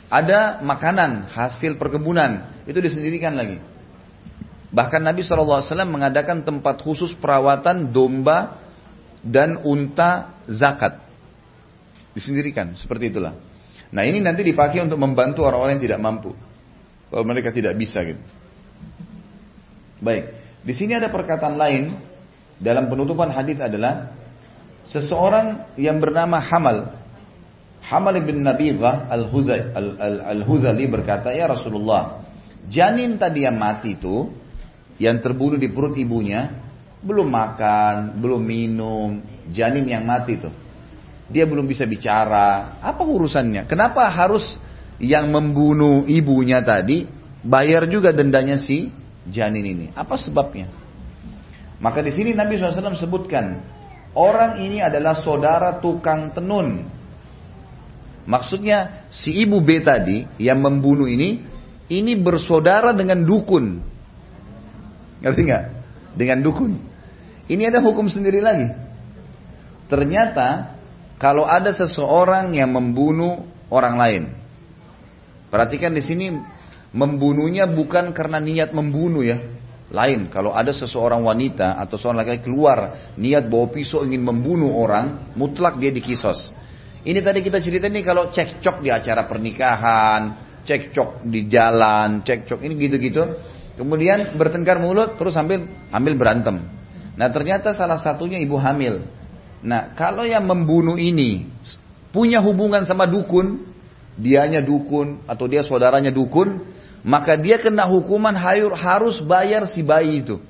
Ada 0.07 0.63
makanan 0.63 1.27
hasil 1.35 1.75
perkebunan 1.75 2.63
itu 2.63 2.79
disendirikan 2.79 3.35
lagi. 3.35 3.59
Bahkan 4.71 5.03
Nabi 5.03 5.19
SAW 5.19 5.67
mengadakan 5.83 6.47
tempat 6.47 6.79
khusus 6.79 7.11
perawatan 7.11 7.91
domba 7.91 8.55
dan 9.19 9.59
unta 9.67 10.31
zakat. 10.47 11.03
Disendirikan, 12.13 12.77
seperti 12.77 13.09
itulah. 13.09 13.33
Nah 13.93 14.03
ini 14.05 14.21
nanti 14.21 14.41
dipakai 14.45 14.81
untuk 14.81 14.97
membantu 15.01 15.45
orang-orang 15.45 15.77
yang 15.77 15.85
tidak 15.85 15.99
mampu. 16.01 16.31
Kalau 17.09 17.25
mereka 17.25 17.53
tidak 17.53 17.77
bisa 17.77 18.01
gitu. 18.01 18.21
Baik, 20.01 20.33
di 20.65 20.73
sini 20.73 20.97
ada 20.97 21.13
perkataan 21.13 21.57
lain 21.57 21.93
dalam 22.57 22.89
penutupan 22.89 23.29
hadis 23.29 23.57
adalah 23.61 24.13
seseorang 24.89 25.77
yang 25.77 26.01
bernama 26.01 26.41
Hamal 26.41 27.03
Hamal 27.83 28.15
bin 28.23 28.47
Nabigha 28.47 29.11
Al-Huzali 29.11 30.87
berkata, 30.87 31.35
Ya 31.35 31.51
Rasulullah, 31.51 32.23
janin 32.71 33.19
tadi 33.19 33.43
yang 33.43 33.59
mati 33.59 33.99
itu, 33.99 34.31
yang 35.03 35.19
terbunuh 35.19 35.59
di 35.59 35.67
perut 35.67 35.91
ibunya, 35.99 36.47
belum 37.03 37.27
makan, 37.27 38.23
belum 38.23 38.39
minum, 38.39 39.19
janin 39.51 39.83
yang 39.83 40.07
mati 40.07 40.39
itu. 40.39 40.47
Dia 41.33 41.49
belum 41.49 41.65
bisa 41.65 41.89
bicara, 41.89 42.77
apa 42.77 43.01
urusannya? 43.01 43.65
Kenapa 43.65 44.05
harus 44.05 44.61
yang 45.01 45.33
membunuh 45.33 46.05
ibunya 46.05 46.61
tadi 46.61 47.09
bayar 47.41 47.89
juga 47.89 48.13
dendanya 48.13 48.61
si 48.61 48.93
janin 49.25 49.65
ini? 49.65 49.85
Apa 49.97 50.13
sebabnya? 50.13 50.69
Maka 51.81 52.05
di 52.05 52.13
sini 52.13 52.37
Nabi 52.37 52.61
SAW 52.61 52.93
sebutkan 52.93 53.59
Orang 54.13 54.61
ini 54.61 54.77
adalah 54.77 55.17
saudara 55.17 55.81
tukang 55.81 56.29
tenun. 56.37 56.85
Maksudnya 58.29 59.09
si 59.09 59.33
ibu 59.41 59.57
B 59.59 59.81
tadi 59.81 60.23
yang 60.37 60.61
membunuh 60.61 61.09
ini, 61.09 61.41
ini 61.89 62.13
bersaudara 62.13 62.93
dengan 62.93 63.25
dukun. 63.25 63.81
Ngerti 65.17 65.41
nggak? 65.49 65.63
Dengan 66.13 66.45
dukun. 66.45 66.77
Ini 67.49 67.73
ada 67.73 67.81
hukum 67.81 68.05
sendiri 68.05 68.37
lagi. 68.37 68.69
Ternyata 69.89 70.72
kalau 71.23 71.47
ada 71.47 71.71
seseorang 71.71 72.51
yang 72.51 72.75
membunuh 72.75 73.47
orang 73.71 73.95
lain, 73.95 74.23
perhatikan 75.47 75.95
di 75.95 76.03
sini 76.03 76.35
membunuhnya 76.91 77.63
bukan 77.63 78.11
karena 78.11 78.43
niat 78.43 78.75
membunuh 78.75 79.23
ya, 79.23 79.39
lain, 79.87 80.27
kalau 80.27 80.51
ada 80.51 80.75
seseorang 80.75 81.23
wanita 81.23 81.79
atau 81.79 81.95
seorang 81.95 82.27
laki-laki 82.27 82.43
keluar 82.43 82.77
niat 83.15 83.47
bawa 83.47 83.71
pisau 83.71 84.03
ingin 84.03 84.19
membunuh 84.19 84.75
orang, 84.75 85.31
mutlak 85.39 85.79
dia 85.79 85.95
dikisos. 85.95 86.51
Ini 87.07 87.23
tadi 87.23 87.39
kita 87.39 87.63
cerita 87.63 87.87
ini 87.87 88.03
kalau 88.03 88.27
cekcok 88.27 88.83
di 88.83 88.91
acara 88.91 89.23
pernikahan, 89.23 90.21
cekcok 90.67 91.23
di 91.23 91.47
jalan, 91.47 92.27
cekcok 92.27 92.59
ini 92.67 92.75
gitu-gitu. 92.75 93.23
Kemudian 93.79 94.35
bertengkar 94.35 94.75
mulut 94.75 95.15
terus 95.15 95.39
sambil 95.39 95.71
ambil 95.87 96.19
berantem. 96.19 96.67
Nah 97.15 97.31
ternyata 97.31 97.71
salah 97.71 97.95
satunya 97.95 98.43
ibu 98.43 98.59
hamil. 98.59 99.22
Nah 99.63 99.95
kalau 99.95 100.27
yang 100.27 100.43
membunuh 100.43 100.99
ini 100.99 101.47
punya 102.11 102.43
hubungan 102.43 102.83
sama 102.83 103.07
dukun, 103.07 103.63
dianya 104.19 104.59
dukun 104.59 105.23
atau 105.23 105.47
dia 105.47 105.63
saudaranya 105.63 106.11
dukun, 106.11 106.67
maka 107.01 107.39
dia 107.39 107.57
kena 107.57 107.87
hukuman 107.87 108.35
harus 108.75 109.23
bayar 109.23 109.63
si 109.71 109.81
bayi 109.81 110.21
itu. 110.21 110.43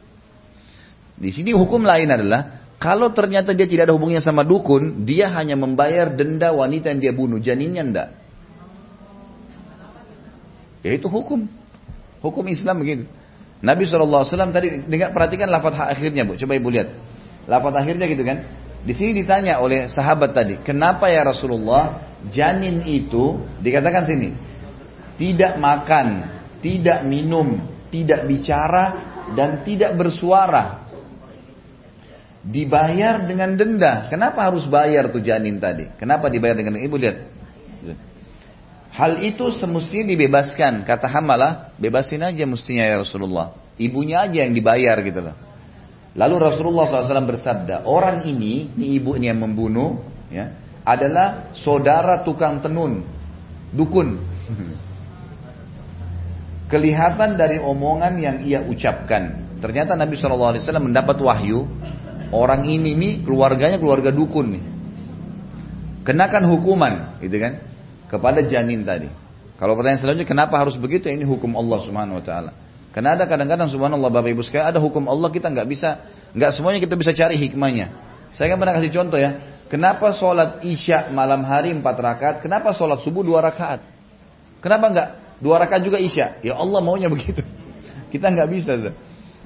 Di 1.14 1.30
sini 1.30 1.54
hukum 1.54 1.86
lain 1.86 2.10
adalah 2.10 2.66
kalau 2.82 3.14
ternyata 3.16 3.56
dia 3.56 3.70
tidak 3.70 3.88
ada 3.88 3.96
hubungannya 3.96 4.20
sama 4.20 4.44
dukun, 4.44 5.08
dia 5.08 5.32
hanya 5.32 5.56
membayar 5.56 6.12
denda 6.12 6.52
wanita 6.52 6.92
yang 6.92 7.00
dia 7.00 7.14
bunuh, 7.16 7.40
janinnya 7.40 7.86
ndak. 7.86 8.10
Ya 10.84 10.92
itu 10.92 11.08
hukum. 11.08 11.48
Hukum 12.20 12.44
Islam 12.52 12.84
begitu. 12.84 13.08
Nabi 13.64 13.88
SAW 13.88 14.28
tadi 14.52 14.84
dengar 14.84 15.16
perhatikan 15.16 15.48
lafaz 15.48 15.80
akhirnya 15.80 16.28
bu, 16.28 16.36
coba 16.36 16.60
ibu 16.60 16.68
lihat. 16.68 16.92
Lafaz 17.48 17.72
akhirnya 17.72 18.12
gitu 18.12 18.28
kan. 18.28 18.44
Di 18.84 18.92
sini 18.92 19.16
ditanya 19.16 19.64
oleh 19.64 19.88
sahabat 19.88 20.36
tadi, 20.36 20.60
kenapa 20.60 21.08
ya 21.08 21.24
Rasulullah 21.24 22.04
janin 22.28 22.84
itu 22.84 23.40
dikatakan 23.64 24.04
sini 24.04 24.30
tidak 25.16 25.56
makan, 25.62 26.08
tidak 26.60 27.06
minum, 27.06 27.62
tidak 27.94 28.26
bicara 28.26 28.86
dan 29.38 29.62
tidak 29.62 29.94
bersuara. 29.96 30.84
Dibayar 32.44 33.24
dengan 33.24 33.56
denda. 33.56 34.12
Kenapa 34.12 34.52
harus 34.52 34.68
bayar 34.68 35.08
tuh 35.16 35.24
janin 35.24 35.64
tadi? 35.64 35.88
Kenapa 35.96 36.28
dibayar 36.28 36.60
dengan 36.60 36.76
ibu 36.76 37.00
lihat? 37.00 37.24
Hal 38.94 39.24
itu 39.24 39.48
semestinya 39.56 40.12
dibebaskan. 40.12 40.84
Kata 40.84 41.08
Hamalah, 41.08 41.72
bebasin 41.80 42.20
aja 42.20 42.44
mestinya 42.44 42.84
ya 42.84 43.00
Rasulullah. 43.00 43.56
Ibunya 43.80 44.28
aja 44.28 44.44
yang 44.44 44.52
dibayar 44.52 45.00
gitu 45.02 45.24
loh. 45.24 45.36
Lalu 46.14 46.36
Rasulullah 46.38 46.86
SAW 46.86 47.26
bersabda, 47.26 47.90
orang 47.90 48.22
ini, 48.30 48.70
ini 48.78 49.02
ibu 49.02 49.18
ini 49.18 49.34
yang 49.34 49.42
membunuh, 49.42 49.98
ya, 50.30 50.54
adalah 50.86 51.50
saudara 51.58 52.22
tukang 52.22 52.62
tenun, 52.62 53.02
dukun. 53.74 54.22
Kelihatan 56.72 57.34
dari 57.34 57.58
omongan 57.58 58.14
yang 58.22 58.38
ia 58.46 58.62
ucapkan. 58.62 59.58
Ternyata 59.58 59.98
Nabi 59.98 60.14
SAW 60.14 60.54
mendapat 60.78 61.18
wahyu, 61.18 61.66
orang 62.30 62.70
ini 62.70 62.94
nih 62.94 63.14
keluarganya 63.26 63.82
keluarga 63.82 64.14
dukun 64.14 64.54
nih. 64.54 64.64
Kenakan 66.06 66.46
hukuman, 66.46 66.94
gitu 67.26 67.42
kan, 67.42 67.58
kepada 68.06 68.46
janin 68.46 68.86
tadi. 68.86 69.10
Kalau 69.58 69.74
pertanyaan 69.74 70.02
selanjutnya, 70.02 70.30
kenapa 70.30 70.62
harus 70.62 70.78
begitu? 70.78 71.10
Ini 71.10 71.26
hukum 71.26 71.58
Allah 71.58 71.80
Subhanahu 71.82 72.22
Wa 72.22 72.26
Taala. 72.26 72.52
Karena 72.94 73.18
ada 73.18 73.26
kadang-kadang 73.26 73.74
subhanallah 73.74 74.14
Bapak 74.14 74.30
Ibu 74.38 74.46
sekalian 74.46 74.70
ada 74.70 74.78
hukum 74.78 75.10
Allah 75.10 75.34
kita 75.34 75.50
nggak 75.50 75.66
bisa 75.66 76.06
nggak 76.38 76.52
semuanya 76.54 76.78
kita 76.78 76.94
bisa 76.94 77.10
cari 77.12 77.42
hikmahnya. 77.42 77.90
Saya 78.38 78.54
kan 78.54 78.58
pernah 78.62 78.78
kasih 78.78 78.94
contoh 78.94 79.18
ya. 79.18 79.42
Kenapa 79.66 80.14
sholat 80.14 80.62
isya 80.62 81.10
malam 81.10 81.42
hari 81.42 81.74
empat 81.74 81.98
rakaat? 81.98 82.36
Kenapa 82.46 82.70
sholat 82.78 83.02
subuh 83.02 83.26
dua 83.26 83.42
rakaat? 83.42 83.82
Kenapa 84.62 84.86
nggak 84.94 85.08
dua 85.42 85.58
rakaat 85.58 85.82
juga 85.82 85.98
isya? 85.98 86.38
Ya 86.46 86.54
Allah 86.54 86.80
maunya 86.86 87.10
begitu. 87.14 87.42
Kita 88.14 88.30
nggak 88.30 88.50
bisa. 88.54 88.78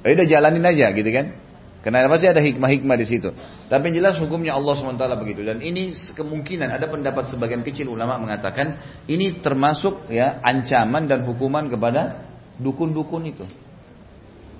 Ya 0.04 0.12
udah 0.12 0.28
jalanin 0.28 0.64
aja 0.68 0.92
gitu 0.92 1.08
kan. 1.08 1.48
Karena 1.88 2.12
pasti 2.12 2.28
ada 2.28 2.44
hikmah-hikmah 2.44 3.00
di 3.00 3.08
situ. 3.08 3.32
Tapi 3.72 3.84
yang 3.88 4.04
jelas 4.04 4.20
hukumnya 4.20 4.60
Allah 4.60 4.76
SWT 4.76 5.08
begitu. 5.24 5.48
Dan 5.48 5.64
ini 5.64 5.96
kemungkinan 5.96 6.68
ada 6.68 6.84
pendapat 6.92 7.32
sebagian 7.32 7.64
kecil 7.64 7.88
ulama 7.88 8.20
mengatakan 8.20 8.76
ini 9.08 9.40
termasuk 9.40 10.12
ya 10.12 10.44
ancaman 10.44 11.08
dan 11.08 11.24
hukuman 11.24 11.72
kepada 11.72 12.28
dukun-dukun 12.62 13.24
itu. 13.30 13.46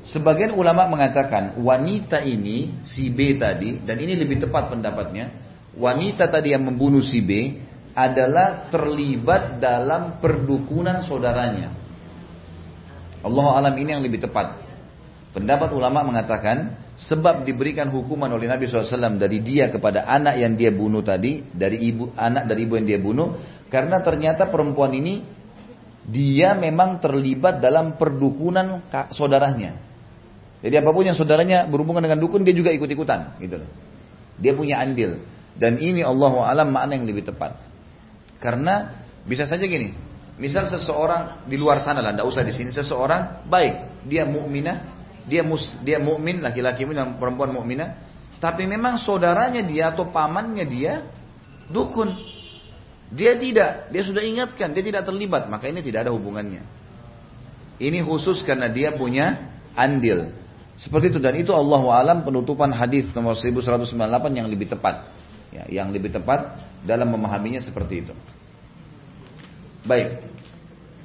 Sebagian 0.08 0.56
ulama 0.56 0.88
mengatakan 0.88 1.60
wanita 1.60 2.24
ini 2.24 2.80
si 2.88 3.12
B 3.12 3.36
tadi 3.36 3.84
dan 3.84 4.00
ini 4.00 4.16
lebih 4.16 4.40
tepat 4.40 4.72
pendapatnya. 4.72 5.46
Wanita 5.78 6.32
tadi 6.32 6.56
yang 6.56 6.64
membunuh 6.64 7.04
si 7.04 7.22
B 7.22 7.60
adalah 7.98 8.72
terlibat 8.72 9.60
dalam 9.60 10.22
perdukunan 10.24 11.04
saudaranya. 11.04 11.74
Allah 13.26 13.48
alam 13.58 13.76
ini 13.76 13.90
yang 13.98 14.06
lebih 14.06 14.24
tepat. 14.24 14.64
Pendapat 15.36 15.70
ulama 15.76 16.02
mengatakan 16.08 16.78
sebab 16.98 17.46
diberikan 17.46 17.94
hukuman 17.94 18.32
oleh 18.34 18.50
Nabi 18.50 18.66
SAW 18.66 19.22
dari 19.22 19.44
dia 19.46 19.70
kepada 19.70 20.08
anak 20.10 20.42
yang 20.42 20.58
dia 20.58 20.74
bunuh 20.74 21.06
tadi, 21.06 21.46
dari 21.54 21.78
ibu 21.94 22.10
anak 22.18 22.50
dari 22.50 22.66
ibu 22.66 22.74
yang 22.74 22.88
dia 22.90 22.98
bunuh, 22.98 23.38
karena 23.70 24.02
ternyata 24.02 24.50
perempuan 24.50 24.98
ini 24.98 25.22
dia 26.08 26.56
memang 26.56 27.04
terlibat 27.04 27.60
dalam 27.60 28.00
perdukunan 28.00 28.80
saudaranya. 29.12 29.76
Jadi 30.64 30.76
apa 30.80 30.90
pun 30.90 31.04
yang 31.04 31.14
saudaranya 31.14 31.68
berhubungan 31.68 32.02
dengan 32.02 32.18
dukun 32.18 32.42
dia 32.42 32.56
juga 32.56 32.74
ikut-ikutan 32.74 33.38
gitu 33.44 33.62
Dia 34.42 34.58
punya 34.58 34.82
andil 34.82 35.22
dan 35.58 35.78
ini 35.82 36.02
Allah 36.02 36.34
alam 36.48 36.70
makna 36.72 36.96
yang 36.96 37.06
lebih 37.06 37.28
tepat. 37.28 37.58
Karena 38.38 39.04
bisa 39.26 39.50
saja 39.50 39.66
gini, 39.66 39.92
misal 40.38 40.70
seseorang 40.70 41.50
di 41.50 41.58
luar 41.58 41.82
sana 41.82 42.00
lah, 42.00 42.14
tidak 42.14 42.28
usah 42.30 42.46
di 42.46 42.54
sini 42.54 42.70
seseorang 42.70 43.50
baik, 43.50 44.06
dia 44.06 44.24
mukminah, 44.30 44.78
dia 45.26 45.42
mus, 45.42 45.74
dia 45.82 45.98
mukmin 45.98 46.40
laki-laki 46.40 46.86
dan 46.86 47.18
perempuan 47.18 47.50
mukminah, 47.52 47.98
tapi 48.38 48.70
memang 48.70 49.02
saudaranya 49.02 49.66
dia 49.66 49.92
atau 49.92 50.14
pamannya 50.14 50.66
dia 50.70 51.02
dukun. 51.74 52.37
Dia 53.08 53.40
tidak, 53.40 53.88
dia 53.88 54.04
sudah 54.04 54.20
ingatkan, 54.20 54.76
dia 54.76 54.84
tidak 54.84 55.08
terlibat, 55.08 55.48
maka 55.48 55.72
ini 55.72 55.80
tidak 55.80 56.08
ada 56.08 56.12
hubungannya. 56.12 56.60
Ini 57.80 58.04
khusus 58.04 58.44
karena 58.44 58.68
dia 58.68 58.92
punya 58.92 59.54
andil. 59.78 60.34
Seperti 60.76 61.14
itu 61.16 61.20
dan 61.22 61.34
itu 61.38 61.54
Allah 61.54 61.82
alam 61.94 62.22
penutupan 62.26 62.70
hadis 62.74 63.10
nomor 63.14 63.38
1198 63.40 63.96
yang 64.34 64.46
lebih 64.50 64.70
tepat. 64.70 65.10
Ya, 65.54 65.64
yang 65.82 65.96
lebih 65.96 66.12
tepat 66.12 66.60
dalam 66.84 67.08
memahaminya 67.16 67.64
seperti 67.64 68.04
itu. 68.04 68.14
Baik. 69.88 70.28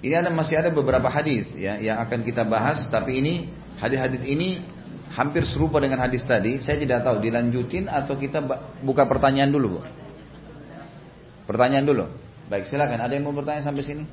Ini 0.03 0.18
ada 0.18 0.34
masih 0.34 0.59
ada 0.59 0.74
beberapa 0.74 1.07
hadis 1.07 1.46
ya 1.55 1.78
yang 1.78 2.03
akan 2.03 2.26
kita 2.26 2.42
bahas 2.42 2.90
tapi 2.90 3.22
ini 3.22 3.46
hadis-hadis 3.78 4.26
ini 4.26 4.66
hampir 5.14 5.46
serupa 5.46 5.78
dengan 5.78 6.03
hadis 6.03 6.26
tadi. 6.26 6.59
Saya 6.59 6.80
tidak 6.82 7.07
tahu 7.07 7.22
dilanjutin 7.22 7.86
atau 7.86 8.18
kita 8.18 8.42
buka 8.82 9.07
pertanyaan 9.07 9.53
dulu, 9.53 9.78
Bu. 9.78 10.01
Pertanyaan 11.47 11.86
dulu. 11.86 12.07
Baik, 12.47 12.68
silakan. 12.70 13.03
Ada 13.03 13.12
yang 13.18 13.24
mau 13.26 13.34
bertanya 13.34 13.62
sampai 13.64 13.82
sini? 13.82 14.05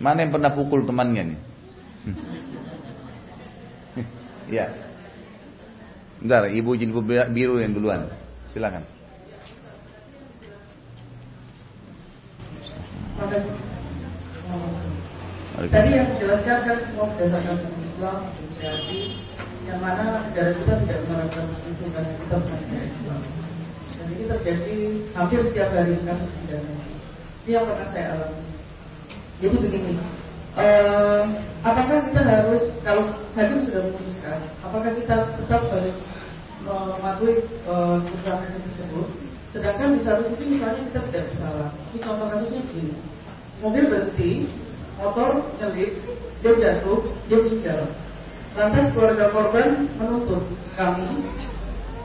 Mana 0.00 0.24
yang 0.24 0.32
pernah 0.32 0.50
pukul 0.56 0.88
temannya 0.88 1.36
nih? 1.36 1.38
ya. 4.56 4.66
Bentar, 6.20 6.48
ibu 6.48 6.72
jilbab 6.76 7.28
biru 7.30 7.60
yang 7.60 7.76
duluan. 7.76 8.08
Silakan. 8.50 8.84
Tadi 15.60 15.90
yang 15.92 16.08
dijelaskan 16.16 16.56
kan 16.64 16.76
semua 16.88 17.04
berdasarkan 17.12 17.56
Islam, 17.84 18.16
demokrasi, 18.32 19.00
yang 19.68 19.78
mana 19.84 20.24
negara 20.24 20.56
kita 20.56 20.72
tidak 20.88 21.04
menerapkan 21.04 21.44
itu 21.68 21.84
karena 21.92 22.12
kita 22.16 22.36
bukan 22.40 22.80
Islam 22.80 23.39
ini 24.14 24.24
terjadi 24.26 24.76
hampir 25.14 25.40
setiap 25.46 25.68
hari 25.74 25.94
pidana. 25.98 26.74
Ini 27.46 27.50
yang 27.56 27.64
pernah 27.66 27.88
saya 27.94 28.06
alami. 28.14 28.42
Jadi 29.40 29.56
begini, 29.56 29.94
uh, 30.58 31.24
apakah 31.64 31.98
kita 32.10 32.20
harus 32.20 32.62
kalau 32.84 33.04
hakim 33.32 33.64
sudah 33.64 33.82
memutuskan, 33.88 34.38
apakah 34.60 34.90
kita 34.92 35.16
tetap 35.40 35.62
harus 35.72 35.96
mematuhi 36.60 37.40
uh, 37.64 37.96
putusan 38.04 38.36
hakim 38.44 38.60
tersebut? 38.68 39.06
Sedangkan 39.50 39.96
di 39.96 40.00
satu 40.04 40.22
sisi 40.30 40.44
misalnya 40.58 40.82
kita 40.92 41.00
tidak 41.08 41.24
bersalah. 41.32 41.70
Ini 41.90 41.98
contoh 42.04 42.26
kasusnya 42.28 42.60
begini, 42.68 42.94
mobil 43.64 43.84
berhenti, 43.88 44.32
motor 45.00 45.30
nyelip, 45.58 45.92
dia 46.44 46.52
jatuh, 46.60 47.00
dia 47.26 47.38
meninggal. 47.40 47.80
Lantas 48.54 48.86
keluarga 48.92 49.26
korban 49.30 49.88
menuntut 49.96 50.44
kami 50.74 51.22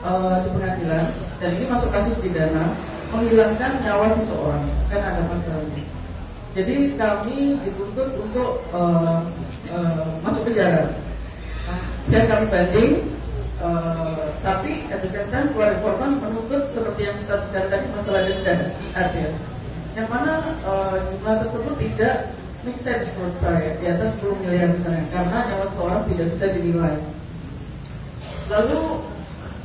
uh, 0.06 0.38
di 0.46 0.50
pengadilan 0.54 1.06
dan 1.42 1.50
ini 1.58 1.66
masuk 1.66 1.90
kasus 1.90 2.16
pidana 2.22 2.78
menghilangkan 3.10 3.82
nyawa 3.82 4.08
seseorang 4.14 4.66
kan 4.94 5.02
ada 5.02 5.22
masalahnya. 5.26 5.84
Jadi 6.56 6.96
kami 6.96 7.60
dituntut 7.68 8.10
untuk 8.16 8.64
uh, 8.72 9.20
uh, 9.74 10.08
masuk 10.24 10.48
penjara 10.48 10.88
dan 12.14 12.24
kami 12.30 12.46
banding. 12.48 12.94
Uh, 13.56 14.36
tapi 14.44 14.84
at 14.92 15.00
the 15.00 15.08
same 15.10 15.48
keluarga 15.56 15.80
korban 15.80 16.20
menuntut 16.20 16.76
seperti 16.76 17.08
yang 17.08 17.16
kita 17.24 17.40
bicara 17.40 17.68
tadi 17.72 17.86
masalah 17.96 18.22
denda 18.28 18.56
artinya 18.92 19.32
yang 19.96 20.08
mana 20.12 20.34
uh, 20.68 21.00
jumlah 21.08 21.36
tersebut 21.40 21.74
tidak 21.80 22.16
make 22.68 22.80
sense 22.84 23.08
saya 23.40 23.72
di 23.80 23.86
atas 23.88 24.12
10 24.20 24.44
miliar 24.44 24.76
misalnya 24.76 25.08
karena 25.08 25.38
nyawa 25.48 25.66
seseorang 25.72 26.04
tidak 26.12 26.28
bisa 26.36 26.46
dinilai 26.52 26.96
lalu 28.52 28.80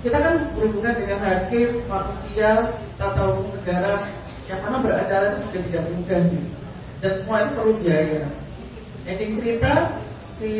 kita 0.01 0.17
kan 0.17 0.35
berhubungan 0.57 0.95
dengan 0.97 1.21
hakim, 1.21 1.85
manusia, 1.85 2.73
tata 2.97 3.23
hukum 3.37 3.53
negara 3.61 4.01
yang 4.49 4.61
mana 4.65 4.81
beracara 4.81 5.25
itu 5.37 5.43
sudah 5.53 5.63
tidak 5.69 5.85
mudah 5.93 6.23
dan 7.01 7.13
semua 7.21 7.37
itu 7.45 7.53
perlu 7.57 7.75
biaya. 7.85 8.23
Ending 9.09 9.33
cerita 9.41 9.73
si 10.41 10.51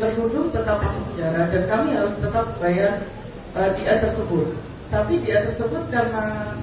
tertuduh 0.00 0.48
tetap 0.52 0.80
masuk 0.80 1.02
penjara 1.12 1.42
dan 1.52 1.62
kami 1.68 1.88
harus 1.92 2.14
tetap 2.20 2.46
bayar 2.56 2.92
uh, 3.52 3.68
dia 3.76 4.00
tersebut. 4.00 4.48
Tapi 4.90 5.12
dia 5.22 5.44
tersebut 5.46 5.84
karena 5.92 6.56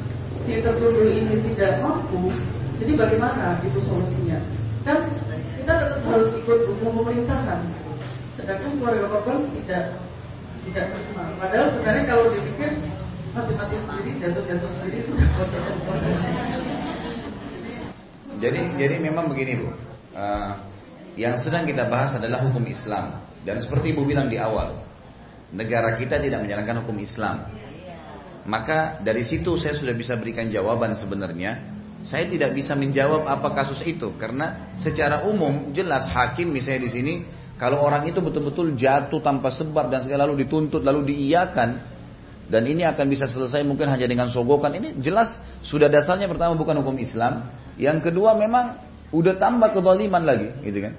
si 0.44 0.60
tertuduh 0.60 1.06
ini 1.06 1.38
tidak 1.54 1.86
mampu, 1.86 2.34
jadi 2.82 2.94
bagaimana 2.98 3.62
itu 3.62 3.80
solusinya? 3.86 4.42
Kan 4.86 5.06
kita 5.58 5.74
tetap 5.86 6.02
harus 6.10 6.30
ikut 6.34 6.60
hukum 6.66 7.06
pemerintahan. 7.06 7.62
Sedangkan 8.38 8.74
keluarga 8.78 9.06
korban 9.10 9.50
tidak 9.62 9.98
tidak 10.72 10.88
terima. 10.94 11.24
Padahal 11.40 11.68
sebenarnya 11.74 12.04
kalau 12.10 12.24
dipikir 12.34 12.70
mati-mati 13.32 13.76
sendiri, 13.86 14.12
jatuh-jatuh 14.20 14.70
sendiri 14.80 14.98
itu 15.06 15.12
jadi 18.44 18.60
jadi 18.78 18.96
memang 19.02 19.34
begini 19.34 19.54
bu, 19.62 19.70
uh, 19.70 19.74
Yang 21.18 21.50
sedang 21.50 21.66
kita 21.66 21.90
bahas 21.90 22.14
adalah 22.14 22.46
hukum 22.46 22.62
Islam. 22.70 23.26
Dan 23.42 23.58
seperti 23.58 23.96
ibu 23.96 24.06
bilang 24.06 24.30
di 24.30 24.38
awal, 24.38 24.78
negara 25.50 25.98
kita 25.98 26.22
tidak 26.22 26.46
menjalankan 26.46 26.86
hukum 26.86 26.94
Islam. 27.02 27.50
Maka 28.46 29.02
dari 29.02 29.26
situ 29.26 29.58
saya 29.58 29.74
sudah 29.74 29.98
bisa 29.98 30.14
berikan 30.14 30.46
jawaban 30.48 30.94
sebenarnya. 30.94 31.74
Saya 32.06 32.30
tidak 32.30 32.54
bisa 32.54 32.78
menjawab 32.78 33.26
apa 33.26 33.50
kasus 33.58 33.82
itu 33.82 34.14
karena 34.22 34.78
secara 34.78 35.26
umum 35.26 35.74
jelas 35.74 36.06
hakim 36.06 36.54
misalnya 36.54 36.86
di 36.86 36.92
sini 36.94 37.14
kalau 37.58 37.82
orang 37.82 38.06
itu 38.06 38.22
betul-betul 38.22 38.78
jatuh 38.78 39.22
tanpa 39.22 39.50
sebab 39.54 39.90
dan 39.90 40.06
segala 40.06 40.30
lalu 40.30 40.46
dituntut 40.46 40.82
lalu 40.86 41.14
diiyakan 41.14 41.98
dan 42.48 42.64
ini 42.64 42.88
akan 42.88 43.06
bisa 43.12 43.28
selesai 43.28 43.66
mungkin 43.68 43.92
hanya 43.92 44.08
dengan 44.08 44.32
sogokan 44.32 44.72
ini 44.78 44.98
jelas 45.04 45.36
sudah 45.66 45.92
dasarnya 45.92 46.30
pertama 46.32 46.56
bukan 46.56 46.80
hukum 46.80 46.96
Islam 47.02 47.52
yang 47.76 48.00
kedua 48.00 48.38
memang 48.38 48.80
udah 49.12 49.36
tambah 49.36 49.74
kezaliman 49.76 50.24
lagi 50.24 50.50
gitu 50.64 50.80
kan 50.86 50.94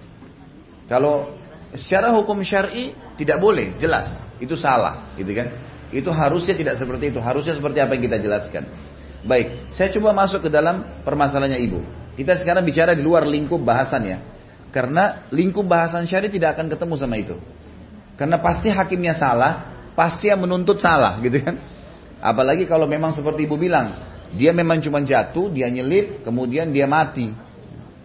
kalau 0.90 1.32
secara 1.72 2.12
hukum 2.16 2.40
syar'i 2.44 2.92
tidak 3.16 3.40
boleh 3.40 3.76
jelas 3.80 4.12
itu 4.40 4.56
salah 4.56 5.12
gitu 5.16 5.32
kan 5.32 5.52
itu 5.88 6.10
harusnya 6.12 6.52
tidak 6.52 6.74
seperti 6.76 7.12
itu. 7.12 7.20
Harusnya 7.20 7.56
seperti 7.56 7.80
apa 7.80 7.96
yang 7.96 8.04
kita 8.04 8.18
jelaskan. 8.20 8.68
Baik, 9.24 9.72
saya 9.72 9.88
coba 9.96 10.14
masuk 10.14 10.46
ke 10.46 10.50
dalam 10.52 11.02
permasalahannya 11.02 11.58
ibu. 11.64 11.80
Kita 12.14 12.36
sekarang 12.38 12.62
bicara 12.62 12.92
di 12.94 13.02
luar 13.02 13.24
lingkup 13.24 13.58
bahasan 13.62 14.02
ya. 14.04 14.18
Karena 14.68 15.28
lingkup 15.32 15.64
bahasan 15.64 16.04
syari 16.04 16.28
tidak 16.28 16.58
akan 16.58 16.68
ketemu 16.68 16.94
sama 17.00 17.16
itu. 17.16 17.36
Karena 18.18 18.36
pasti 18.42 18.68
hakimnya 18.68 19.14
salah, 19.16 19.72
pasti 19.96 20.28
yang 20.28 20.44
menuntut 20.44 20.82
salah 20.82 21.16
gitu 21.24 21.40
kan. 21.40 21.56
Apalagi 22.18 22.66
kalau 22.66 22.84
memang 22.90 23.14
seperti 23.14 23.46
ibu 23.46 23.54
bilang, 23.54 23.94
dia 24.34 24.50
memang 24.50 24.82
cuma 24.82 25.00
jatuh, 25.00 25.48
dia 25.48 25.70
nyelip, 25.70 26.26
kemudian 26.26 26.68
dia 26.74 26.84
mati. 26.84 27.30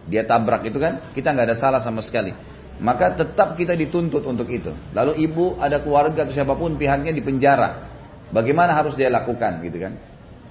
Dia 0.06 0.24
tabrak 0.24 0.64
itu 0.68 0.78
kan, 0.78 1.12
kita 1.12 1.34
nggak 1.34 1.46
ada 1.52 1.56
salah 1.58 1.80
sama 1.82 2.00
sekali 2.04 2.54
maka 2.82 3.14
tetap 3.14 3.54
kita 3.54 3.78
dituntut 3.78 4.24
untuk 4.26 4.50
itu. 4.50 4.74
Lalu 4.90 5.22
ibu 5.30 5.54
ada 5.62 5.78
keluarga 5.78 6.26
atau 6.26 6.34
siapa 6.34 6.58
pun 6.58 6.74
pihaknya 6.74 7.14
di 7.14 7.22
penjara. 7.22 7.86
Bagaimana 8.34 8.74
harus 8.74 8.98
dia 8.98 9.06
lakukan 9.12 9.62
gitu 9.62 9.78
kan? 9.78 9.94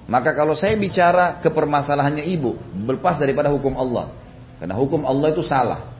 Maka 0.08 0.32
kalau 0.36 0.56
saya 0.56 0.76
bicara 0.76 1.40
ke 1.40 1.48
permasalahannya 1.52 2.24
ibu, 2.28 2.56
berpas 2.88 3.20
daripada 3.20 3.52
hukum 3.52 3.76
Allah. 3.76 4.12
Karena 4.60 4.76
hukum 4.76 5.04
Allah 5.04 5.32
itu 5.32 5.44
salah. 5.44 5.93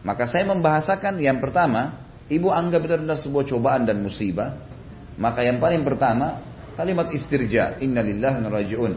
Maka 0.00 0.24
saya 0.24 0.48
membahasakan 0.48 1.20
yang 1.20 1.38
pertama, 1.38 2.00
ibu 2.32 2.48
anggap 2.48 2.80
itu 2.88 2.94
adalah 2.96 3.18
sebuah 3.20 3.44
cobaan 3.44 3.84
dan 3.84 4.00
musibah. 4.00 4.56
Maka 5.20 5.44
yang 5.44 5.60
paling 5.60 5.84
pertama, 5.84 6.40
kalimat 6.78 7.12
istirja, 7.12 7.76
innalillahi 7.84 8.40
rajiun. 8.40 8.92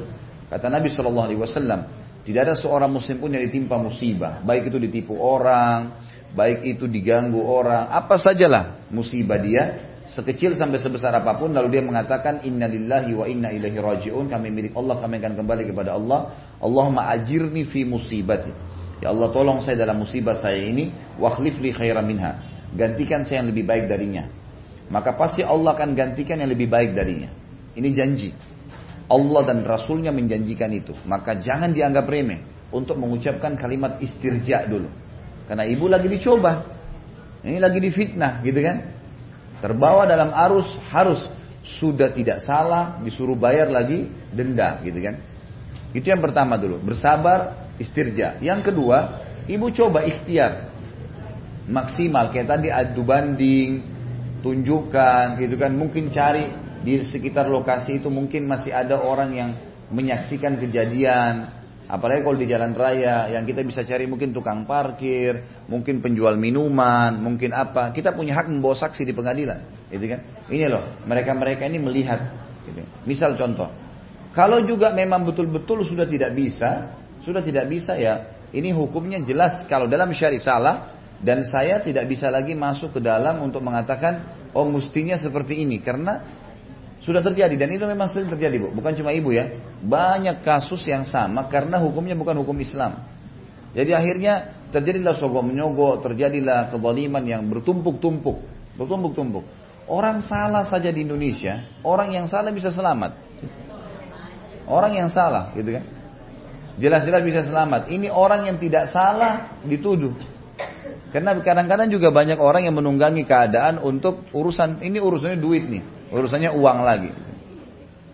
Kata 0.47 0.71
Nabi 0.71 0.87
Shallallahu 0.87 1.27
Alaihi 1.27 1.41
Wasallam, 1.43 1.79
tidak 2.23 2.47
ada 2.47 2.55
seorang 2.55 2.87
muslim 2.87 3.19
pun 3.19 3.35
yang 3.35 3.43
ditimpa 3.43 3.75
musibah, 3.75 4.39
baik 4.39 4.71
itu 4.71 4.79
ditipu 4.79 5.19
orang, 5.19 5.99
baik 6.31 6.63
itu 6.63 6.87
diganggu 6.87 7.43
orang, 7.43 7.91
apa 7.91 8.15
sajalah 8.15 8.87
musibah 8.87 9.35
dia, 9.43 9.91
sekecil 10.07 10.55
sampai 10.55 10.79
sebesar 10.79 11.11
apa 11.19 11.35
pun, 11.35 11.51
lalu 11.51 11.75
dia 11.75 11.83
mengatakan 11.83 12.47
innalillahi 12.47 13.11
wa 13.11 13.27
inna 13.27 13.51
ilaihi 13.51 13.75
rajiun, 13.75 14.31
kami 14.31 14.55
milik 14.55 14.71
Allah, 14.71 15.03
kami 15.03 15.19
akan 15.19 15.33
kembali 15.35 15.63
kepada 15.67 15.99
Allah. 15.99 16.31
Allahumma 16.63 17.11
ajirni 17.11 17.67
fi 17.67 17.83
musibati. 17.83 18.55
Ya 19.03 19.11
Allah 19.11 19.35
tolong 19.35 19.59
saya 19.59 19.75
dalam 19.75 19.99
musibah 19.99 20.39
saya 20.39 20.63
ini, 20.63 20.87
wa 21.19 21.35
li 21.35 21.75
khairan 21.75 22.07
minha. 22.07 22.39
Gantikan 22.71 23.27
saya 23.27 23.43
yang 23.43 23.51
lebih 23.51 23.67
baik 23.67 23.91
darinya. 23.91 24.31
Maka 24.87 25.19
pasti 25.19 25.43
Allah 25.43 25.75
akan 25.75 25.91
gantikan 25.91 26.39
yang 26.39 26.47
lebih 26.47 26.71
baik 26.71 26.95
darinya. 26.95 27.27
Ini 27.75 27.89
janji. 27.91 28.31
Allah 29.11 29.41
dan 29.43 29.67
Rasulnya 29.67 30.15
menjanjikan 30.15 30.71
itu. 30.71 30.95
Maka 31.03 31.35
jangan 31.43 31.75
dianggap 31.75 32.07
remeh 32.07 32.71
untuk 32.71 32.95
mengucapkan 32.95 33.59
kalimat 33.59 33.99
istirja 33.99 34.71
dulu. 34.71 34.87
Karena 35.51 35.67
ibu 35.67 35.85
lagi 35.91 36.07
dicoba. 36.07 36.63
Ini 37.43 37.59
lagi 37.59 37.83
difitnah 37.83 38.39
gitu 38.39 38.63
kan. 38.63 38.77
Terbawa 39.59 40.07
dalam 40.07 40.31
arus 40.31 40.79
harus 40.95 41.19
sudah 41.63 42.07
tidak 42.15 42.39
salah 42.39 43.03
disuruh 43.03 43.35
bayar 43.35 43.67
lagi 43.67 44.07
denda 44.31 44.79
gitu 44.79 45.03
kan. 45.03 45.19
Itu 45.93 46.09
yang 46.09 46.19
pertama 46.19 46.57
dulu, 46.57 46.81
bersabar, 46.81 47.69
istirja. 47.77 48.41
Yang 48.41 48.73
kedua, 48.73 49.21
ibu 49.45 49.69
coba 49.69 50.03
ikhtiar. 50.03 50.73
Maksimal 51.69 52.33
kayak 52.33 52.49
tadi 52.49 52.67
adu 52.67 53.07
banding, 53.07 53.79
tunjukkan 54.43 55.39
gitu 55.39 55.55
kan, 55.55 55.71
mungkin 55.71 56.11
cari 56.11 56.51
di 56.83 56.99
sekitar 57.07 57.47
lokasi 57.47 58.03
itu 58.03 58.11
mungkin 58.11 58.49
masih 58.49 58.75
ada 58.75 58.99
orang 58.99 59.31
yang 59.31 59.49
menyaksikan 59.87 60.59
kejadian, 60.59 61.63
Apalagi 61.83 62.23
kalau 62.23 62.39
di 62.39 62.47
jalan 62.47 62.71
raya 62.71 63.27
yang 63.27 63.43
kita 63.43 63.59
bisa 63.59 63.83
cari 63.83 64.07
mungkin 64.07 64.31
tukang 64.31 64.63
parkir, 64.63 65.43
mungkin 65.67 65.99
penjual 65.99 66.39
minuman, 66.39 67.19
mungkin 67.19 67.51
apa. 67.51 67.91
Kita 67.91 68.15
punya 68.15 68.39
hak 68.39 68.47
membawa 68.47 68.71
saksi 68.79 69.03
di 69.03 69.11
pengadilan, 69.11 69.91
gitu 69.91 70.15
kan? 70.15 70.19
Ini 70.47 70.71
loh, 70.71 71.03
mereka-mereka 71.03 71.67
ini 71.67 71.83
melihat. 71.83 72.23
Gitu. 72.63 72.87
Misal 73.03 73.35
contoh, 73.35 73.67
kalau 74.33 74.65
juga 74.65 74.89
memang 74.89 75.21
betul-betul 75.29 75.85
sudah 75.85 76.09
tidak 76.09 76.33
bisa, 76.33 76.97
sudah 77.21 77.45
tidak 77.45 77.69
bisa 77.69 77.93
ya, 77.93 78.33
ini 78.49 78.73
hukumnya 78.73 79.21
jelas 79.21 79.65
kalau 79.69 79.85
dalam 79.85 80.09
syari 80.13 80.41
salah 80.41 80.93
dan 81.21 81.45
saya 81.45 81.79
tidak 81.79 82.09
bisa 82.09 82.27
lagi 82.33 82.57
masuk 82.57 82.97
ke 82.97 83.01
dalam 83.01 83.39
untuk 83.45 83.61
mengatakan 83.61 84.49
oh 84.57 84.65
mestinya 84.65 85.15
seperti 85.15 85.61
ini 85.61 85.79
karena 85.79 86.21
sudah 87.03 87.19
terjadi 87.19 87.59
dan 87.59 87.69
itu 87.75 87.83
memang 87.83 88.07
sering 88.07 88.31
terjadi 88.31 88.63
bu. 88.63 88.67
Bukan 88.79 88.95
cuma 88.95 89.11
ibu 89.11 89.35
ya. 89.35 89.51
Banyak 89.83 90.39
kasus 90.39 90.87
yang 90.87 91.03
sama 91.03 91.51
karena 91.51 91.75
hukumnya 91.83 92.15
bukan 92.15 92.39
hukum 92.39 92.55
Islam. 92.63 93.03
Jadi 93.75 93.91
akhirnya 93.91 94.55
terjadilah 94.71 95.17
sogok 95.19 95.43
menyogok, 95.43 95.99
terjadilah 96.07 96.71
kezaliman 96.71 97.23
yang 97.27 97.43
bertumpuk-tumpuk. 97.51 98.37
Bertumpuk-tumpuk. 98.79 99.43
Orang 99.83 100.23
salah 100.23 100.63
saja 100.63 100.95
di 100.95 101.03
Indonesia, 101.03 101.67
orang 101.83 102.15
yang 102.15 102.25
salah 102.31 102.55
bisa 102.55 102.71
selamat. 102.71 103.19
Orang 104.67 104.95
yang 104.95 105.11
salah 105.11 105.51
gitu 105.55 105.75
kan. 105.75 105.83
Jelas-jelas 106.79 107.21
bisa 107.21 107.41
selamat. 107.45 107.91
Ini 107.91 108.09
orang 108.09 108.49
yang 108.49 108.57
tidak 108.57 108.89
salah 108.89 109.61
dituduh. 109.61 110.17
Karena 111.13 111.37
kadang-kadang 111.37 111.93
juga 111.93 112.09
banyak 112.09 112.41
orang 112.41 112.65
yang 112.65 112.73
menunggangi 112.73 113.21
keadaan 113.29 113.77
untuk 113.77 114.25
urusan 114.33 114.81
ini 114.81 114.97
urusannya 114.97 115.37
duit 115.37 115.69
nih. 115.69 115.83
Urusannya 116.09 116.49
uang 116.49 116.79
lagi. 116.81 117.11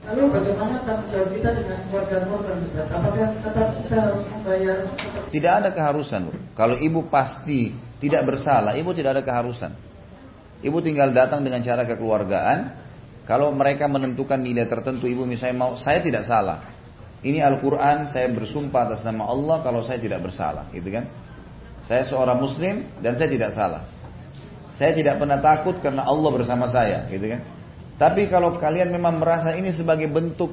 Lalu 0.09 0.23
bagaimana 0.31 0.79
tanggung 0.83 1.11
jawab 1.11 1.29
kita 1.37 1.49
dengan 1.53 1.79
keluarga 1.91 2.17
korban 2.25 2.57
Apakah 2.87 3.29
tetap 3.45 3.67
kita 3.77 3.97
harus 3.99 4.25
membayar? 4.31 4.77
Tidak 5.29 5.53
ada 5.53 5.69
keharusan. 5.69 6.21
Kalau 6.57 6.75
ibu 6.81 7.05
pasti 7.07 7.71
tidak 8.01 8.25
bersalah, 8.25 8.73
ibu 8.79 8.89
tidak 8.91 9.19
ada 9.19 9.23
keharusan. 9.23 9.71
Ibu 10.59 10.83
tinggal 10.83 11.15
datang 11.15 11.45
dengan 11.45 11.63
cara 11.63 11.87
kekeluargaan. 11.87 12.88
Kalau 13.29 13.53
mereka 13.53 13.85
menentukan 13.85 14.41
nilai 14.41 14.65
tertentu, 14.65 15.05
ibu 15.05 15.21
misalnya 15.21 15.61
mau, 15.61 15.77
saya 15.77 16.01
tidak 16.01 16.25
salah. 16.25 16.65
Ini 17.21 17.45
Al-Quran, 17.45 18.09
saya 18.09 18.25
bersumpah 18.33 18.89
atas 18.89 19.05
nama 19.05 19.29
Allah 19.29 19.61
kalau 19.61 19.85
saya 19.85 20.01
tidak 20.01 20.25
bersalah. 20.25 20.65
Gitu 20.73 20.89
kan? 20.89 21.05
Saya 21.85 22.09
seorang 22.09 22.41
muslim 22.41 22.89
dan 22.97 23.21
saya 23.21 23.29
tidak 23.29 23.53
salah. 23.53 23.85
Saya 24.73 24.97
tidak 24.97 25.21
pernah 25.21 25.37
takut 25.37 25.77
karena 25.77 26.09
Allah 26.09 26.29
bersama 26.33 26.73
saya. 26.73 27.05
Gitu 27.05 27.29
kan? 27.29 27.45
Tapi 28.01 28.25
kalau 28.33 28.57
kalian 28.57 28.89
memang 28.89 29.21
merasa 29.21 29.53
ini 29.53 29.69
sebagai 29.77 30.09
bentuk 30.09 30.49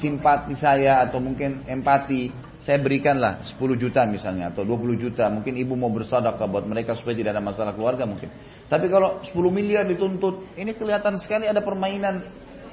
simpati 0.00 0.56
saya 0.56 1.04
atau 1.04 1.20
mungkin 1.20 1.68
empati, 1.68 2.32
saya 2.62 2.78
berikanlah 2.80 3.44
10 3.44 3.58
juta 3.76 4.06
misalnya 4.08 4.54
atau 4.54 4.64
20 4.64 4.96
juta. 4.96 5.28
Mungkin 5.28 5.52
ibu 5.58 5.76
mau 5.76 5.92
bersedekah 5.92 6.46
buat 6.48 6.64
mereka 6.64 6.96
supaya 6.96 7.18
tidak 7.18 7.36
ada 7.36 7.44
masalah 7.44 7.72
keluarga 7.76 8.08
mungkin. 8.08 8.32
Tapi 8.70 8.86
kalau 8.88 9.20
10 9.20 9.34
miliar 9.52 9.84
dituntut, 9.84 10.56
ini 10.56 10.72
kelihatan 10.72 11.20
sekali 11.20 11.44
ada 11.50 11.60
permainan. 11.60 12.24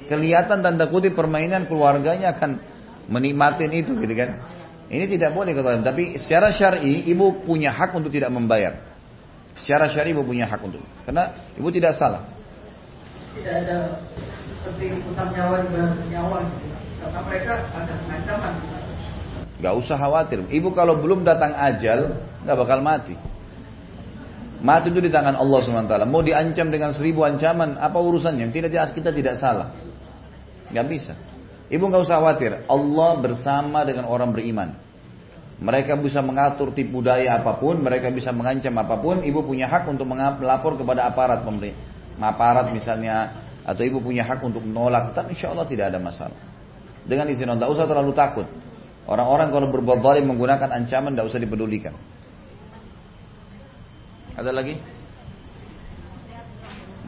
Kelihatan 0.08 0.64
tanda 0.64 0.88
kutip 0.88 1.12
permainan 1.12 1.68
keluarganya 1.68 2.32
akan 2.32 2.56
menikmatin 3.12 3.70
itu 3.74 3.92
gitu 4.00 4.14
kan. 4.16 4.40
Ini 4.90 5.06
tidak 5.06 5.36
boleh 5.36 5.54
kata 5.54 5.86
tapi 5.86 6.18
secara 6.18 6.50
syar'i 6.50 7.06
ibu 7.06 7.46
punya 7.46 7.70
hak 7.70 7.94
untuk 7.94 8.10
tidak 8.10 8.32
membayar. 8.34 8.90
Secara 9.54 9.86
syar'i 9.86 10.10
ibu 10.10 10.26
punya 10.26 10.50
hak 10.50 10.60
untuk. 10.66 10.82
Karena 11.06 11.52
ibu 11.54 11.68
tidak 11.70 11.94
salah 11.94 12.40
tidak 13.34 13.54
ada 13.66 13.78
seperti 14.42 14.86
utang 15.06 15.30
nyawa 15.30 15.62
di 15.62 15.70
nyawa 16.10 16.38
gitu. 16.44 16.66
Karena 17.00 17.20
mereka 17.24 17.52
ada 17.72 17.94
ancaman. 18.08 18.54
Gak 19.60 19.74
usah 19.76 19.96
khawatir. 19.96 20.44
Ibu 20.48 20.72
kalau 20.72 20.96
belum 21.00 21.24
datang 21.24 21.52
ajal, 21.52 22.20
gak 22.44 22.56
bakal 22.56 22.80
mati. 22.80 23.16
Mati 24.60 24.92
itu 24.92 25.00
di 25.00 25.08
tangan 25.08 25.36
Allah 25.36 25.58
SWT. 25.64 25.94
Mau 26.04 26.20
diancam 26.20 26.68
dengan 26.68 26.92
seribu 26.92 27.24
ancaman, 27.24 27.80
apa 27.80 27.96
urusannya? 27.96 28.52
Tidak 28.52 28.72
kita 28.92 29.12
tidak 29.12 29.40
salah. 29.40 29.72
Gak 30.72 30.86
bisa. 30.88 31.12
Ibu 31.72 31.88
gak 31.88 32.04
usah 32.04 32.20
khawatir. 32.20 32.64
Allah 32.68 33.10
bersama 33.20 33.84
dengan 33.84 34.08
orang 34.08 34.32
beriman. 34.32 34.76
Mereka 35.60 35.92
bisa 36.00 36.24
mengatur 36.24 36.72
tipu 36.72 37.04
daya 37.04 37.36
apa 37.36 37.60
pun, 37.60 37.84
mereka 37.84 38.08
bisa 38.08 38.32
mengancam 38.32 38.72
apa 38.80 38.96
pun. 38.96 39.20
Ibu 39.20 39.44
punya 39.44 39.68
hak 39.68 39.84
untuk 39.92 40.08
melapor 40.08 40.80
kepada 40.80 41.04
aparat 41.04 41.44
pemerintah 41.44 41.90
aparat 42.20 42.68
misalnya 42.68 43.32
atau 43.64 43.80
ibu 43.80 44.04
punya 44.04 44.28
hak 44.28 44.44
untuk 44.44 44.60
menolak, 44.60 45.16
tapi 45.16 45.32
insya 45.32 45.52
Allah 45.52 45.64
tidak 45.64 45.94
ada 45.94 45.98
masalah. 46.02 46.49
Dengan 47.08 47.26
izin 47.32 47.48
Allah, 47.48 47.64
tidak 47.64 47.72
usah 47.76 47.86
terlalu 47.88 48.12
takut. 48.12 48.46
Orang-orang 49.08 49.48
kalau 49.50 49.68
berbuat 49.72 50.04
zalim 50.04 50.28
menggunakan 50.30 50.70
ancaman 50.70 51.16
tidak 51.16 51.32
usah 51.32 51.40
dipedulikan. 51.40 51.96
Ada 54.36 54.54
lagi? 54.54 54.78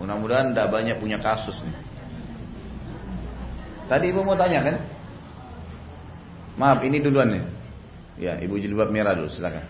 Mudah-mudahan 0.01 0.51
tidak 0.51 0.73
banyak 0.73 0.97
punya 0.98 1.20
kasus 1.23 1.55
nih. 1.62 1.77
Tadi 3.86 4.05
ibu 4.09 4.24
mau 4.24 4.35
tanya 4.35 4.66
kan? 4.66 4.77
Maaf, 6.56 6.81
ini 6.82 6.98
duluan 6.98 7.28
nih. 7.32 7.44
Ya, 8.19 8.35
ibu 8.40 8.56
jilbab 8.59 8.90
merah 8.90 9.14
dulu, 9.16 9.28
silakan. 9.31 9.64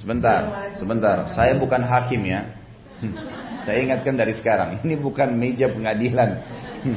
Sebentar, 0.00 0.72
sebentar. 0.76 1.16
Saya 1.32 1.56
bukan 1.56 1.80
hakim 1.80 2.22
ya. 2.28 2.48
Saya 3.64 3.80
ingatkan 3.80 4.14
dari 4.14 4.36
sekarang, 4.36 4.78
ini 4.84 4.94
bukan 4.94 5.32
meja 5.34 5.72
pengadilan. 5.72 6.30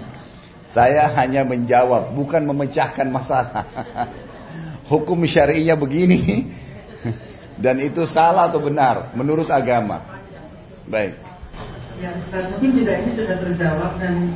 Saya 0.76 1.10
hanya 1.16 1.48
menjawab, 1.48 2.14
bukan 2.14 2.44
memecahkan 2.44 3.08
masalah. 3.08 3.66
Hukum 4.92 5.20
syari'inya 5.28 5.76
begini, 5.76 6.48
dan 7.60 7.82
itu 7.84 8.08
salah 8.08 8.48
atau 8.48 8.64
benar 8.64 9.12
menurut 9.18 9.52
agama. 9.52 10.00
Baik. 10.88 11.20
Ya 11.98 12.14
Ustaz, 12.16 12.48
mungkin 12.56 12.72
juga 12.78 12.94
ini 13.04 13.12
sudah 13.18 13.36
terjawab 13.42 14.00
dan 14.00 14.32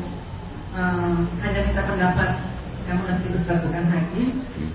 uh, 0.75 1.13
hanya 1.45 1.61
minta 1.71 1.83
pendapat 1.85 2.50
yang 2.89 2.97
mengerti 3.01 3.27
Ustaz 3.37 3.57
bukan 3.65 3.85
hakim. 3.89 4.29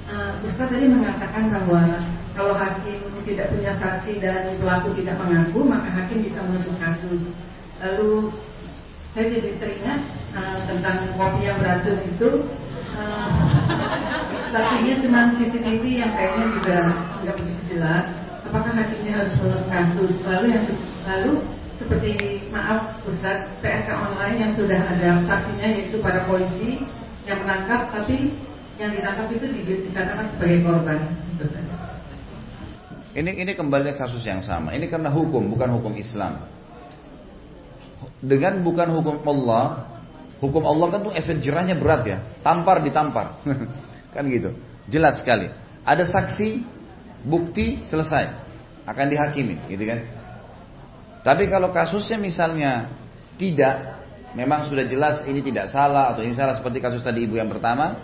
Uh, 0.07 0.33
Ustaz 0.47 0.67
tadi 0.71 0.87
mengatakan 0.87 1.51
bahwa 1.51 1.81
kalau 2.37 2.55
hakim 2.55 3.01
tidak 3.27 3.51
punya 3.51 3.73
saksi 3.81 4.13
dan 4.23 4.55
pelaku 4.61 4.95
tidak 5.01 5.17
mengaku, 5.19 5.61
maka 5.67 5.89
hakim 5.91 6.23
bisa 6.23 6.39
menutup 6.45 6.77
kasus. 6.79 7.21
Lalu 7.83 8.31
saya 9.17 9.27
jadi 9.33 9.51
teringat 9.59 10.01
uh, 10.37 10.59
tentang 10.69 10.97
kopi 11.17 11.41
yang 11.49 11.57
beracun 11.59 11.99
itu. 12.05 12.31
Uh, 12.97 13.29
saksinya 14.55 14.95
cuma 15.05 15.21
CCTV 15.37 15.85
yang 16.01 16.13
kayaknya 16.15 16.47
juga 16.55 16.79
tidak 17.21 17.35
begitu 17.43 17.63
jelas. 17.77 18.05
Apakah 18.47 18.73
hakimnya 18.79 19.13
harus 19.21 19.35
menutup 19.43 19.67
kasus? 19.69 20.13
Lalu 20.23 20.47
yang 20.55 20.65
lalu 21.05 21.33
seperti 21.77 22.13
maaf 22.49 22.97
Ustaz 23.05 23.45
PSK 23.61 23.89
online 23.93 24.37
yang 24.41 24.53
sudah 24.57 24.81
ada 24.81 25.11
saksinya 25.29 25.67
yaitu 25.77 25.97
para 26.01 26.25
polisi 26.25 26.81
yang 27.27 27.39
menangkap 27.43 27.91
tapi 27.91 28.31
yang 28.79 28.91
ditangkap 28.95 29.27
itu 29.35 29.47
dikatakan 29.91 30.27
sebagai 30.37 30.59
korban. 30.63 30.99
Ini 33.17 33.31
ini 33.33 33.53
kembali 33.57 33.97
kasus 33.97 34.23
yang 34.29 34.45
sama. 34.45 34.77
Ini 34.77 34.87
karena 34.93 35.09
hukum 35.09 35.49
bukan 35.49 35.73
hukum 35.81 35.97
Islam. 35.97 36.45
Dengan 38.21 38.61
bukan 38.61 38.93
hukum 38.93 39.25
Allah, 39.25 39.89
hukum 40.41 40.63
Allah 40.69 40.87
kan 40.93 41.01
tuh 41.01 41.13
efek 41.17 41.41
jerahnya 41.41 41.81
berat 41.81 42.03
ya, 42.05 42.19
tampar 42.45 42.85
ditampar, 42.85 43.41
kan 44.15 44.25
gitu. 44.29 44.53
Jelas 44.93 45.25
sekali. 45.25 45.49
Ada 45.85 46.05
saksi, 46.05 46.61
bukti 47.25 47.89
selesai, 47.89 48.37
akan 48.85 49.07
dihakimi, 49.09 49.65
gitu 49.73 49.85
kan? 49.89 50.01
Tapi 51.25 51.49
kalau 51.49 51.73
kasusnya 51.73 52.21
misalnya 52.21 52.93
tidak, 53.41 53.96
memang 54.37 54.69
sudah 54.69 54.85
jelas 54.85 55.25
ini 55.25 55.41
tidak 55.41 55.73
salah 55.73 56.13
atau 56.13 56.21
ini 56.21 56.37
salah 56.37 56.53
seperti 56.53 56.85
kasus 56.85 57.01
tadi 57.01 57.25
ibu 57.25 57.41
yang 57.41 57.49
pertama, 57.49 57.97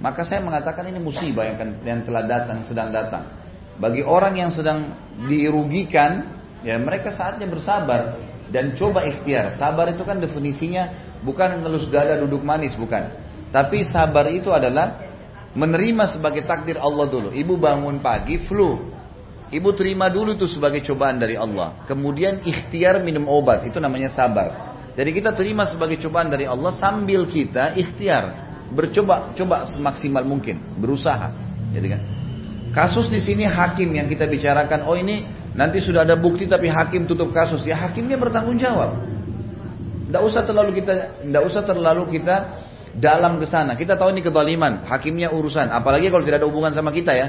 maka 0.00 0.24
saya 0.24 0.40
mengatakan 0.40 0.88
ini 0.88 0.96
musibah 0.96 1.44
yang, 1.44 1.60
yang 1.84 2.00
telah 2.02 2.24
datang, 2.24 2.64
sedang 2.64 2.88
datang. 2.88 3.28
Bagi 3.76 4.00
orang 4.00 4.34
yang 4.40 4.50
sedang 4.50 4.96
dirugikan, 5.28 6.40
ya 6.64 6.80
mereka 6.80 7.12
saatnya 7.12 7.44
bersabar 7.44 8.16
dan 8.48 8.72
coba 8.72 9.04
ikhtiar. 9.04 9.52
Sabar 9.54 9.92
itu 9.92 10.02
kan 10.02 10.18
definisinya 10.18 10.90
bukan 11.20 11.60
ngelus 11.60 11.92
dada 11.92 12.16
duduk 12.16 12.40
manis, 12.40 12.72
bukan. 12.74 13.12
Tapi 13.52 13.86
sabar 13.86 14.32
itu 14.32 14.50
adalah 14.50 14.98
menerima 15.54 16.10
sebagai 16.10 16.42
takdir 16.42 16.80
Allah 16.80 17.06
dulu. 17.06 17.28
Ibu 17.30 17.54
bangun 17.60 18.02
pagi 18.02 18.42
flu, 18.42 18.94
Ibu 19.54 19.70
terima 19.78 20.10
dulu 20.10 20.34
itu 20.34 20.50
sebagai 20.50 20.82
cobaan 20.82 21.22
dari 21.22 21.38
Allah. 21.38 21.86
Kemudian 21.86 22.42
ikhtiar 22.42 22.98
minum 23.06 23.30
obat, 23.30 23.62
itu 23.62 23.78
namanya 23.78 24.10
sabar. 24.10 24.73
Jadi 24.94 25.10
kita 25.10 25.34
terima 25.34 25.66
sebagai 25.66 25.98
cobaan 25.98 26.30
dari 26.30 26.46
Allah 26.46 26.70
sambil 26.70 27.26
kita 27.26 27.74
ikhtiar. 27.74 28.46
Bercoba, 28.70 29.34
coba 29.34 29.66
semaksimal 29.66 30.22
mungkin, 30.22 30.58
berusaha. 30.78 31.30
Jadi 31.74 31.86
kan? 31.90 32.00
Kasus 32.74 33.06
di 33.06 33.22
sini 33.22 33.46
hakim 33.46 33.94
yang 33.94 34.10
kita 34.10 34.26
bicarakan, 34.26 34.86
oh 34.86 34.98
ini 34.98 35.26
nanti 35.54 35.78
sudah 35.78 36.02
ada 36.02 36.18
bukti 36.18 36.46
tapi 36.46 36.66
hakim 36.70 37.06
tutup 37.06 37.30
kasus. 37.30 37.62
Ya 37.66 37.78
hakimnya 37.78 38.18
bertanggung 38.18 38.58
jawab. 38.58 38.98
Tidak 40.10 40.22
usah 40.22 40.42
terlalu 40.46 40.82
kita, 40.82 41.22
tidak 41.22 41.42
usah 41.42 41.62
terlalu 41.66 42.02
kita 42.18 42.36
dalam 42.98 43.38
ke 43.42 43.46
sana. 43.46 43.74
Kita 43.78 43.98
tahu 43.98 44.14
ini 44.14 44.22
kezaliman, 44.22 44.86
hakimnya 44.86 45.30
urusan. 45.30 45.70
Apalagi 45.70 46.10
kalau 46.10 46.22
tidak 46.22 46.42
ada 46.42 46.48
hubungan 46.50 46.74
sama 46.74 46.94
kita 46.94 47.14
ya. 47.14 47.28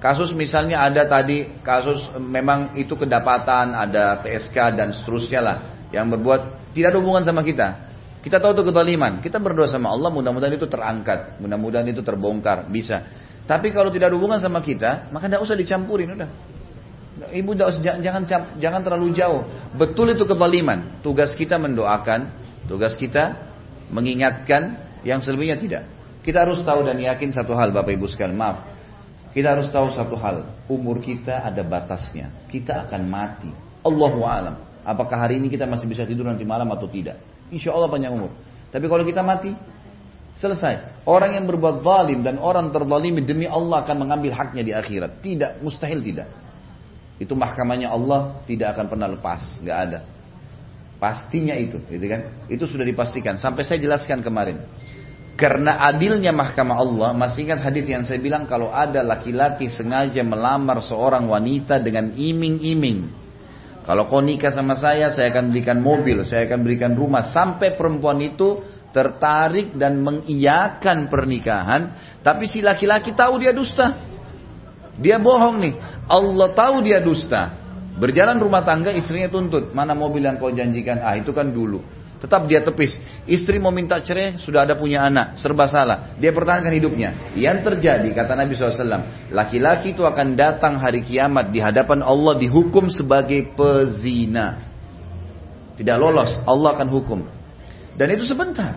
Kasus 0.00 0.32
misalnya 0.32 0.82
ada 0.82 1.04
tadi 1.04 1.60
kasus 1.60 2.14
memang 2.16 2.74
itu 2.78 2.94
kedapatan, 2.94 3.74
ada 3.74 4.18
PSK 4.24 4.56
dan 4.72 4.96
seterusnya 4.96 5.40
lah 5.44 5.79
yang 5.90 6.10
berbuat 6.10 6.72
tidak 6.74 6.94
ada 6.94 6.98
hubungan 6.98 7.22
sama 7.26 7.42
kita. 7.42 7.90
Kita 8.20 8.36
tahu 8.36 8.52
itu 8.60 8.62
kezaliman. 8.68 9.24
Kita 9.24 9.40
berdoa 9.40 9.64
sama 9.64 9.90
Allah 9.90 10.12
mudah-mudahan 10.12 10.54
itu 10.54 10.68
terangkat, 10.68 11.40
mudah-mudahan 11.40 11.88
itu 11.88 12.04
terbongkar, 12.04 12.68
bisa. 12.68 13.08
Tapi 13.48 13.72
kalau 13.72 13.88
tidak 13.88 14.12
ada 14.12 14.16
hubungan 14.20 14.38
sama 14.38 14.60
kita, 14.60 15.08
maka 15.10 15.26
tidak 15.26 15.42
usah 15.42 15.56
dicampurin 15.56 16.14
udah. 16.14 16.30
Ibu 17.32 17.52
jangan 17.56 18.22
jangan 18.60 18.80
terlalu 18.84 19.12
jauh. 19.16 19.44
Betul 19.76 20.14
itu 20.14 20.28
kezaliman. 20.28 21.00
Tugas 21.00 21.32
kita 21.34 21.56
mendoakan, 21.56 22.32
tugas 22.68 22.94
kita 23.00 23.50
mengingatkan, 23.90 24.90
yang 25.02 25.24
selebihnya 25.24 25.56
tidak. 25.56 25.82
Kita 26.20 26.44
harus 26.44 26.60
tahu 26.60 26.84
dan 26.84 27.00
yakin 27.00 27.32
satu 27.32 27.56
hal 27.56 27.72
Bapak 27.72 27.96
Ibu 27.96 28.04
sekalian, 28.04 28.36
maaf. 28.36 28.68
Kita 29.32 29.56
harus 29.56 29.72
tahu 29.72 29.88
satu 29.94 30.18
hal, 30.18 30.66
umur 30.68 31.00
kita 31.00 31.40
ada 31.46 31.64
batasnya. 31.64 32.50
Kita 32.50 32.84
akan 32.86 33.02
mati. 33.08 33.50
Allahu 33.80 34.20
alam. 34.26 34.69
Apakah 34.90 35.22
hari 35.22 35.38
ini 35.38 35.46
kita 35.46 35.70
masih 35.70 35.86
bisa 35.86 36.02
tidur 36.02 36.26
nanti 36.26 36.42
malam 36.42 36.66
atau 36.74 36.90
tidak? 36.90 37.22
Insya 37.54 37.70
Allah 37.70 37.86
panjang 37.86 38.10
umur. 38.10 38.34
Tapi 38.74 38.90
kalau 38.90 39.06
kita 39.06 39.22
mati, 39.22 39.54
selesai. 40.42 41.06
Orang 41.06 41.38
yang 41.38 41.46
berbuat 41.46 41.86
zalim 41.86 42.26
dan 42.26 42.42
orang 42.42 42.74
terzalimi 42.74 43.22
demi 43.22 43.46
Allah 43.46 43.86
akan 43.86 43.96
mengambil 44.02 44.34
haknya 44.34 44.66
di 44.66 44.72
akhirat. 44.74 45.22
Tidak, 45.22 45.62
mustahil 45.62 46.02
tidak. 46.02 46.26
Itu 47.22 47.38
mahkamahnya 47.38 47.92
Allah 47.92 48.42
tidak 48.50 48.74
akan 48.74 48.86
pernah 48.90 49.06
lepas, 49.06 49.62
nggak 49.62 49.78
ada. 49.78 50.00
Pastinya 50.98 51.54
itu, 51.54 51.78
gitu 51.86 52.06
kan? 52.10 52.20
Itu 52.50 52.66
sudah 52.66 52.82
dipastikan. 52.82 53.36
Sampai 53.38 53.62
saya 53.62 53.78
jelaskan 53.78 54.24
kemarin. 54.26 54.64
Karena 55.36 55.80
adilnya 55.88 56.36
mahkamah 56.36 56.76
Allah, 56.76 57.10
masih 57.16 57.48
ingat 57.48 57.64
hadis 57.64 57.88
yang 57.88 58.04
saya 58.04 58.20
bilang 58.20 58.44
kalau 58.44 58.68
ada 58.68 59.00
laki-laki 59.00 59.72
sengaja 59.72 60.20
melamar 60.20 60.84
seorang 60.84 61.24
wanita 61.24 61.80
dengan 61.80 62.12
iming-iming. 62.12 63.19
Kalau 63.80 64.06
kau 64.06 64.20
nikah 64.20 64.52
sama 64.52 64.76
saya, 64.76 65.08
saya 65.08 65.32
akan 65.32 65.50
berikan 65.50 65.80
mobil, 65.80 66.20
saya 66.22 66.44
akan 66.44 66.60
berikan 66.60 66.92
rumah. 66.92 67.24
Sampai 67.32 67.74
perempuan 67.74 68.20
itu 68.20 68.60
tertarik 68.92 69.74
dan 69.78 70.02
mengiyakan 70.04 71.08
pernikahan. 71.08 71.96
Tapi 72.20 72.44
si 72.44 72.60
laki-laki 72.60 73.16
tahu 73.16 73.40
dia 73.40 73.56
dusta. 73.56 73.96
Dia 75.00 75.16
bohong 75.16 75.56
nih. 75.64 75.74
Allah 76.10 76.48
tahu 76.52 76.84
dia 76.84 77.00
dusta. 77.00 77.56
Berjalan 77.96 78.36
rumah 78.36 78.64
tangga 78.64 78.92
istrinya 78.92 79.32
tuntut. 79.32 79.72
Mana 79.72 79.96
mobil 79.96 80.24
yang 80.24 80.36
kau 80.36 80.52
janjikan? 80.52 81.00
Ah 81.00 81.16
itu 81.16 81.32
kan 81.32 81.48
dulu. 81.48 81.80
Tetap 82.20 82.44
dia 82.44 82.60
tepis. 82.60 83.00
Istri 83.24 83.56
mau 83.56 83.72
minta 83.72 83.96
cerai, 83.96 84.36
sudah 84.36 84.68
ada 84.68 84.76
punya 84.76 85.08
anak. 85.08 85.40
Serba 85.40 85.64
salah. 85.72 86.12
Dia 86.20 86.36
pertahankan 86.36 86.68
hidupnya. 86.68 87.32
Yang 87.32 87.72
terjadi, 87.72 88.12
kata 88.12 88.36
Nabi 88.36 88.52
SAW. 88.52 89.32
Laki-laki 89.32 89.96
itu 89.96 90.04
akan 90.04 90.36
datang 90.36 90.76
hari 90.76 91.00
kiamat 91.00 91.48
di 91.48 91.64
hadapan 91.64 92.04
Allah 92.04 92.36
dihukum 92.36 92.92
sebagai 92.92 93.56
pezina. 93.56 94.68
Tidak 95.80 95.96
lolos, 95.96 96.36
Allah 96.44 96.76
akan 96.76 96.88
hukum. 96.92 97.20
Dan 97.96 98.12
itu 98.12 98.28
sebentar. 98.28 98.76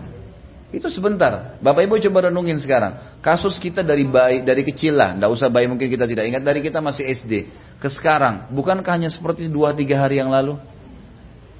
Itu 0.72 0.88
sebentar. 0.88 1.60
Bapak 1.60 1.84
Ibu 1.84 2.00
coba 2.08 2.32
renungin 2.32 2.56
sekarang. 2.58 3.20
Kasus 3.20 3.60
kita 3.60 3.84
dari 3.84 4.08
bayi, 4.08 4.40
dari 4.40 4.64
kecil 4.64 4.96
lah. 4.96 5.12
Tidak 5.14 5.30
usah 5.30 5.52
bayi 5.52 5.68
mungkin 5.68 5.86
kita 5.86 6.08
tidak 6.08 6.32
ingat. 6.32 6.42
Dari 6.42 6.64
kita 6.64 6.80
masih 6.80 7.06
SD. 7.12 7.32
Ke 7.76 7.92
sekarang. 7.92 8.50
Bukankah 8.50 8.96
hanya 8.96 9.12
seperti 9.12 9.52
dua 9.52 9.76
tiga 9.76 10.00
hari 10.00 10.18
yang 10.18 10.32
lalu? 10.32 10.56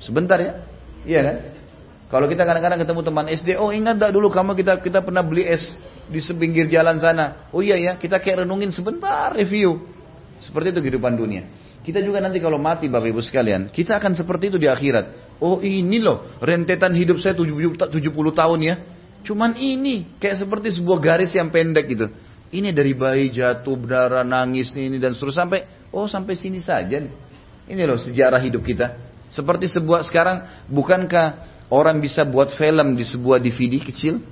Sebentar 0.02 0.40
ya. 0.40 0.66
Iya 1.06 1.20
kan? 1.22 1.36
Kalau 2.12 2.28
kita 2.28 2.44
kadang-kadang 2.44 2.78
ketemu 2.84 3.00
teman 3.00 3.26
SD, 3.32 3.48
oh 3.56 3.72
ingat 3.72 3.96
tak 3.96 4.12
dulu 4.12 4.28
kamu 4.28 4.54
kita 4.54 4.78
kita 4.84 5.00
pernah 5.00 5.24
beli 5.24 5.48
es 5.48 5.72
di 6.06 6.20
sepinggir 6.20 6.68
jalan 6.68 7.00
sana. 7.00 7.48
Oh 7.50 7.64
iya 7.64 7.80
ya, 7.80 7.92
kita 7.96 8.20
kayak 8.20 8.44
renungin 8.44 8.68
sebentar 8.68 9.32
review. 9.32 9.80
Seperti 10.38 10.76
itu 10.76 10.80
kehidupan 10.84 11.16
dunia. 11.16 11.48
Kita 11.84 12.00
juga 12.00 12.20
nanti 12.20 12.40
kalau 12.40 12.56
mati 12.56 12.88
Bapak 12.88 13.12
Ibu 13.12 13.20
sekalian, 13.20 13.68
kita 13.68 14.00
akan 14.00 14.16
seperti 14.16 14.52
itu 14.52 14.56
di 14.60 14.68
akhirat. 14.68 15.36
Oh 15.40 15.60
ini 15.60 16.00
loh, 16.00 16.32
rentetan 16.40 16.96
hidup 16.96 17.20
saya 17.20 17.36
70 17.36 17.92
tahun 18.12 18.58
ya. 18.64 18.74
Cuman 19.24 19.56
ini, 19.56 20.16
kayak 20.20 20.44
seperti 20.44 20.80
sebuah 20.80 21.00
garis 21.00 21.32
yang 21.32 21.48
pendek 21.48 21.88
gitu. 21.88 22.06
Ini 22.52 22.72
dari 22.72 22.92
bayi 22.92 23.32
jatuh, 23.32 23.76
berdarah, 23.76 24.24
nangis, 24.24 24.72
ini 24.76 25.00
dan 25.00 25.16
seterusnya 25.16 25.44
sampai, 25.44 25.60
oh 25.92 26.04
sampai 26.08 26.34
sini 26.36 26.60
saja. 26.60 27.00
Ini 27.64 27.82
loh 27.88 27.96
sejarah 27.96 28.40
hidup 28.40 28.64
kita. 28.64 28.96
Seperti 29.32 29.68
sebuah 29.68 30.04
sekarang, 30.04 30.68
bukankah 30.68 31.53
Orang 31.74 31.98
bisa 31.98 32.22
buat 32.22 32.54
film 32.54 32.94
di 32.94 33.02
sebuah 33.02 33.42
DVD 33.42 33.82
kecil? 33.82 34.22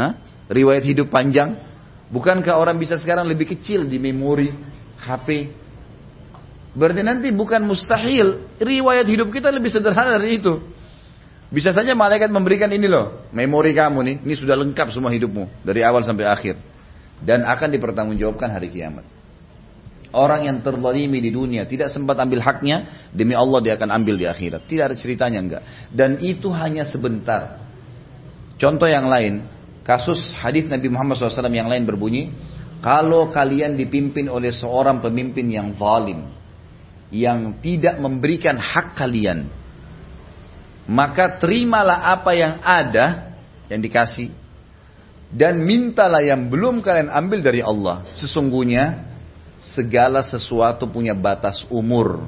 Hah? 0.00 0.16
Riwayat 0.48 0.80
hidup 0.88 1.12
panjang? 1.12 1.60
Bukankah 2.08 2.56
orang 2.56 2.80
bisa 2.80 2.96
sekarang 2.96 3.28
lebih 3.28 3.52
kecil 3.52 3.84
di 3.84 4.00
memori 4.00 4.48
HP? 4.96 5.52
Berarti 6.72 7.04
nanti 7.04 7.28
bukan 7.36 7.68
mustahil 7.68 8.56
riwayat 8.56 9.04
hidup 9.04 9.28
kita 9.28 9.52
lebih 9.52 9.68
sederhana 9.68 10.16
dari 10.16 10.40
itu. 10.40 10.56
Bisa 11.52 11.76
saja 11.76 11.92
malaikat 11.92 12.32
memberikan 12.32 12.70
ini 12.72 12.88
loh, 12.88 13.28
memori 13.34 13.76
kamu 13.76 13.98
nih, 14.06 14.16
ini 14.24 14.34
sudah 14.38 14.54
lengkap 14.54 14.88
semua 14.94 15.12
hidupmu 15.12 15.66
dari 15.66 15.84
awal 15.84 16.00
sampai 16.06 16.24
akhir 16.30 16.54
dan 17.20 17.44
akan 17.44 17.68
dipertanggungjawabkan 17.76 18.48
hari 18.48 18.72
kiamat. 18.72 19.04
Orang 20.10 20.42
yang 20.42 20.58
terzalimi 20.58 21.22
di 21.22 21.30
dunia 21.30 21.70
tidak 21.70 21.94
sempat 21.94 22.18
ambil 22.18 22.42
haknya, 22.42 23.06
demi 23.14 23.38
Allah 23.38 23.62
dia 23.62 23.78
akan 23.78 23.94
ambil 23.94 24.18
di 24.18 24.26
akhirat. 24.26 24.66
Tidak 24.66 24.84
ada 24.90 24.96
ceritanya 24.98 25.38
enggak. 25.38 25.62
Dan 25.86 26.18
itu 26.18 26.50
hanya 26.50 26.82
sebentar. 26.82 27.62
Contoh 28.58 28.90
yang 28.90 29.06
lain, 29.06 29.46
kasus 29.86 30.34
hadis 30.34 30.66
Nabi 30.66 30.90
Muhammad 30.90 31.14
SAW 31.14 31.46
yang 31.54 31.70
lain 31.70 31.86
berbunyi, 31.86 32.34
kalau 32.82 33.30
kalian 33.30 33.78
dipimpin 33.78 34.26
oleh 34.26 34.50
seorang 34.50 34.98
pemimpin 34.98 35.46
yang 35.46 35.78
zalim, 35.78 36.26
yang 37.14 37.62
tidak 37.62 37.98
memberikan 38.02 38.58
hak 38.58 38.98
kalian, 38.98 39.46
maka 40.90 41.38
terimalah 41.38 42.18
apa 42.18 42.34
yang 42.34 42.58
ada 42.66 43.36
yang 43.70 43.78
dikasih 43.78 44.34
dan 45.30 45.62
mintalah 45.62 46.18
yang 46.18 46.50
belum 46.50 46.82
kalian 46.82 47.06
ambil 47.06 47.38
dari 47.38 47.62
Allah. 47.62 48.02
Sesungguhnya 48.18 49.09
segala 49.60 50.24
sesuatu 50.24 50.88
punya 50.88 51.12
batas 51.12 51.62
umur. 51.68 52.26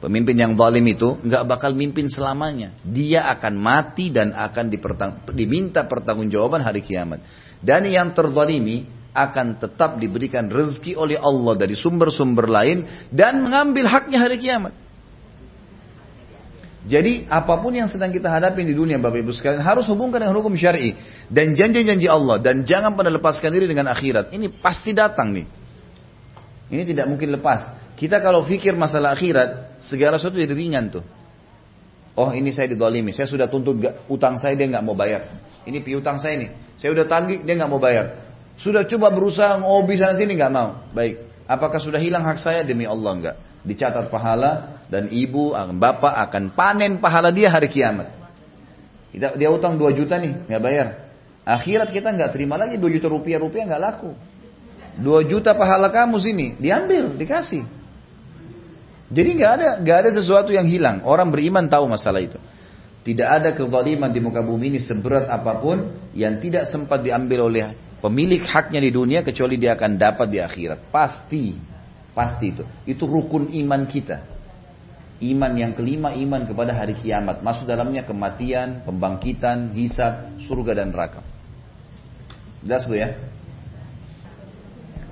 Pemimpin 0.00 0.32
yang 0.32 0.56
zalim 0.56 0.86
itu 0.88 1.20
nggak 1.20 1.44
bakal 1.44 1.76
mimpin 1.76 2.08
selamanya. 2.08 2.72
Dia 2.80 3.28
akan 3.36 3.52
mati 3.60 4.08
dan 4.08 4.32
akan 4.32 4.72
dipertang 4.72 5.28
diminta 5.36 5.84
pertanggungjawaban 5.84 6.64
hari 6.64 6.80
kiamat. 6.80 7.20
Dan 7.60 7.84
yang 7.84 8.16
terzalimi 8.16 8.88
akan 9.12 9.60
tetap 9.60 10.00
diberikan 10.00 10.48
rezeki 10.48 10.96
oleh 10.96 11.20
Allah 11.20 11.52
dari 11.58 11.76
sumber-sumber 11.76 12.48
lain 12.48 12.88
dan 13.12 13.44
mengambil 13.44 13.90
haknya 13.90 14.24
hari 14.24 14.40
kiamat. 14.40 14.72
Jadi 16.80 17.28
apa 17.28 17.60
pun 17.60 17.76
yang 17.76 17.92
sedang 17.92 18.08
kita 18.08 18.32
hadapi 18.32 18.64
di 18.64 18.72
dunia 18.72 18.96
Bapak 18.96 19.20
Ibu 19.20 19.36
sekalian 19.36 19.60
harus 19.60 19.84
hubungkan 19.92 20.24
dengan 20.24 20.32
hukum 20.40 20.56
syar'i 20.56 20.96
dan 21.28 21.52
janji-janji 21.52 22.08
Allah 22.08 22.40
dan 22.40 22.64
jangan 22.64 22.96
pernah 22.96 23.12
lepaskan 23.20 23.52
diri 23.52 23.68
dengan 23.68 23.92
akhirat. 23.92 24.32
Ini 24.32 24.48
pasti 24.64 24.96
datang 24.96 25.36
nih. 25.36 25.59
Ini 26.70 26.86
tidak 26.86 27.10
mungkin 27.10 27.34
lepas. 27.34 27.74
Kita 27.98 28.22
kalau 28.22 28.46
pikir 28.46 28.78
masalah 28.78 29.12
akhirat, 29.12 29.82
segala 29.82 30.16
sesuatu 30.16 30.38
jadi 30.38 30.54
ringan 30.54 30.88
tuh. 30.88 31.04
Oh 32.16 32.30
ini 32.32 32.54
saya 32.54 32.70
didolimi, 32.70 33.10
saya 33.10 33.26
sudah 33.26 33.50
tuntut 33.50 33.76
utang 34.10 34.38
saya 34.38 34.54
dia 34.54 34.70
nggak 34.70 34.84
mau 34.86 34.94
bayar. 34.94 35.30
Ini 35.66 35.78
piutang 35.84 36.16
saya 36.22 36.40
nih, 36.40 36.50
saya 36.80 36.96
udah 36.96 37.04
tagih 37.04 37.44
dia 37.44 37.54
nggak 37.58 37.70
mau 37.70 37.82
bayar. 37.82 38.22
Sudah 38.56 38.84
coba 38.88 39.12
berusaha 39.12 39.56
ngobi 39.60 40.00
sana 40.00 40.16
sini 40.16 40.36
nggak 40.36 40.52
mau. 40.52 40.84
Baik, 40.92 41.20
apakah 41.44 41.80
sudah 41.80 42.00
hilang 42.00 42.24
hak 42.24 42.40
saya 42.40 42.64
demi 42.64 42.88
Allah 42.88 43.12
nggak? 43.18 43.36
Dicatat 43.60 44.08
pahala 44.08 44.80
dan 44.88 45.12
ibu, 45.12 45.52
bapak 45.54 46.12
akan 46.28 46.56
panen 46.56 47.00
pahala 47.00 47.28
dia 47.28 47.52
hari 47.52 47.68
kiamat. 47.68 48.08
Dia 49.12 49.48
utang 49.50 49.76
2 49.76 49.92
juta 49.92 50.16
nih, 50.16 50.48
nggak 50.48 50.62
bayar. 50.62 50.88
Akhirat 51.44 51.92
kita 51.92 52.14
nggak 52.14 52.30
terima 52.36 52.56
lagi 52.56 52.80
2 52.80 52.96
juta 52.96 53.08
rupiah 53.08 53.36
rupiah 53.40 53.64
nggak 53.68 53.82
laku. 53.82 54.12
Dua 55.00 55.24
juta 55.24 55.56
pahala 55.56 55.88
kamu 55.88 56.20
sini, 56.20 56.46
diambil, 56.60 57.16
dikasih. 57.16 57.64
Jadi 59.10 59.30
nggak 59.34 59.52
ada 59.58 59.68
nggak 59.82 59.98
ada 60.06 60.10
sesuatu 60.14 60.54
yang 60.54 60.68
hilang. 60.68 61.02
Orang 61.02 61.34
beriman 61.34 61.66
tahu 61.66 61.90
masalah 61.90 62.22
itu. 62.22 62.38
Tidak 63.00 63.24
ada 63.26 63.56
kezaliman 63.56 64.12
di 64.12 64.20
muka 64.20 64.44
bumi 64.44 64.76
ini 64.76 64.80
seberat 64.84 65.26
apa 65.26 65.58
pun 65.58 65.88
yang 66.12 66.36
tidak 66.38 66.68
sempat 66.68 67.00
diambil 67.00 67.48
oleh 67.48 67.72
pemilik 67.98 68.44
haknya 68.44 68.78
di 68.78 68.92
dunia 68.92 69.24
kecuali 69.24 69.56
dia 69.56 69.74
akan 69.74 69.96
dapat 69.96 70.28
di 70.28 70.38
akhirat. 70.38 70.92
Pasti, 70.92 71.56
pasti 72.12 72.46
itu. 72.52 72.64
Itu 72.84 73.08
rukun 73.08 73.50
iman 73.56 73.82
kita. 73.88 74.20
Iman 75.20 75.52
yang 75.52 75.72
kelima, 75.76 76.16
iman 76.16 76.44
kepada 76.48 76.72
hari 76.76 76.96
kiamat. 76.96 77.44
Masuk 77.44 77.68
dalamnya 77.68 78.04
kematian, 78.04 78.84
pembangkitan, 78.84 79.72
hisab, 79.76 80.36
surga 80.44 80.84
dan 80.84 80.92
neraka. 80.92 81.20
Jelas 82.64 82.84
bu 82.84 82.96
ya? 82.96 83.16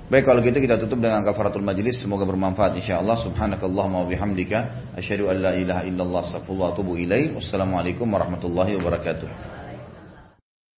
Baik 0.09 0.25
kalau 0.25 0.41
gitu 0.41 0.57
kita 0.57 0.81
tutup 0.81 0.97
dengan 0.97 1.21
kafaratul 1.21 1.61
majlis. 1.61 2.01
Semoga 2.01 2.25
bermanfaat 2.25 2.73
insyaallah. 2.81 3.29
Subhanakallahumma 3.29 4.01
wa 4.01 4.07
bihamdika 4.09 4.57
asyhadu 4.97 5.29
an 5.29 5.37
la 5.37 5.53
ilaha 5.53 5.85
illallah 5.85 6.25
wa 6.33 6.73
atubu 6.73 6.97
ilaik 6.97 7.37
wassalamualaikum 7.37 8.09
warahmatullahi 8.09 8.73
wabarakatuh 8.81 9.68